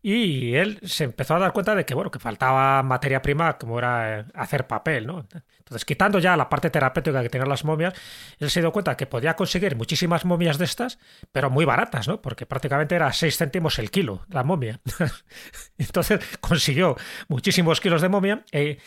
Y 0.01 0.55
él 0.55 0.79
se 0.83 1.03
empezó 1.03 1.35
a 1.35 1.39
dar 1.39 1.51
cuenta 1.51 1.75
de 1.75 1.85
que, 1.85 1.93
bueno, 1.93 2.09
que 2.09 2.19
faltaba 2.19 2.81
materia 2.83 3.21
prima 3.21 3.57
como 3.57 3.79
era 3.79 4.19
eh, 4.19 4.25
hacer 4.33 4.65
papel, 4.65 5.05
¿no? 5.05 5.25
Entonces, 5.57 5.83
quitando 5.83 6.19
ya 6.19 6.37
la 6.37 6.47
parte 6.47 6.69
terapéutica 6.69 7.21
que 7.21 7.29
tenían 7.29 7.49
las 7.49 7.65
momias, 7.65 7.93
él 8.39 8.49
se 8.49 8.61
dio 8.61 8.71
cuenta 8.71 8.95
que 8.95 9.07
podía 9.07 9.35
conseguir 9.35 9.75
muchísimas 9.75 10.23
momias 10.23 10.57
de 10.57 10.63
estas, 10.63 10.99
pero 11.33 11.49
muy 11.49 11.65
baratas, 11.65 12.07
¿no? 12.07 12.21
Porque 12.21 12.45
prácticamente 12.45 12.95
era 12.95 13.11
6 13.11 13.37
céntimos 13.37 13.77
el 13.77 13.91
kilo 13.91 14.25
la 14.29 14.43
momia. 14.45 14.79
Entonces 15.77 16.21
consiguió 16.39 16.95
muchísimos 17.27 17.81
kilos 17.81 18.01
de 18.01 18.09
momia. 18.09 18.45
eh, 18.53 18.77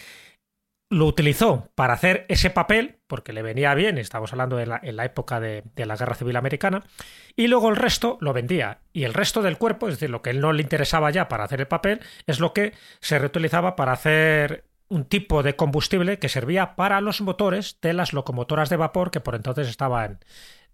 lo 0.92 1.06
utilizó 1.06 1.68
para 1.74 1.94
hacer 1.94 2.26
ese 2.28 2.50
papel, 2.50 2.98
porque 3.06 3.32
le 3.32 3.42
venía 3.42 3.74
bien, 3.74 3.98
estamos 3.98 4.32
hablando 4.32 4.56
de 4.56 4.66
la- 4.66 4.80
en 4.82 4.96
la 4.96 5.04
época 5.04 5.40
de, 5.40 5.62
de 5.74 5.86
la 5.86 5.96
Guerra 5.96 6.14
Civil 6.14 6.36
Americana, 6.36 6.82
y 7.34 7.46
luego 7.48 7.68
el 7.70 7.76
resto 7.76 8.18
lo 8.20 8.32
vendía. 8.32 8.78
Y 8.92 9.04
el 9.04 9.14
resto 9.14 9.42
del 9.42 9.58
cuerpo, 9.58 9.88
es 9.88 9.94
decir, 9.94 10.10
lo 10.10 10.22
que 10.22 10.30
él 10.30 10.40
no 10.40 10.52
le 10.52 10.62
interesaba 10.62 11.10
ya 11.10 11.28
para 11.28 11.44
hacer 11.44 11.60
el 11.60 11.66
papel, 11.68 12.00
es 12.26 12.40
lo 12.40 12.52
que 12.52 12.72
se 13.00 13.18
reutilizaba 13.18 13.74
para 13.74 13.92
hacer 13.92 14.64
un 14.88 15.04
tipo 15.06 15.42
de 15.42 15.56
combustible 15.56 16.18
que 16.18 16.28
servía 16.28 16.76
para 16.76 17.00
los 17.00 17.22
motores 17.22 17.78
de 17.80 17.94
las 17.94 18.12
locomotoras 18.12 18.68
de 18.68 18.76
vapor 18.76 19.10
que 19.10 19.20
por 19.20 19.34
entonces 19.34 19.68
estaban 19.68 20.18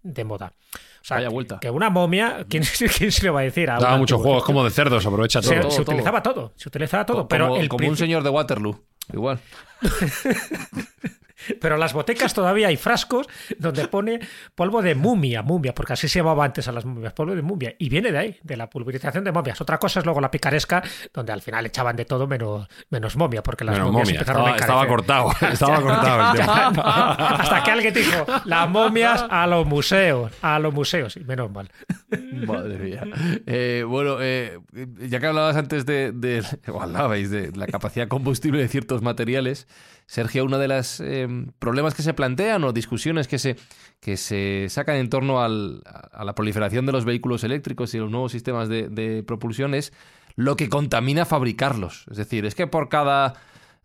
de 0.03 0.23
moda. 0.25 0.53
O 1.01 1.05
sea, 1.05 1.15
Vaya 1.17 1.29
que- 1.29 1.33
vuelta. 1.33 1.59
que 1.61 1.69
una 1.69 1.89
momia, 1.89 2.45
¿quién, 2.49 2.63
quién 2.97 3.11
se 3.13 3.23
le 3.23 3.29
va 3.29 3.39
a 3.39 3.43
decir? 3.43 3.69
A 3.69 3.79
Daba 3.79 3.93
un 3.93 4.01
mucho 4.01 4.15
antiguo 4.15 4.23
juego, 4.33 4.37
es 4.37 4.41
egipcio? 4.43 4.53
como 4.53 4.63
de 4.65 4.71
cerdos, 4.71 5.05
aprovecha 5.05 5.39
todo. 5.41 5.49
se, 5.53 5.59
todo, 5.61 5.71
se 5.71 5.77
todo. 5.83 5.91
utilizaba 5.93 6.21
todo, 6.21 6.53
se 6.57 6.67
utilizaba 6.67 7.05
todo, 7.05 7.17
como, 7.19 7.27
pero 7.29 7.55
el 7.55 7.69
como 7.69 7.87
un 7.87 7.95
señor 7.95 8.23
de 8.23 8.29
Waterloo. 8.29 8.83
Igual. 9.13 9.39
Pero 11.61 11.75
en 11.75 11.79
las 11.81 11.93
botecas 11.93 12.33
todavía 12.33 12.67
hay 12.67 12.77
frascos 12.77 13.27
donde 13.57 13.87
pone 13.87 14.19
polvo 14.55 14.81
de 14.81 14.95
mumia, 14.95 15.41
mumia, 15.41 15.73
porque 15.73 15.93
así 15.93 16.07
se 16.07 16.19
llamaba 16.19 16.45
antes 16.45 16.67
a 16.67 16.71
las 16.71 16.85
momias, 16.85 17.13
polvo 17.13 17.35
de 17.35 17.41
mumia. 17.41 17.75
Y 17.79 17.89
viene 17.89 18.11
de 18.11 18.17
ahí, 18.17 18.37
de 18.43 18.57
la 18.57 18.69
pulverización 18.69 19.23
de 19.23 19.31
momias. 19.31 19.59
Otra 19.61 19.77
cosa 19.77 19.99
es 19.99 20.05
luego 20.05 20.21
la 20.21 20.31
picaresca, 20.31 20.83
donde 21.13 21.31
al 21.31 21.41
final 21.41 21.65
echaban 21.65 21.95
de 21.95 22.05
todo 22.05 22.27
menos, 22.27 22.67
menos 22.89 23.15
momia, 23.15 23.41
porque 23.43 23.63
las 23.63 23.75
Menos 23.75 23.91
momias 23.91 24.07
momia, 24.07 24.19
empezaron 24.19 24.47
a 24.47 24.55
estaba, 24.55 24.83
estaba 24.83 24.87
cortado. 24.87 25.31
Estaba 25.53 25.81
cortado. 25.81 26.81
Hasta 27.41 27.63
que 27.63 27.71
alguien 27.71 27.93
dijo, 27.93 28.25
las 28.45 28.69
momias 28.69 29.25
a 29.29 29.47
los 29.47 29.65
museos, 29.65 30.31
a 30.41 30.59
los 30.59 30.73
museos. 30.73 31.15
Y 31.17 31.21
menos 31.21 31.51
mal. 31.51 31.69
Madre 32.45 32.77
mía. 32.77 33.03
Eh, 33.45 33.83
bueno, 33.87 34.17
eh, 34.21 34.59
ya 35.07 35.19
que 35.19 35.27
hablabas 35.27 35.55
antes 35.55 35.85
de, 35.85 36.11
de- 36.11 36.43
o 36.71 36.81
hablabais 36.81 37.29
de 37.31 37.51
la 37.55 37.67
capacidad 37.67 38.07
combustible 38.07 38.59
de 38.61 38.67
ciertos 38.67 39.01
materiales, 39.01 39.67
Sergio, 40.09 40.43
uno 40.43 40.57
de 40.57 40.67
los 40.67 41.03
problemas 41.59 41.93
que 41.93 42.01
se 42.01 42.15
plantean 42.15 42.63
o 42.63 42.73
discusiones 42.73 43.27
que 43.27 43.37
se, 43.37 43.57
que 43.99 44.17
se 44.17 44.65
sacan 44.69 44.95
en 44.95 45.07
torno 45.07 45.39
al- 45.43 45.83
a 45.85 46.23
la 46.25 46.33
proliferación 46.33 46.87
de 46.87 46.91
los 46.91 47.05
vehículos 47.05 47.43
eléctricos 47.43 47.93
y 47.93 47.99
los 47.99 48.09
nuevos 48.09 48.31
sistemas 48.31 48.69
de, 48.69 48.89
de 48.89 49.21
propulsión 49.21 49.75
es 49.75 49.93
lo 50.35 50.55
que 50.55 50.67
contamina 50.67 51.25
fabricarlos. 51.25 52.05
Es 52.09 52.17
decir, 52.17 52.47
es 52.47 52.55
que 52.55 52.65
por 52.65 52.89
cada 52.89 53.35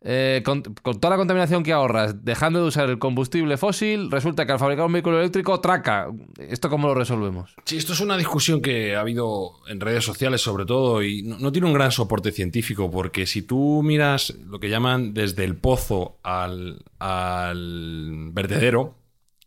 eh, 0.07 0.43
con, 0.45 0.63
toda 0.63 1.09
la 1.09 1.17
contaminación 1.17 1.63
que 1.63 1.73
ahorras, 1.73 2.27
dejando 2.27 2.61
de 2.61 2.69
usar 2.69 2.91
el 2.91 2.99
combustible 2.99 3.57
fósil, 3.57 4.11
resulta 4.11 4.45
que 4.45 4.53
al 4.53 4.59
fabricar 4.59 4.85
un 4.85 4.93
vehículo 4.93 5.19
eléctrico 5.19 5.61
traca. 5.61 6.09
¿Esto 6.39 6.69
cómo 6.69 6.89
lo 6.89 6.95
resolvemos? 6.95 7.57
Sí, 7.65 7.79
esto 7.79 7.95
es 7.95 8.01
una 8.01 8.19
discusión 8.19 8.61
que 8.61 8.97
ha 8.97 9.01
habido 9.01 9.53
en 9.67 9.81
redes 9.81 10.05
sociales 10.05 10.43
sobre 10.43 10.67
todo 10.67 11.03
y 11.03 11.23
no, 11.23 11.39
no 11.39 11.51
tiene 11.51 11.69
un 11.69 11.73
gran 11.73 11.91
soporte 11.91 12.33
científico 12.33 12.91
porque 12.91 13.25
si 13.25 13.41
tú 13.41 13.83
miras 13.83 14.35
lo 14.47 14.61
que 14.61 14.69
llaman 14.69 15.15
desde 15.15 15.45
el 15.45 15.57
pozo 15.57 16.19
al, 16.23 16.85
al 16.99 18.29
vertedero, 18.33 18.99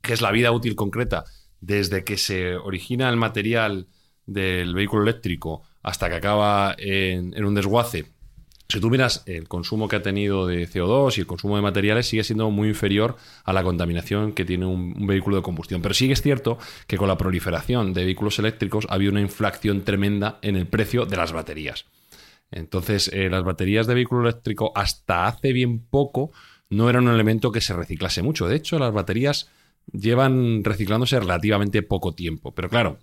que 0.02 0.14
es 0.14 0.22
la 0.22 0.32
vida 0.32 0.52
útil 0.52 0.76
concreta, 0.76 1.26
desde 1.62 2.04
que 2.04 2.18
se 2.18 2.56
origina 2.56 3.10
el 3.10 3.18
material 3.18 3.90
del 4.26 4.74
vehículo 4.74 5.04
eléctrico 5.04 5.62
hasta 5.84 6.10
que 6.10 6.16
acaba 6.16 6.76
en, 6.80 7.36
en 7.36 7.46
un 7.46 7.54
desguace, 7.54 8.17
si 8.70 8.82
tú 8.82 8.90
miras 8.90 9.24
el 9.26 9.48
consumo 9.48 9.88
que 9.88 9.96
ha 9.96 10.02
tenido 10.02 10.46
de 10.46 10.68
CO2 10.68 11.18
y 11.18 11.22
el 11.22 11.28
consumo 11.28 11.56
de 11.56 11.62
materiales 11.62 12.08
sigue 12.08 12.24
siendo 12.24 12.52
muy 12.52 12.68
inferior 12.68 13.16
a 13.46 13.54
la 13.54 13.64
contaminación 13.64 14.34
que 14.34 14.44
tiene 14.44 14.66
un, 14.66 15.08
vehículo 15.08 15.38
de 15.38 15.42
combustión. 15.42 15.82
Pero 15.82 15.94
sí 15.94 16.12
es 16.12 16.22
cierto 16.22 16.58
que 16.86 16.98
con 16.98 17.08
la 17.08 17.18
proliferación 17.18 17.94
de 17.94 18.04
vehículos 18.04 18.40
eléctricos 18.40 18.86
ha 18.90 18.96
habido 18.96 19.14
una 19.14 19.22
inflación 19.22 19.84
tremenda 19.84 20.40
en 20.42 20.58
el 20.58 20.68
precio 20.68 21.06
de 21.06 21.16
las 21.16 21.32
baterías. 21.32 21.86
Entonces, 22.52 23.10
eh, 23.14 23.30
las 23.30 23.44
baterías 23.44 23.88
de 23.88 23.94
vehículo 23.94 24.22
eléctrico 24.28 24.72
hasta 24.76 25.28
hace 25.28 25.54
bien 25.54 25.80
poco 25.80 26.32
no 26.70 26.90
eran 26.90 27.08
un 27.08 27.14
elemento 27.14 27.52
que 27.54 27.62
se 27.62 27.74
reciclase 27.74 28.22
mucho. 28.22 28.48
De 28.48 28.56
hecho, 28.58 28.80
las 28.80 28.94
baterías 28.94 29.50
llevan 29.94 30.64
reciclándose 30.66 31.20
relativamente 31.20 31.84
poco 31.84 32.14
tiempo. 32.14 32.54
Pero 32.54 32.70
claro, 32.70 33.00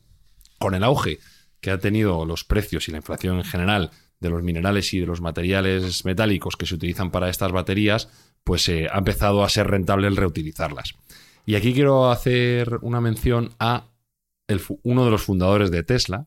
con 0.59 0.75
el 0.75 0.85
auge 0.85 1.19
que 1.61 1.71
ha 1.71 1.79
tenido 1.79 2.27
los 2.27 2.45
precios 2.45 2.89
y 2.89 2.93
la 2.93 2.99
inflación 2.99 3.39
en 3.39 3.45
general 3.45 3.91
de 4.25 4.31
los 4.31 4.43
minerales 4.43 4.93
y 4.95 5.01
de 5.01 5.07
los 5.07 5.20
materiales 5.20 6.05
metálicos 6.05 6.57
que 6.57 6.66
se 6.66 6.75
utilizan 6.75 7.11
para 7.11 7.29
estas 7.29 7.53
baterías, 7.53 8.09
pues 8.43 8.68
eh, 8.68 8.89
ha 8.91 8.99
empezado 8.99 9.45
a 9.45 9.49
ser 9.49 9.68
rentable 9.68 10.09
el 10.09 10.16
reutilizarlas. 10.16 10.95
Y 11.47 11.55
aquí 11.55 11.75
quiero 11.75 12.11
hacer 12.11 12.79
una 12.83 13.01
mención 13.01 13.51
a 13.59 13.87
uno 14.83 15.05
de 15.05 15.11
los 15.11 15.22
fundadores 15.22 15.70
de 15.70 15.83
Tesla, 15.83 16.27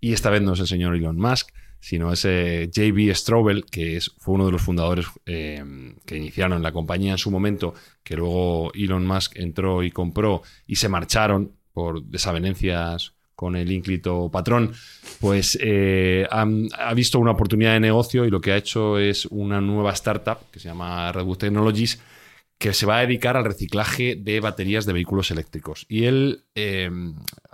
y 0.00 0.12
esta 0.12 0.30
vez 0.30 0.42
no 0.42 0.54
es 0.54 0.60
el 0.60 0.66
señor 0.66 0.96
Elon 0.96 1.18
Musk, 1.18 1.50
sino 1.78 2.12
es 2.12 2.24
eh, 2.24 2.68
JB 2.70 3.14
Straubel, 3.14 3.64
que 3.64 4.00
fue 4.18 4.34
uno 4.34 4.46
de 4.46 4.52
los 4.52 4.62
fundadores 4.62 5.06
eh, 5.24 5.64
que 6.04 6.16
iniciaron 6.16 6.62
la 6.62 6.72
compañía 6.72 7.12
en 7.12 7.18
su 7.18 7.30
momento, 7.30 7.74
que 8.02 8.16
luego 8.16 8.72
Elon 8.74 9.06
Musk 9.06 9.36
entró 9.36 9.82
y 9.82 9.90
compró 9.90 10.42
y 10.66 10.76
se 10.76 10.88
marcharon 10.88 11.56
por 11.72 12.02
desavenencias 12.02 13.14
con 13.40 13.56
el 13.56 13.72
ínclito 13.72 14.28
patrón, 14.30 14.72
pues 15.18 15.56
eh, 15.62 16.28
ha 16.30 16.94
visto 16.94 17.18
una 17.18 17.30
oportunidad 17.30 17.72
de 17.72 17.80
negocio 17.80 18.26
y 18.26 18.30
lo 18.30 18.42
que 18.42 18.52
ha 18.52 18.56
hecho 18.58 18.98
es 18.98 19.24
una 19.30 19.62
nueva 19.62 19.92
startup 19.92 20.50
que 20.50 20.60
se 20.60 20.68
llama 20.68 21.10
Redwood 21.10 21.38
Technologies, 21.38 22.02
que 22.58 22.74
se 22.74 22.84
va 22.84 22.98
a 22.98 23.00
dedicar 23.00 23.38
al 23.38 23.46
reciclaje 23.46 24.14
de 24.14 24.40
baterías 24.40 24.84
de 24.84 24.92
vehículos 24.92 25.30
eléctricos. 25.30 25.86
Y 25.88 26.04
él 26.04 26.44
eh, 26.54 26.90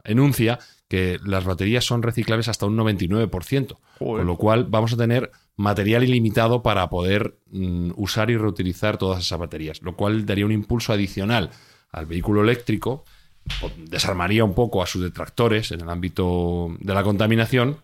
enuncia 0.02 0.58
que 0.88 1.20
las 1.24 1.44
baterías 1.44 1.84
son 1.84 2.02
reciclables 2.02 2.48
hasta 2.48 2.66
un 2.66 2.76
99%, 2.76 3.76
con 4.00 4.26
lo 4.26 4.36
cual 4.36 4.64
vamos 4.64 4.92
a 4.92 4.96
tener 4.96 5.30
material 5.54 6.02
ilimitado 6.02 6.64
para 6.64 6.88
poder 6.88 7.38
mm, 7.52 7.92
usar 7.94 8.28
y 8.32 8.36
reutilizar 8.36 8.98
todas 8.98 9.24
esas 9.24 9.38
baterías, 9.38 9.80
lo 9.82 9.94
cual 9.94 10.26
daría 10.26 10.46
un 10.46 10.50
impulso 10.50 10.92
adicional 10.92 11.50
al 11.92 12.06
vehículo 12.06 12.42
eléctrico, 12.42 13.04
desarmaría 13.76 14.44
un 14.44 14.54
poco 14.54 14.82
a 14.82 14.86
sus 14.86 15.02
detractores 15.02 15.72
en 15.72 15.80
el 15.80 15.88
ámbito 15.88 16.76
de 16.80 16.94
la 16.94 17.02
contaminación 17.02 17.78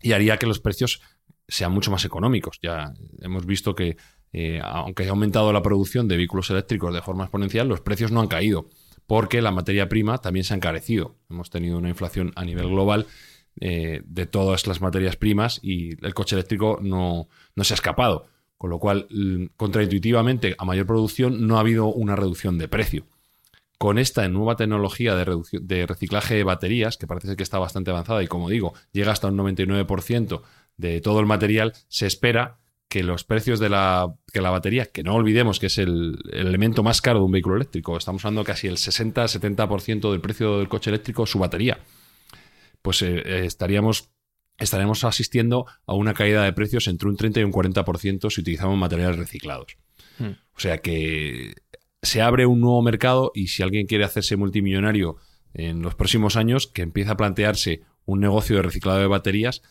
y 0.00 0.12
haría 0.12 0.36
que 0.36 0.46
los 0.46 0.60
precios 0.60 1.00
sean 1.48 1.72
mucho 1.72 1.90
más 1.90 2.04
económicos. 2.04 2.58
Ya 2.62 2.92
hemos 3.20 3.46
visto 3.46 3.74
que, 3.74 3.96
eh, 4.32 4.60
aunque 4.62 5.06
ha 5.06 5.10
aumentado 5.10 5.52
la 5.52 5.62
producción 5.62 6.08
de 6.08 6.16
vehículos 6.16 6.50
eléctricos 6.50 6.92
de 6.92 7.02
forma 7.02 7.24
exponencial, 7.24 7.68
los 7.68 7.80
precios 7.80 8.12
no 8.12 8.20
han 8.20 8.28
caído, 8.28 8.68
porque 9.06 9.40
la 9.40 9.52
materia 9.52 9.88
prima 9.88 10.18
también 10.18 10.44
se 10.44 10.54
ha 10.54 10.56
encarecido. 10.56 11.16
Hemos 11.30 11.50
tenido 11.50 11.78
una 11.78 11.88
inflación 11.88 12.32
a 12.36 12.44
nivel 12.44 12.68
global 12.68 13.06
eh, 13.60 14.02
de 14.04 14.26
todas 14.26 14.66
las 14.66 14.80
materias 14.80 15.16
primas 15.16 15.60
y 15.62 16.04
el 16.04 16.14
coche 16.14 16.36
eléctrico 16.36 16.78
no, 16.82 17.28
no 17.54 17.64
se 17.64 17.74
ha 17.74 17.76
escapado. 17.76 18.26
Con 18.58 18.70
lo 18.70 18.78
cual, 18.78 19.06
contraintuitivamente, 19.58 20.54
a 20.56 20.64
mayor 20.64 20.86
producción 20.86 21.46
no 21.46 21.58
ha 21.58 21.60
habido 21.60 21.88
una 21.88 22.16
reducción 22.16 22.56
de 22.56 22.68
precio. 22.68 23.04
Con 23.78 23.98
esta 23.98 24.26
nueva 24.28 24.56
tecnología 24.56 25.14
de, 25.14 25.42
de 25.60 25.86
reciclaje 25.86 26.34
de 26.34 26.44
baterías, 26.44 26.96
que 26.96 27.06
parece 27.06 27.36
que 27.36 27.42
está 27.42 27.58
bastante 27.58 27.90
avanzada 27.90 28.22
y 28.22 28.26
como 28.26 28.48
digo, 28.48 28.72
llega 28.92 29.12
hasta 29.12 29.28
un 29.28 29.36
99% 29.36 30.42
de 30.76 31.00
todo 31.00 31.20
el 31.20 31.26
material, 31.26 31.74
se 31.88 32.06
espera 32.06 32.58
que 32.88 33.02
los 33.02 33.24
precios 33.24 33.58
de 33.58 33.68
la, 33.68 34.14
que 34.32 34.40
la 34.40 34.50
batería, 34.50 34.86
que 34.86 35.02
no 35.02 35.14
olvidemos 35.14 35.58
que 35.58 35.66
es 35.66 35.78
el, 35.78 36.18
el 36.30 36.46
elemento 36.46 36.82
más 36.82 37.00
caro 37.00 37.18
de 37.18 37.24
un 37.24 37.32
vehículo 37.32 37.56
eléctrico, 37.56 37.96
estamos 37.96 38.24
hablando 38.24 38.44
casi 38.44 38.68
el 38.68 38.76
60-70% 38.76 40.10
del 40.10 40.20
precio 40.20 40.58
del 40.58 40.68
coche 40.68 40.90
eléctrico, 40.90 41.26
su 41.26 41.38
batería, 41.38 41.78
pues 42.82 43.02
eh, 43.02 43.22
eh, 43.24 43.42
estaríamos, 43.44 44.10
estaremos 44.58 45.02
asistiendo 45.02 45.66
a 45.86 45.94
una 45.94 46.14
caída 46.14 46.44
de 46.44 46.52
precios 46.52 46.86
entre 46.86 47.08
un 47.08 47.16
30 47.16 47.40
y 47.40 47.42
un 47.42 47.52
40% 47.52 48.30
si 48.30 48.40
utilizamos 48.40 48.78
materiales 48.78 49.18
reciclados. 49.18 49.76
Hmm. 50.18 50.36
O 50.54 50.60
sea 50.60 50.78
que 50.78 51.54
se 52.06 52.22
abre 52.22 52.46
un 52.46 52.60
nuevo 52.60 52.80
mercado 52.82 53.32
y 53.34 53.48
si 53.48 53.62
alguien 53.62 53.86
quiere 53.86 54.04
hacerse 54.04 54.36
multimillonario 54.36 55.16
en 55.52 55.82
los 55.82 55.94
próximos 55.94 56.36
años, 56.36 56.66
que 56.66 56.82
empiece 56.82 57.10
a 57.10 57.16
plantearse 57.16 57.82
un 58.04 58.20
negocio 58.20 58.56
de 58.56 58.62
reciclado 58.62 59.00
de 59.00 59.06
baterías, 59.06 59.62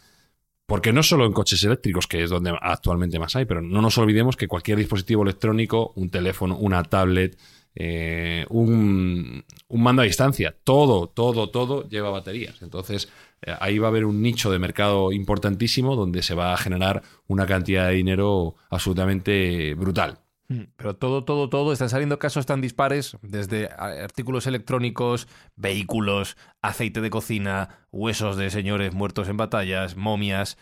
porque 0.65 0.93
no 0.93 1.03
solo 1.03 1.25
en 1.25 1.33
coches 1.33 1.63
eléctricos, 1.63 2.07
que 2.07 2.23
es 2.23 2.29
donde 2.29 2.55
actualmente 2.59 3.19
más 3.19 3.35
hay, 3.35 3.45
pero 3.45 3.61
no 3.61 3.81
nos 3.81 3.97
olvidemos 3.97 4.35
que 4.35 4.47
cualquier 4.47 4.77
dispositivo 4.77 5.23
electrónico, 5.23 5.93
un 5.95 6.09
teléfono, 6.09 6.57
una 6.57 6.83
tablet, 6.83 7.37
eh, 7.75 8.45
un, 8.49 9.43
un 9.67 9.83
mando 9.83 10.01
a 10.01 10.05
distancia, 10.05 10.55
todo, 10.63 11.07
todo, 11.07 11.49
todo 11.49 11.87
lleva 11.87 12.09
baterías. 12.09 12.61
Entonces, 12.61 13.09
eh, 13.41 13.53
ahí 13.59 13.77
va 13.77 13.87
a 13.87 13.91
haber 13.91 14.05
un 14.05 14.21
nicho 14.21 14.51
de 14.51 14.59
mercado 14.59 15.11
importantísimo 15.11 15.95
donde 15.95 16.23
se 16.23 16.33
va 16.33 16.53
a 16.53 16.57
generar 16.57 17.03
una 17.27 17.45
cantidad 17.45 17.87
de 17.87 17.95
dinero 17.95 18.55
absolutamente 18.69 19.75
brutal. 19.75 20.24
Pero 20.47 20.95
todo, 20.95 21.23
todo, 21.23 21.49
todo, 21.49 21.73
están 21.73 21.89
saliendo 21.89 22.19
casos 22.19 22.45
tan 22.45 22.61
dispares, 22.61 23.17
desde 23.21 23.69
artículos 23.77 24.45
electrónicos, 24.45 25.27
vehículos, 25.55 26.37
aceite 26.61 27.01
de 27.01 27.09
cocina, 27.09 27.87
huesos 27.91 28.37
de 28.37 28.51
señores 28.51 28.93
muertos 28.93 29.27
en 29.27 29.37
batallas, 29.37 29.95
momias. 29.95 30.57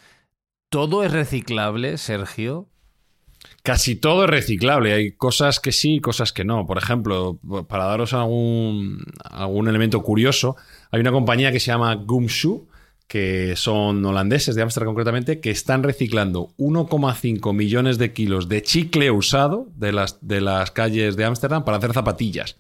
¿Todo 0.69 1.03
es 1.03 1.11
reciclable, 1.11 1.97
Sergio? 1.97 2.69
Casi 3.61 3.95
todo 3.95 4.23
es 4.23 4.29
reciclable. 4.29 4.93
Hay 4.93 5.11
cosas 5.11 5.59
que 5.59 5.71
sí 5.71 5.95
y 5.95 6.01
cosas 6.01 6.33
que 6.33 6.45
no. 6.45 6.65
Por 6.65 6.77
ejemplo, 6.77 7.39
para 7.67 7.85
daros 7.85 8.13
algún, 8.13 9.03
algún 9.23 9.67
elemento 9.67 10.01
curioso, 10.01 10.55
hay 10.91 11.01
una 11.01 11.11
compañía 11.11 11.51
que 11.51 11.59
se 11.59 11.67
llama 11.67 11.93
Gumshoe, 11.95 12.63
que 13.07 13.55
son 13.55 14.03
holandeses 14.05 14.55
de 14.55 14.61
Ámsterdam 14.61 14.89
concretamente, 14.89 15.39
que 15.39 15.51
están 15.51 15.83
reciclando 15.83 16.49
1,5 16.57 17.53
millones 17.53 17.97
de 17.97 18.13
kilos 18.13 18.49
de 18.49 18.63
chicle 18.63 19.11
usado 19.11 19.67
de 19.75 19.91
las, 19.91 20.25
de 20.25 20.41
las 20.41 20.71
calles 20.71 21.15
de 21.15 21.25
Ámsterdam 21.25 21.63
para 21.63 21.77
hacer 21.77 21.93
zapatillas. 21.93 22.57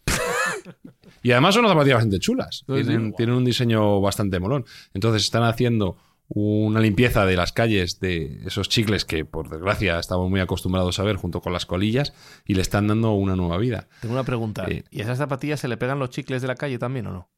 Y 1.23 1.31
además 1.31 1.55
son 1.55 1.61
unas 1.61 1.71
zapatillas 1.71 1.95
bastante 1.95 2.19
chulas. 2.19 2.63
Tienen, 2.67 3.13
tienen 3.13 3.35
un 3.35 3.45
diseño 3.45 4.01
bastante 4.01 4.39
molón. 4.41 4.65
Entonces 4.93 5.23
están 5.23 5.43
haciendo 5.43 5.97
una 6.27 6.79
limpieza 6.79 7.25
de 7.25 7.35
las 7.35 7.51
calles 7.51 7.99
de 7.99 8.41
esos 8.45 8.69
chicles 8.69 9.05
que, 9.05 9.23
por 9.23 9.49
desgracia, 9.49 9.99
estamos 9.99 10.29
muy 10.29 10.39
acostumbrados 10.39 10.99
a 10.99 11.03
ver 11.03 11.15
junto 11.15 11.41
con 11.41 11.53
las 11.53 11.65
colillas 11.65 12.13
y 12.45 12.55
le 12.55 12.61
están 12.61 12.87
dando 12.87 13.13
una 13.13 13.35
nueva 13.35 13.57
vida. 13.57 13.87
Tengo 14.01 14.15
una 14.15 14.23
pregunta. 14.23 14.65
Eh. 14.67 14.83
¿Y 14.89 15.01
esas 15.01 15.17
zapatillas 15.17 15.59
se 15.59 15.67
le 15.67 15.77
pegan 15.77 15.99
los 15.99 16.09
chicles 16.09 16.41
de 16.41 16.47
la 16.47 16.55
calle 16.55 16.77
también 16.77 17.07
o 17.07 17.11
no? 17.11 17.29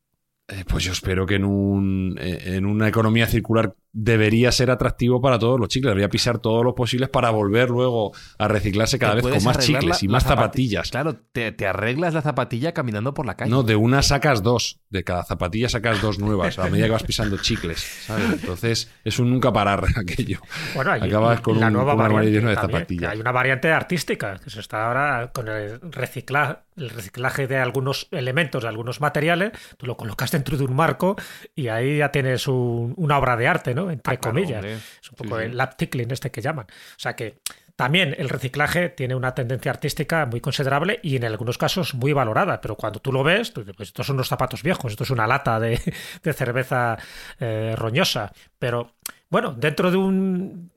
Eh, 0.48 0.64
pues 0.68 0.84
yo 0.84 0.92
espero 0.92 1.26
que 1.26 1.36
en, 1.36 1.44
un, 1.44 2.16
eh, 2.22 2.56
en 2.56 2.68
una 2.68 2.88
economía 2.88 3.26
circular 3.26 3.74
debería 3.92 4.52
ser 4.52 4.70
atractivo 4.70 5.20
para 5.20 5.40
todos 5.40 5.60
los 5.60 5.70
chicles. 5.70 5.90
Debería 5.90 6.08
pisar 6.10 6.38
todos 6.38 6.64
los 6.64 6.76
posibles 6.76 7.10
para 7.10 7.32
volver 7.32 7.72
luego 7.72 8.12
a 8.38 8.48
reciclarse 8.48 9.00
cada 9.00 9.16
vez 9.16 9.24
con 9.24 9.44
más 9.44 9.58
chicles 9.58 10.02
la- 10.02 10.06
y 10.06 10.08
más 10.08 10.24
zapati- 10.24 10.28
zapatillas. 10.28 10.92
Claro, 10.92 11.16
te, 11.16 11.52
te 11.52 11.66
arreglas 11.66 12.14
la 12.14 12.22
zapatilla 12.22 12.74
caminando 12.74 13.16
por 13.16 13.26
la 13.26 13.36
calle. 13.36 13.50
No, 13.50 13.64
de 13.64 13.76
una 13.76 14.04
sacas 14.04 14.44
dos. 14.44 14.82
De 14.92 15.04
cada 15.04 15.24
zapatilla 15.24 15.68
sacas 15.68 16.00
dos 16.00 16.20
nuevas 16.20 16.60
a 16.60 16.70
medida 16.70 16.86
que 16.86 16.92
vas 16.92 17.04
pisando 17.04 17.38
chicles. 17.38 17.80
¿sabes? 17.80 18.34
Entonces 18.34 18.92
es 19.04 19.18
un 19.18 19.32
nunca 19.32 19.52
parar 19.52 19.84
aquello. 19.96 20.42
Bueno, 20.76 20.92
hay 20.92 21.02
Acabas 21.02 21.42
con 21.42 21.60
la 21.60 21.68
un, 21.68 21.74
nueva 21.74 21.96
con 21.96 22.04
variante 22.14 22.42
de 22.50 22.56
zapatillas. 22.56 23.12
Hay 23.14 23.20
una 23.20 23.32
variante 23.32 23.72
artística 23.72 24.38
que 24.44 24.52
se 24.52 24.60
está 24.60 24.86
ahora 24.90 25.32
con 25.34 25.48
el, 25.48 25.80
recicla, 25.92 26.65
el 26.78 26.90
reciclaje 26.90 27.48
de 27.48 27.58
algunos 27.58 28.08
elementos, 28.12 28.64
de 28.64 28.70
algunos 28.70 29.02
materiales. 29.02 29.52
Tú 29.78 29.86
lo 29.86 29.96
colocas 29.98 30.32
dentro 30.32 30.58
de 30.58 30.64
un 30.66 30.76
marco 30.76 31.16
y 31.56 31.68
ahí 31.70 31.98
ya 32.00 32.12
tienes 32.12 32.48
un- 32.48 32.94
una 32.98 33.18
obra 33.18 33.36
de 33.38 33.48
arte, 33.48 33.74
¿no? 33.74 33.90
Entre 33.92 34.14
Ah, 34.16 34.20
comillas. 34.20 34.64
Es 34.66 35.10
un 35.12 35.16
poco 35.16 35.38
Sí, 35.40 35.46
sí. 35.46 35.52
el 35.52 35.62
uptickling 35.62 36.12
este 36.12 36.32
que 36.32 36.42
llaman. 36.42 36.66
O 36.68 37.00
sea 37.00 37.16
que 37.16 37.40
también 37.76 38.16
el 38.18 38.30
reciclaje 38.30 38.88
tiene 38.90 39.16
una 39.16 39.36
tendencia 39.36 39.70
artística 39.72 40.26
muy 40.26 40.40
considerable 40.40 41.00
y 41.04 41.18
en 41.18 41.26
algunos 41.26 41.58
casos 41.58 41.94
muy 41.94 42.14
valorada, 42.14 42.62
pero 42.62 42.76
cuando 42.76 43.00
tú 43.00 43.12
lo 43.12 43.22
ves, 43.24 43.52
tú 43.52 43.62
dices, 43.62 43.76
pues 43.76 43.90
estos 43.90 44.08
son 44.08 44.16
unos 44.16 44.30
zapatos 44.30 44.64
viejos, 44.64 44.92
esto 44.94 45.04
es 45.04 45.10
una 45.10 45.28
lata 45.28 45.60
de, 45.60 45.80
de 46.24 46.34
cerveza 46.34 46.98
eh, 47.40 47.76
roñosa, 47.78 48.32
pero 48.60 48.92
bueno, 49.30 49.54
dentro 49.58 49.92
de 49.92 49.98
un 49.98 50.72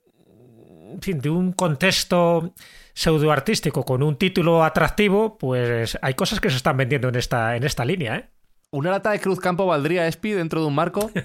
en 0.92 1.00
fin, 1.02 1.20
de 1.20 1.30
un 1.30 1.52
contexto 1.52 2.52
pseudoartístico 2.94 3.84
con 3.84 4.02
un 4.02 4.16
título 4.16 4.64
atractivo, 4.64 5.38
pues 5.38 5.98
hay 6.02 6.14
cosas 6.14 6.40
que 6.40 6.50
se 6.50 6.56
están 6.56 6.76
vendiendo 6.76 7.08
en 7.08 7.14
esta, 7.16 7.56
en 7.56 7.64
esta 7.64 7.84
línea, 7.84 8.16
¿eh? 8.16 8.28
¿Una 8.70 8.90
lata 8.90 9.12
de 9.12 9.20
Cruz 9.20 9.40
Campo 9.40 9.64
valdría 9.66 10.06
Espi 10.06 10.32
dentro 10.32 10.60
de 10.60 10.66
un 10.66 10.74
marco? 10.74 11.10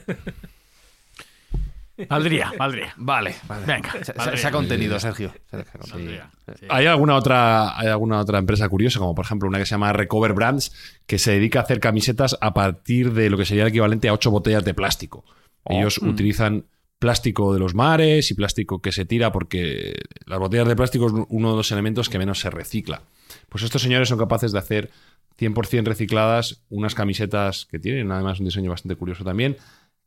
Valdría, 2.10 2.52
valdría. 2.58 2.92
Vale, 2.98 3.36
vale. 3.48 3.66
Venga, 3.68 3.92
Se, 3.92 4.06
se- 4.06 4.14
valdría. 4.14 4.38
se 4.38 4.48
ha 4.48 4.52
contenido, 4.52 5.00
Sergio. 5.00 5.32
Se 5.52 5.58
ha 5.58 5.64
contenido. 5.64 5.92
Valdría, 5.92 6.30
sí. 6.60 6.66
¿Hay 6.70 6.88
alguna 6.88 7.16
otra, 7.16 7.78
hay 7.78 7.88
alguna 7.88 8.20
otra 8.20 8.40
empresa 8.40 8.68
curiosa, 8.68 8.98
como 8.98 9.14
por 9.14 9.26
ejemplo 9.26 9.48
una 9.48 9.60
que 9.60 9.66
se 9.68 9.72
llama 9.72 9.94
Recover 9.94 10.34
Brands, 10.34 10.74
que 11.06 11.20
se 11.20 11.34
dedica 11.34 11.60
a 11.60 11.64
hacer 11.64 11.80
camisetas 11.80 12.36
a 12.42 12.52
partir 12.54 13.14
de 13.14 13.30
lo 13.30 13.38
que 13.38 13.46
sería 13.46 13.62
el 13.64 13.70
equivalente 13.70 14.10
a 14.10 14.14
ocho 14.14 14.32
botellas 14.32 14.66
de 14.66 14.74
plástico? 14.74 15.24
Ellos 15.66 16.00
utilizan 16.00 16.66
plástico 17.04 17.54
de 17.54 17.60
los 17.60 17.76
mares 17.76 18.32
y 18.32 18.34
plástico 18.34 18.82
que 18.82 18.94
se 18.94 19.04
tira 19.04 19.34
porque 19.34 19.94
las 20.26 20.40
botellas 20.40 20.70
de 20.70 20.76
plástico 20.78 21.08
es 21.08 21.14
uno 21.28 21.52
de 21.52 21.58
los 21.58 21.70
elementos 21.74 22.08
que 22.08 22.18
menos 22.18 22.40
se 22.40 22.50
recicla. 22.50 23.02
Pues 23.50 23.62
estos 23.66 23.82
señores 23.82 24.08
son 24.08 24.18
capaces 24.18 24.54
de 24.54 24.60
hacer 24.60 24.90
100% 25.38 25.84
recicladas 25.84 26.64
unas 26.70 26.96
camisetas 26.96 27.66
que 27.66 27.78
tienen 27.78 28.10
además 28.10 28.40
un 28.40 28.46
diseño 28.46 28.70
bastante 28.70 28.96
curioso 28.96 29.26
también, 29.26 29.58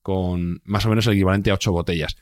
con 0.01 0.62
más 0.64 0.86
o 0.86 0.88
menos 0.88 1.07
el 1.07 1.12
equivalente 1.12 1.51
a 1.51 1.55
ocho 1.55 1.70
botellas. 1.70 2.16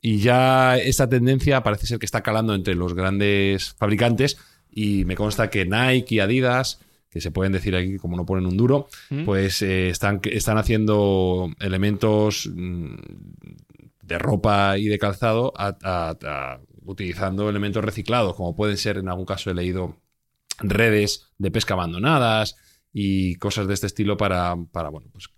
Y 0.00 0.20
ya 0.20 0.78
esta 0.78 1.06
tendencia 1.06 1.62
parece 1.62 1.86
ser 1.86 1.98
que 1.98 2.06
está 2.06 2.22
calando 2.22 2.54
entre 2.54 2.74
los 2.74 2.94
grandes 2.94 3.74
fabricantes 3.74 4.38
y 4.70 5.04
me 5.04 5.16
consta 5.16 5.50
que 5.50 5.66
Nike 5.66 6.14
y 6.14 6.20
Adidas, 6.20 6.80
que 7.10 7.20
se 7.20 7.30
pueden 7.30 7.52
decir 7.52 7.76
aquí 7.76 7.98
como 7.98 8.16
no 8.16 8.24
ponen 8.24 8.46
un 8.46 8.56
duro, 8.56 8.88
pues 9.26 9.60
eh, 9.60 9.90
están, 9.90 10.22
están 10.24 10.56
haciendo 10.56 11.50
elementos 11.60 12.50
mm, 12.50 12.94
de 14.06 14.18
ropa 14.18 14.78
y 14.78 14.86
de 14.86 14.98
calzado 14.98 15.52
a- 15.56 16.60
utilizando 16.84 17.48
elementos 17.48 17.84
reciclados, 17.84 18.34
como 18.36 18.54
pueden 18.54 18.76
ser, 18.76 18.98
en 18.98 19.08
algún 19.08 19.24
caso 19.26 19.50
he 19.50 19.54
leído, 19.54 19.96
redes 20.58 21.32
de 21.38 21.50
pesca 21.50 21.74
abandonadas 21.74 22.56
y 22.92 23.36
cosas 23.36 23.66
de 23.66 23.74
este 23.74 23.86
estilo 23.86 24.16
para, 24.16 24.54
para 24.70 24.88
bueno, 24.90 25.08
pues 25.12 25.28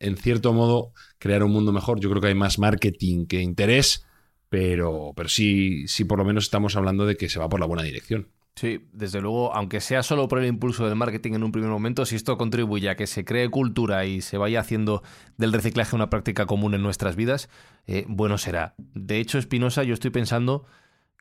en 0.00 0.16
cierto 0.16 0.52
modo 0.52 0.92
crear 1.18 1.42
un 1.42 1.52
mundo 1.52 1.72
mejor. 1.72 2.00
Yo 2.00 2.08
creo 2.10 2.22
que 2.22 2.28
hay 2.28 2.34
más 2.34 2.58
marketing 2.58 3.26
que 3.26 3.40
interés, 3.42 4.06
pero, 4.48 5.12
pero 5.16 5.28
sí, 5.28 5.86
sí 5.88 6.04
por 6.04 6.18
lo 6.18 6.24
menos 6.24 6.44
estamos 6.44 6.76
hablando 6.76 7.04
de 7.04 7.16
que 7.16 7.28
se 7.28 7.38
va 7.38 7.48
por 7.48 7.60
la 7.60 7.66
buena 7.66 7.82
dirección. 7.82 8.28
Sí, 8.58 8.88
desde 8.92 9.20
luego, 9.20 9.54
aunque 9.54 9.80
sea 9.80 10.02
solo 10.02 10.26
por 10.26 10.40
el 10.40 10.46
impulso 10.46 10.84
del 10.84 10.96
marketing 10.96 11.34
en 11.34 11.44
un 11.44 11.52
primer 11.52 11.70
momento, 11.70 12.04
si 12.04 12.16
esto 12.16 12.36
contribuye 12.36 12.90
a 12.90 12.96
que 12.96 13.06
se 13.06 13.24
cree 13.24 13.48
cultura 13.48 14.04
y 14.04 14.20
se 14.20 14.36
vaya 14.36 14.58
haciendo 14.58 15.04
del 15.36 15.52
reciclaje 15.52 15.94
una 15.94 16.10
práctica 16.10 16.44
común 16.44 16.74
en 16.74 16.82
nuestras 16.82 17.14
vidas, 17.14 17.48
eh, 17.86 18.04
bueno 18.08 18.36
será. 18.36 18.74
De 18.76 19.20
hecho, 19.20 19.38
Espinosa, 19.38 19.84
yo 19.84 19.94
estoy 19.94 20.10
pensando 20.10 20.66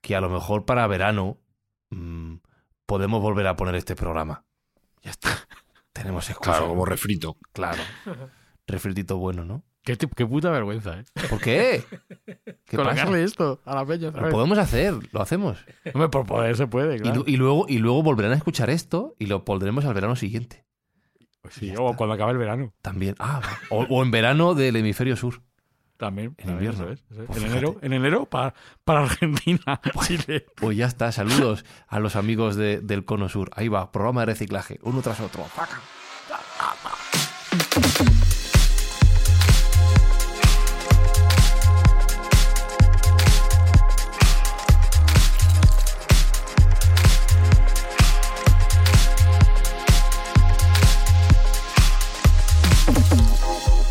que 0.01 0.15
a 0.15 0.19
lo 0.19 0.31
mejor 0.31 0.65
para 0.65 0.87
verano 0.87 1.37
mm, 1.91 2.37
podemos 2.87 3.21
volver 3.21 3.45
a 3.45 3.55
poner 3.55 3.75
este 3.75 3.95
programa. 3.95 4.43
Ya 5.03 5.11
está. 5.11 5.29
Tenemos 5.93 6.27
excusa. 6.31 6.53
Claro, 6.53 6.69
como 6.69 6.85
refrito. 6.85 7.37
Claro. 7.53 7.83
Refritito 8.65 9.17
bueno, 9.17 9.45
¿no? 9.45 9.63
Qué, 9.95 10.25
puta 10.25 10.49
vergüenza, 10.49 10.99
¿eh? 10.99 11.05
¿Por 11.29 11.39
qué? 11.39 11.83
¿Qué 12.65 12.75
Colocarle 12.75 13.23
esto 13.23 13.61
a 13.63 13.75
la 13.75 13.85
peña 13.85 14.11
Lo 14.11 14.29
podemos 14.29 14.57
hacer, 14.57 14.93
lo 15.11 15.21
hacemos. 15.21 15.57
Hombre, 15.93 16.09
por 16.09 16.25
poder 16.25 16.57
se 16.57 16.67
puede, 16.67 16.99
claro. 16.99 17.23
y 17.25 17.37
luego, 17.37 17.65
y 17.69 17.77
luego 17.77 18.03
volverán 18.03 18.33
a 18.33 18.35
escuchar 18.35 18.69
esto 18.69 19.15
y 19.19 19.27
lo 19.27 19.45
pondremos 19.45 19.85
al 19.85 19.93
verano 19.93 20.15
siguiente. 20.15 20.65
Pues 21.41 21.53
sí, 21.53 21.73
o 21.77 21.95
cuando 21.95 22.15
acabe 22.15 22.33
el 22.33 22.37
verano. 22.37 22.73
También. 22.81 23.15
Ah, 23.19 23.41
o, 23.69 23.83
o 23.89 24.03
en 24.03 24.11
verano 24.11 24.53
del 24.53 24.75
hemisferio 24.75 25.15
sur. 25.15 25.41
También. 25.95 26.35
En 26.37 26.49
invierno. 26.51 26.89
es. 26.91 27.03
Pues 27.25 27.41
en 27.41 27.49
enero, 27.49 27.77
en 27.81 27.93
enero 27.93 28.25
para, 28.25 28.53
para 28.83 29.01
Argentina, 29.03 29.79
Chile. 30.05 30.45
Pues 30.55 30.77
ya 30.77 30.85
está. 30.85 31.11
Saludos 31.11 31.63
a 31.87 31.99
los 31.99 32.15
amigos 32.15 32.55
de- 32.55 32.81
del 32.81 33.05
Cono 33.05 33.29
Sur. 33.29 33.49
Ahí 33.55 33.67
va, 33.69 33.91
programa 33.91 34.21
de 34.21 34.25
reciclaje, 34.27 34.79
uno 34.83 35.01
tras 35.01 35.19
otro. 35.21 35.45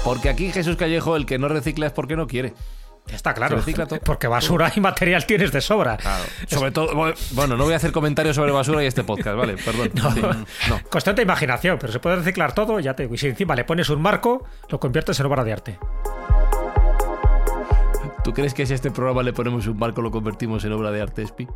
Porque 0.06 0.28
aquí 0.28 0.52
Jesús 0.52 0.76
Callejo, 0.76 1.16
el 1.16 1.26
que 1.26 1.36
no 1.36 1.48
recicla 1.48 1.88
es 1.88 1.92
porque 1.92 2.14
no 2.14 2.28
quiere. 2.28 2.54
Está 3.08 3.34
claro. 3.34 3.60
Porque 4.04 4.28
basura 4.28 4.72
y 4.76 4.78
material 4.78 5.26
tienes 5.26 5.50
de 5.50 5.60
sobra. 5.60 5.98
Sobre 6.46 6.70
todo, 6.70 6.94
bueno, 7.32 7.56
no 7.56 7.64
voy 7.64 7.72
a 7.72 7.76
hacer 7.76 7.90
comentarios 7.90 8.36
sobre 8.36 8.52
basura 8.52 8.84
y 8.84 8.86
este 8.86 9.02
podcast, 9.02 9.36
¿vale? 9.36 9.56
Perdón. 9.56 9.90
Sí, 10.14 10.70
no. 10.70 10.80
Cuestión 10.92 11.16
de 11.16 11.22
imaginación, 11.22 11.78
pero 11.80 11.92
se 11.92 11.98
puede 11.98 12.14
reciclar 12.14 12.54
todo, 12.54 12.78
ya 12.78 12.94
te 12.94 13.02
digo. 13.02 13.16
Y 13.16 13.18
si 13.18 13.26
encima 13.26 13.56
le 13.56 13.64
pones 13.64 13.90
un 13.90 14.00
marco, 14.00 14.44
lo 14.68 14.78
conviertes 14.78 15.18
en 15.18 15.26
obra 15.26 15.42
de 15.42 15.52
arte. 15.52 15.78
¿Tú 18.22 18.32
crees 18.32 18.54
que 18.54 18.64
si 18.64 18.74
a 18.74 18.76
este 18.76 18.92
programa 18.92 19.24
le 19.24 19.32
ponemos 19.32 19.66
un 19.66 19.76
marco 19.76 20.02
lo 20.02 20.12
convertimos 20.12 20.64
en 20.64 20.72
obra 20.72 20.92
de 20.92 21.02
arte, 21.02 21.22
Espi? 21.22 21.48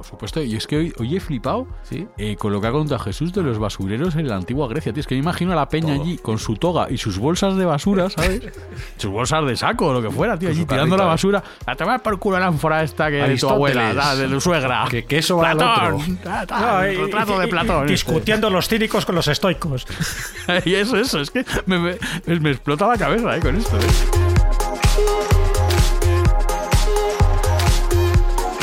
Por 0.00 0.06
supuesto, 0.06 0.42
y 0.42 0.56
es 0.56 0.66
que 0.66 0.78
hoy, 0.78 0.94
hoy 0.98 1.14
he 1.16 1.20
flipado 1.20 1.66
¿Sí? 1.82 2.06
eh, 2.16 2.34
con 2.36 2.52
lo 2.54 2.60
que 2.62 2.68
ha 2.68 2.72
contado 2.72 2.98
Jesús 3.00 3.34
de 3.34 3.42
los 3.42 3.58
basureros 3.58 4.14
en 4.16 4.28
la 4.28 4.36
antigua 4.36 4.66
Grecia. 4.66 4.94
Tío, 4.94 5.02
es 5.02 5.06
que 5.06 5.14
me 5.14 5.18
imagino 5.20 5.52
a 5.52 5.56
la 5.56 5.68
peña 5.68 5.92
Todo. 5.92 6.02
allí 6.04 6.16
con 6.16 6.38
su 6.38 6.56
toga 6.56 6.86
y 6.90 6.96
sus 6.96 7.18
bolsas 7.18 7.54
de 7.56 7.66
basura, 7.66 8.08
¿sabes? 8.08 8.40
sus 8.96 9.10
bolsas 9.10 9.44
de 9.46 9.56
saco 9.56 9.88
o 9.88 9.92
lo 9.92 10.00
que 10.00 10.10
fuera, 10.10 10.38
tío, 10.38 10.48
allí 10.48 10.64
tirando 10.64 10.96
la 10.96 11.04
basura. 11.04 11.42
A 11.66 11.76
tomar 11.76 12.02
por 12.02 12.18
culo 12.18 12.38
la 12.38 12.46
ánfora 12.46 12.82
esta 12.82 13.10
que 13.10 13.16
de 13.16 13.36
tu 13.36 13.50
abuela, 13.50 13.92
la 13.92 14.16
de 14.16 14.26
tu 14.26 14.40
suegra. 14.40 14.86
Que, 14.90 15.04
que 15.04 15.18
eso 15.18 15.36
va 15.36 15.50
al 15.50 15.58
Platón, 15.58 15.94
otro. 16.00 16.14
ta, 16.24 16.46
ta, 16.46 16.60
No, 16.60 16.82
el 16.82 16.96
retrato 16.98 17.38
de 17.38 17.48
Platón. 17.48 17.80
este. 17.80 17.92
discutiendo 17.92 18.48
los 18.48 18.68
cínicos 18.68 19.04
con 19.04 19.14
los 19.16 19.28
estoicos. 19.28 19.86
y 20.64 20.74
eso, 20.76 20.96
eso, 20.96 21.20
es 21.20 21.30
que 21.30 21.44
me, 21.66 21.78
me- 21.78 22.40
me 22.40 22.50
explota 22.52 22.86
la 22.88 22.96
cabeza 22.96 23.36
eh, 23.36 23.40
con 23.40 23.56
esto. 23.56 23.76
eh. 23.76 24.29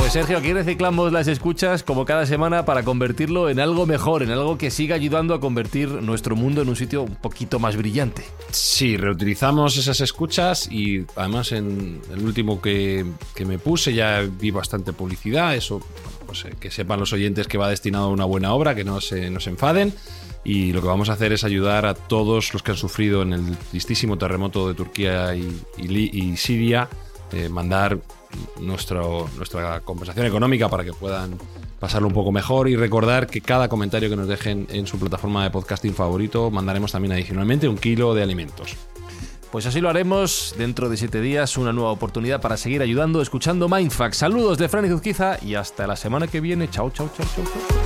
Pues 0.07 0.13
Sergio, 0.13 0.37
aquí 0.37 0.53
reciclamos 0.53 1.11
las 1.11 1.27
escuchas 1.27 1.83
como 1.83 2.05
cada 2.05 2.25
semana 2.25 2.63
para 2.63 2.83
convertirlo 2.83 3.49
en 3.49 3.59
algo 3.59 3.85
mejor, 3.85 4.23
en 4.23 4.31
algo 4.31 4.57
que 4.57 4.71
siga 4.71 4.95
ayudando 4.95 5.33
a 5.33 5.41
convertir 5.41 5.89
nuestro 5.89 6.33
mundo 6.37 6.61
en 6.61 6.69
un 6.69 6.77
sitio 6.77 7.03
un 7.03 7.15
poquito 7.17 7.59
más 7.59 7.75
brillante. 7.75 8.23
Sí, 8.49 8.95
reutilizamos 8.95 9.75
esas 9.75 9.99
escuchas 9.99 10.71
y 10.71 11.05
además 11.17 11.51
en 11.51 11.99
el 12.09 12.23
último 12.23 12.61
que, 12.61 13.05
que 13.35 13.43
me 13.43 13.59
puse 13.59 13.93
ya 13.93 14.21
vi 14.21 14.49
bastante 14.49 14.93
publicidad, 14.93 15.53
eso 15.57 15.81
pues, 16.25 16.45
eh, 16.45 16.53
que 16.57 16.71
sepan 16.71 17.01
los 17.01 17.11
oyentes 17.11 17.45
que 17.49 17.57
va 17.57 17.69
destinado 17.69 18.05
a 18.05 18.11
una 18.11 18.23
buena 18.23 18.53
obra, 18.53 18.75
que 18.75 18.85
no 18.85 19.01
se, 19.01 19.29
no 19.29 19.41
se 19.41 19.49
enfaden. 19.49 19.93
Y 20.45 20.71
lo 20.71 20.79
que 20.79 20.87
vamos 20.87 21.09
a 21.09 21.13
hacer 21.13 21.33
es 21.33 21.43
ayudar 21.43 21.85
a 21.85 21.95
todos 21.95 22.53
los 22.53 22.63
que 22.63 22.71
han 22.71 22.77
sufrido 22.77 23.23
en 23.23 23.33
el 23.33 23.57
tristísimo 23.57 24.17
terremoto 24.17 24.69
de 24.69 24.73
Turquía 24.73 25.35
y 25.35 26.37
Siria, 26.37 26.87
eh, 27.33 27.49
mandar 27.49 27.99
nuestro, 28.59 29.30
nuestra 29.36 29.82
compensación 29.82 30.25
económica 30.25 30.69
para 30.69 30.84
que 30.84 30.93
puedan 30.93 31.38
pasarlo 31.80 32.07
un 32.07 32.13
poco 32.13 32.32
mejor 32.32 32.67
y 32.69 32.75
recordar 32.75 33.28
que 33.28 33.41
cada 33.41 33.69
comentario 33.69 34.09
que 34.09 34.15
nos 34.15 34.28
dejen 34.28 34.67
en 34.69 34.88
su 34.88 34.97
plataforma 34.99 35.43
de 35.43 35.51
podcasting 35.51 35.93
favorito 35.93 36.49
mandaremos 36.49 36.91
también 36.91 37.13
adicionalmente 37.13 37.67
un 37.67 37.78
kilo 37.78 38.13
de 38.15 38.23
alimentos. 38.23 38.75
Pues 39.51 39.65
así 39.65 39.80
lo 39.80 39.89
haremos 39.89 40.55
dentro 40.57 40.89
de 40.89 40.97
siete 40.97 41.21
días, 41.21 41.57
una 41.57 41.71
nueva 41.71 41.91
oportunidad 41.91 42.41
para 42.41 42.57
seguir 42.57 42.82
ayudando, 42.82 43.21
escuchando 43.21 43.69
Mindfax. 43.69 44.17
Saludos 44.17 44.57
de 44.57 44.67
Fran 44.67 44.86
y 44.86 44.89
Zuzquiza 44.89 45.38
y 45.41 45.55
hasta 45.55 45.88
la 45.88 45.95
semana 45.95 46.28
que 46.28 46.41
viene. 46.41 46.69
Chao, 46.69 46.89
chao, 46.89 47.09
chao, 47.15 47.25
chao. 47.34 47.45
chao. 47.45 47.78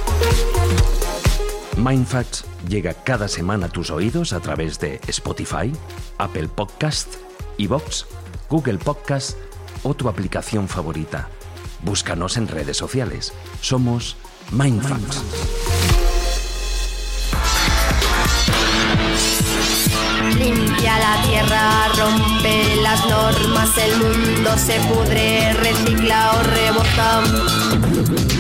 Mindfacts 1.77 2.45
llega 2.67 2.93
cada 2.93 3.27
semana 3.27 3.67
a 3.67 3.69
tus 3.69 3.91
oídos 3.91 4.33
a 4.33 4.39
través 4.39 4.79
de 4.79 4.99
Spotify, 5.07 5.71
Apple 6.17 6.47
Podcast, 6.47 7.15
Evox, 7.57 8.07
Google 8.49 8.77
Podcast 8.77 9.37
o 9.83 9.93
tu 9.93 10.09
aplicación 10.09 10.67
favorita. 10.67 11.29
Búscanos 11.83 12.37
en 12.37 12.47
redes 12.47 12.77
sociales. 12.77 13.33
Somos 13.61 14.17
Mindfacts. 14.51 15.21
Limpia 20.37 20.99
la 20.99 21.21
tierra, 21.23 21.87
rompe 21.97 22.75
las 22.81 23.05
normas, 23.07 23.77
el 23.77 23.97
mundo 23.97 24.57
se 24.57 24.79
pudre, 24.81 25.53
recicla 25.53 26.31
o 26.33 26.43
rebota. 26.43 28.30